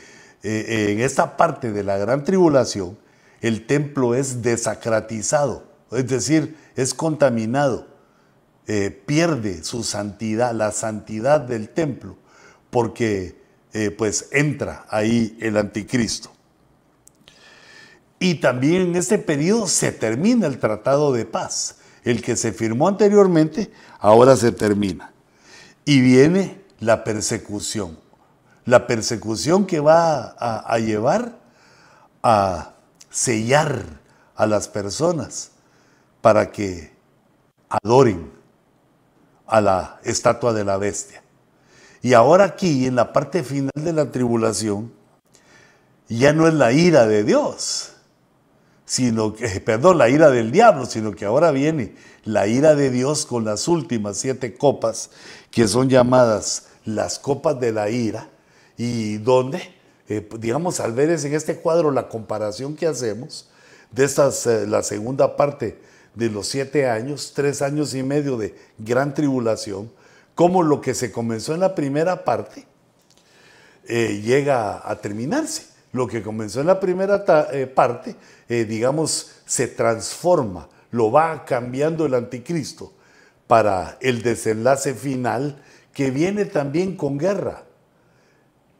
eh, 0.43 0.87
en 0.91 1.01
esta 1.01 1.37
parte 1.37 1.73
de 1.73 1.85
la 1.85 1.99
gran 1.99 2.25
tribulación 2.25 2.99
el 3.41 3.67
templo 3.67 4.15
es 4.15 4.43
desacratizado, 4.43 5.65
es 5.93 6.07
decir, 6.09 6.57
es 6.77 6.93
contaminado, 6.95 7.89
pierde 9.07 9.65
su 9.65 9.83
santidad, 9.83 10.53
la 10.53 10.71
santidad 10.71 11.41
del 11.41 11.71
templo, 11.71 12.17
porque 12.69 13.41
pues 13.97 14.29
entra 14.31 14.85
ahí 14.91 15.37
el 15.41 15.57
anticristo. 15.57 16.31
Y 18.23 18.35
también 18.35 18.83
en 18.83 18.97
este 18.97 19.19
periodo 19.19 19.67
se 19.67 19.91
termina 19.91 20.47
el 20.47 20.59
tratado 20.59 21.13
de 21.13 21.25
paz. 21.25 21.77
El 22.05 22.23
que 22.23 22.37
se 22.37 22.53
firmó 22.53 22.87
anteriormente, 22.87 23.73
ahora 23.99 24.37
se 24.37 24.53
termina. 24.53 25.13
Y 25.87 26.03
viene 26.03 26.61
la 26.79 27.03
persecución. 27.03 27.99
La 28.71 28.87
persecución 28.87 29.67
que 29.67 29.81
va 29.81 30.37
a, 30.39 30.79
llevar 30.79 31.41
a 32.23 32.75
sellar 33.11 33.85
a 34.37 34.47
las 34.47 34.69
personas 34.69 35.51
para 36.21 36.53
que 36.53 36.93
adoren 37.69 38.31
a 39.49 39.61
la 39.61 39.99
estatua 40.05 40.53
de 40.53 40.65
la 40.65 40.77
bestia. 40.77 41.21
Y 42.01 42.13
ahora 42.13 42.45
aquí, 42.45 42.87
en 42.87 42.95
la 42.95 43.13
parte 43.13 43.43
final 43.43 43.73
de 43.75 43.93
la 43.93 44.13
tribulación, 44.13 44.93
ya 46.09 46.33
no 46.33 46.47
es 46.47 46.55
la 46.55 46.71
ira 46.71 47.09
de 47.09 47.25
Dios, 47.25 47.95
sino 48.85 49.35
que, 49.35 49.49
perdón, 49.67 49.99
la 49.99 50.09
ira 50.09 50.31
del 50.31 50.53
diablo, 50.53 50.87
sino 50.87 51.11
que 51.11 51.25
ahora 51.25 51.51
viene 51.51 51.97
la 52.23 52.47
ira 52.47 52.77
de 52.77 52.91
Dios 52.91 53.27
con 53.27 53.45
las 53.45 53.67
últimas 53.67 54.17
siete 54.19 54.55
copas, 54.55 55.11
que 55.51 55.67
son 55.67 55.89
llamadas 55.89 56.67
las 56.85 57.19
copas 57.19 57.59
de 57.59 57.73
la 57.73 57.91
ira, 57.91 58.29
y 58.81 59.19
donde, 59.19 59.61
eh, 60.09 60.27
digamos, 60.39 60.81
al 60.81 60.93
ver 60.93 61.11
en 61.11 61.35
este 61.35 61.57
cuadro 61.57 61.91
la 61.91 62.09
comparación 62.09 62.77
que 62.77 62.87
hacemos 62.87 63.51
de 63.91 64.05
estas, 64.05 64.47
eh, 64.47 64.67
la 64.67 64.83
segunda 64.83 65.37
parte 65.37 65.79
de 66.15 66.31
los 66.31 66.49
siete 66.49 66.89
años, 66.89 67.33
tres 67.35 67.61
años 67.61 67.95
y 67.95 68.03
medio 68.03 68.39
de 68.39 68.55
gran 68.79 69.13
tribulación, 69.13 69.93
como 70.35 70.63
lo 70.63 70.81
que 70.81 70.95
se 70.95 71.13
comenzó 71.13 71.53
en 71.53 71.61
la 71.61 71.75
primera 71.75 72.25
parte 72.25 72.65
eh, 73.87 74.23
llega 74.25 74.89
a 74.89 74.97
terminarse. 74.97 75.67
Lo 75.93 76.07
que 76.07 76.23
comenzó 76.23 76.61
en 76.61 76.69
la 76.69 76.81
primera 76.81 77.25
parte 77.75 78.17
eh, 78.51 78.65
digamos, 78.65 79.31
se 79.47 79.69
transforma, 79.69 80.69
lo 80.91 81.13
va 81.13 81.45
cambiando 81.45 82.05
el 82.07 82.15
anticristo 82.15 82.93
para 83.47 83.97
el 84.01 84.23
desenlace 84.23 84.93
final 84.95 85.63
que 85.93 86.11
viene 86.11 86.47
también 86.47 86.97
con 86.97 87.17
guerra. 87.17 87.63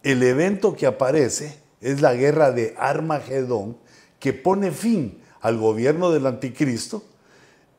El 0.03 0.23
evento 0.23 0.75
que 0.75 0.87
aparece 0.87 1.59
es 1.81 2.01
la 2.01 2.15
guerra 2.15 2.53
de 2.53 2.75
Armagedón 2.79 3.77
que 4.19 4.33
pone 4.33 4.71
fin 4.71 5.21
al 5.41 5.59
gobierno 5.59 6.11
del 6.11 6.27
anticristo 6.27 7.03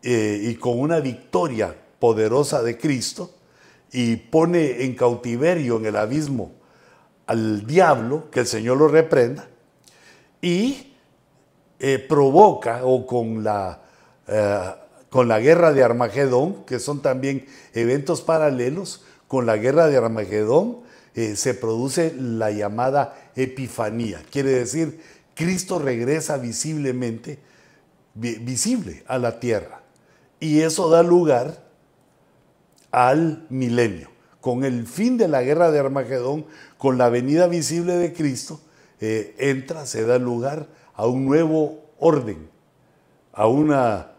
eh, 0.03 0.39
y 0.41 0.55
con 0.55 0.79
una 0.79 0.99
victoria 0.99 1.75
poderosa 1.99 2.63
de 2.63 2.77
Cristo 2.77 3.31
y 3.91 4.15
pone 4.15 4.83
en 4.83 4.95
cautiverio 4.95 5.77
en 5.77 5.85
el 5.85 5.95
abismo 5.95 6.51
al 7.27 7.65
diablo, 7.65 8.29
que 8.29 8.41
el 8.41 8.47
Señor 8.47 8.77
lo 8.77 8.87
reprenda, 8.87 9.47
y 10.41 10.95
eh, 11.79 11.97
provoca 11.97 12.83
o 12.83 13.05
con 13.05 13.43
la, 13.43 13.81
eh, 14.27 14.71
con 15.09 15.27
la 15.27 15.39
guerra 15.39 15.71
de 15.71 15.83
Armagedón, 15.83 16.65
que 16.65 16.79
son 16.79 17.01
también 17.01 17.45
eventos 17.73 18.21
paralelos, 18.21 19.05
con 19.27 19.45
la 19.45 19.55
guerra 19.55 19.87
de 19.87 19.97
Armagedón 19.97 20.79
eh, 21.15 21.35
se 21.35 21.53
produce 21.53 22.13
la 22.17 22.51
llamada 22.51 23.31
epifanía. 23.35 24.21
Quiere 24.31 24.51
decir, 24.51 24.99
Cristo 25.35 25.79
regresa 25.79 26.37
visiblemente, 26.37 27.39
visible 28.13 29.03
a 29.07 29.17
la 29.17 29.39
tierra. 29.39 29.81
Y 30.39 30.61
eso 30.61 30.89
da 30.89 31.03
lugar 31.03 31.63
al 32.91 33.45
milenio. 33.49 34.09
Con 34.41 34.63
el 34.63 34.87
fin 34.87 35.17
de 35.17 35.27
la 35.27 35.43
guerra 35.43 35.71
de 35.71 35.79
Armagedón, 35.79 36.45
con 36.77 36.97
la 36.97 37.09
venida 37.09 37.47
visible 37.47 37.95
de 37.97 38.11
Cristo, 38.11 38.59
entra, 38.99 39.85
se 39.85 40.03
da 40.05 40.17
lugar 40.17 40.67
a 40.95 41.07
un 41.07 41.25
nuevo 41.25 41.81
orden, 41.99 42.49
a, 43.33 43.47
una, 43.47 44.11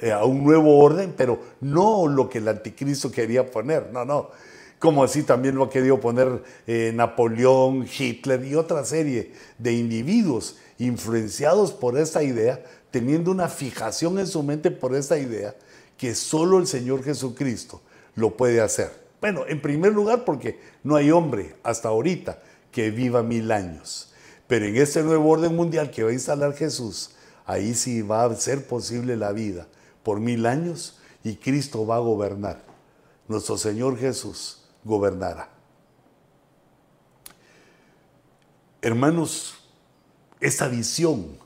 eh, 0.00 0.12
a 0.12 0.24
un 0.24 0.42
nuevo 0.42 0.78
orden, 0.78 1.14
pero 1.16 1.38
no 1.60 2.06
lo 2.06 2.28
que 2.28 2.38
el 2.38 2.48
anticristo 2.48 3.10
quería 3.10 3.50
poner, 3.50 3.90
no, 3.92 4.04
no. 4.04 4.30
Como 4.78 5.02
así 5.02 5.22
también 5.22 5.54
lo 5.54 5.64
ha 5.64 5.70
querido 5.70 6.00
poner 6.00 6.42
eh, 6.66 6.92
Napoleón, 6.94 7.86
Hitler 7.86 8.44
y 8.44 8.54
otra 8.54 8.84
serie 8.84 9.32
de 9.58 9.72
individuos 9.72 10.56
influenciados 10.78 11.72
por 11.72 11.98
esta 11.98 12.22
idea, 12.22 12.62
teniendo 12.90 13.30
una 13.30 13.48
fijación 13.48 14.18
en 14.18 14.26
su 14.26 14.42
mente 14.42 14.70
por 14.70 14.94
esta 14.94 15.18
idea, 15.18 15.54
que 15.96 16.14
solo 16.14 16.58
el 16.58 16.66
Señor 16.66 17.02
Jesucristo 17.02 17.80
lo 18.14 18.36
puede 18.36 18.60
hacer. 18.60 18.92
Bueno, 19.20 19.44
en 19.48 19.62
primer 19.62 19.92
lugar 19.92 20.24
porque 20.24 20.58
no 20.82 20.96
hay 20.96 21.10
hombre 21.10 21.54
hasta 21.62 21.88
ahorita 21.88 22.42
que 22.70 22.90
viva 22.90 23.22
mil 23.22 23.50
años. 23.52 24.12
Pero 24.46 24.66
en 24.66 24.76
este 24.76 25.02
nuevo 25.02 25.30
orden 25.30 25.56
mundial 25.56 25.90
que 25.90 26.02
va 26.02 26.10
a 26.10 26.14
instalar 26.14 26.54
Jesús, 26.54 27.12
ahí 27.46 27.74
sí 27.74 28.02
va 28.02 28.24
a 28.24 28.34
ser 28.34 28.66
posible 28.66 29.16
la 29.16 29.32
vida 29.32 29.66
por 30.02 30.20
mil 30.20 30.44
años 30.44 30.98
y 31.22 31.36
Cristo 31.36 31.86
va 31.86 31.96
a 31.96 32.00
gobernar. 32.00 32.62
Nuestro 33.26 33.56
Señor 33.56 33.96
Jesús 33.98 34.63
gobernará. 34.84 35.48
Hermanos, 38.82 39.56
esta 40.40 40.68
visión 40.68 41.38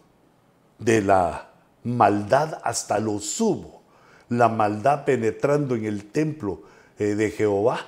de 0.79 1.03
la 1.03 1.51
maldad 1.85 2.61
hasta 2.65 2.99
lo 2.99 3.21
sumo, 3.21 3.83
la 4.29 4.49
maldad 4.49 5.05
penetrando 5.05 5.75
en 5.75 5.85
el 5.85 6.11
templo 6.11 6.63
eh, 6.99 7.15
de 7.15 7.31
Jehová, 7.31 7.81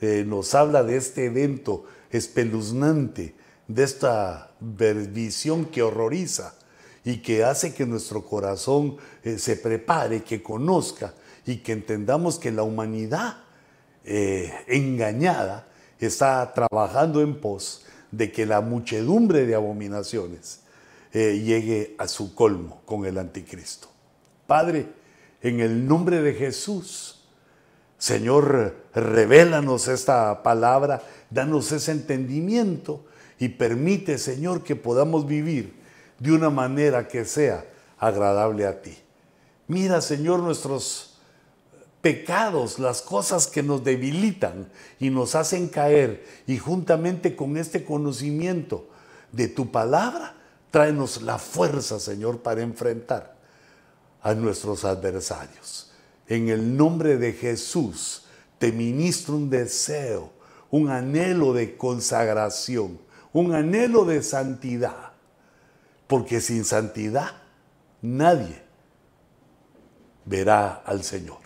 eh, 0.00 0.24
nos 0.26 0.54
habla 0.54 0.82
de 0.82 0.96
este 0.96 1.26
evento 1.26 1.84
espeluznante 2.10 3.34
de 3.68 3.82
esta 3.82 4.50
visión 4.60 5.66
que 5.66 5.82
horroriza 5.82 6.54
y 7.04 7.18
que 7.18 7.44
hace 7.44 7.74
que 7.74 7.86
nuestro 7.86 8.24
corazón 8.24 8.96
eh, 9.22 9.38
se 9.38 9.56
prepare, 9.56 10.22
que 10.22 10.42
conozca 10.42 11.14
y 11.46 11.58
que 11.58 11.72
entendamos 11.72 12.38
que 12.38 12.50
la 12.50 12.62
humanidad 12.62 13.45
eh, 14.06 14.52
engañada 14.68 15.66
está 15.98 16.52
trabajando 16.54 17.20
en 17.20 17.40
pos 17.40 17.84
de 18.10 18.30
que 18.30 18.46
la 18.46 18.60
muchedumbre 18.60 19.46
de 19.46 19.54
abominaciones 19.54 20.60
eh, 21.12 21.40
llegue 21.44 21.94
a 21.98 22.08
su 22.08 22.34
colmo 22.34 22.82
con 22.84 23.04
el 23.04 23.18
anticristo. 23.18 23.88
Padre, 24.46 24.88
en 25.42 25.60
el 25.60 25.86
nombre 25.86 26.22
de 26.22 26.34
Jesús, 26.34 27.24
Señor, 27.98 28.76
revélanos 28.94 29.88
esta 29.88 30.42
palabra, 30.42 31.02
danos 31.30 31.72
ese 31.72 31.92
entendimiento 31.92 33.04
y 33.38 33.48
permite, 33.48 34.18
Señor, 34.18 34.62
que 34.62 34.76
podamos 34.76 35.26
vivir 35.26 35.74
de 36.18 36.32
una 36.32 36.50
manera 36.50 37.08
que 37.08 37.24
sea 37.24 37.64
agradable 37.98 38.66
a 38.66 38.80
ti. 38.80 38.96
Mira, 39.68 40.00
Señor, 40.00 40.40
nuestros 40.40 41.15
pecados, 42.00 42.78
las 42.78 43.02
cosas 43.02 43.46
que 43.46 43.62
nos 43.62 43.82
debilitan 43.84 44.68
y 44.98 45.10
nos 45.10 45.34
hacen 45.34 45.68
caer, 45.68 46.24
y 46.46 46.58
juntamente 46.58 47.34
con 47.34 47.56
este 47.56 47.84
conocimiento 47.84 48.88
de 49.32 49.48
tu 49.48 49.70
palabra, 49.70 50.34
tráenos 50.70 51.22
la 51.22 51.38
fuerza, 51.38 51.98
Señor, 51.98 52.40
para 52.40 52.62
enfrentar 52.62 53.36
a 54.22 54.34
nuestros 54.34 54.84
adversarios. 54.84 55.92
En 56.28 56.48
el 56.48 56.76
nombre 56.76 57.16
de 57.16 57.32
Jesús, 57.32 58.24
te 58.58 58.72
ministro 58.72 59.34
un 59.34 59.50
deseo, 59.50 60.30
un 60.70 60.90
anhelo 60.90 61.52
de 61.52 61.76
consagración 61.76 63.06
un 63.36 63.52
anhelo 63.52 64.06
de 64.06 64.22
santidad, 64.22 65.12
porque 66.06 66.40
sin 66.40 66.64
santidad 66.64 67.32
nadie 68.00 68.62
verá 70.24 70.82
al 70.86 71.04
Señor. 71.04 71.45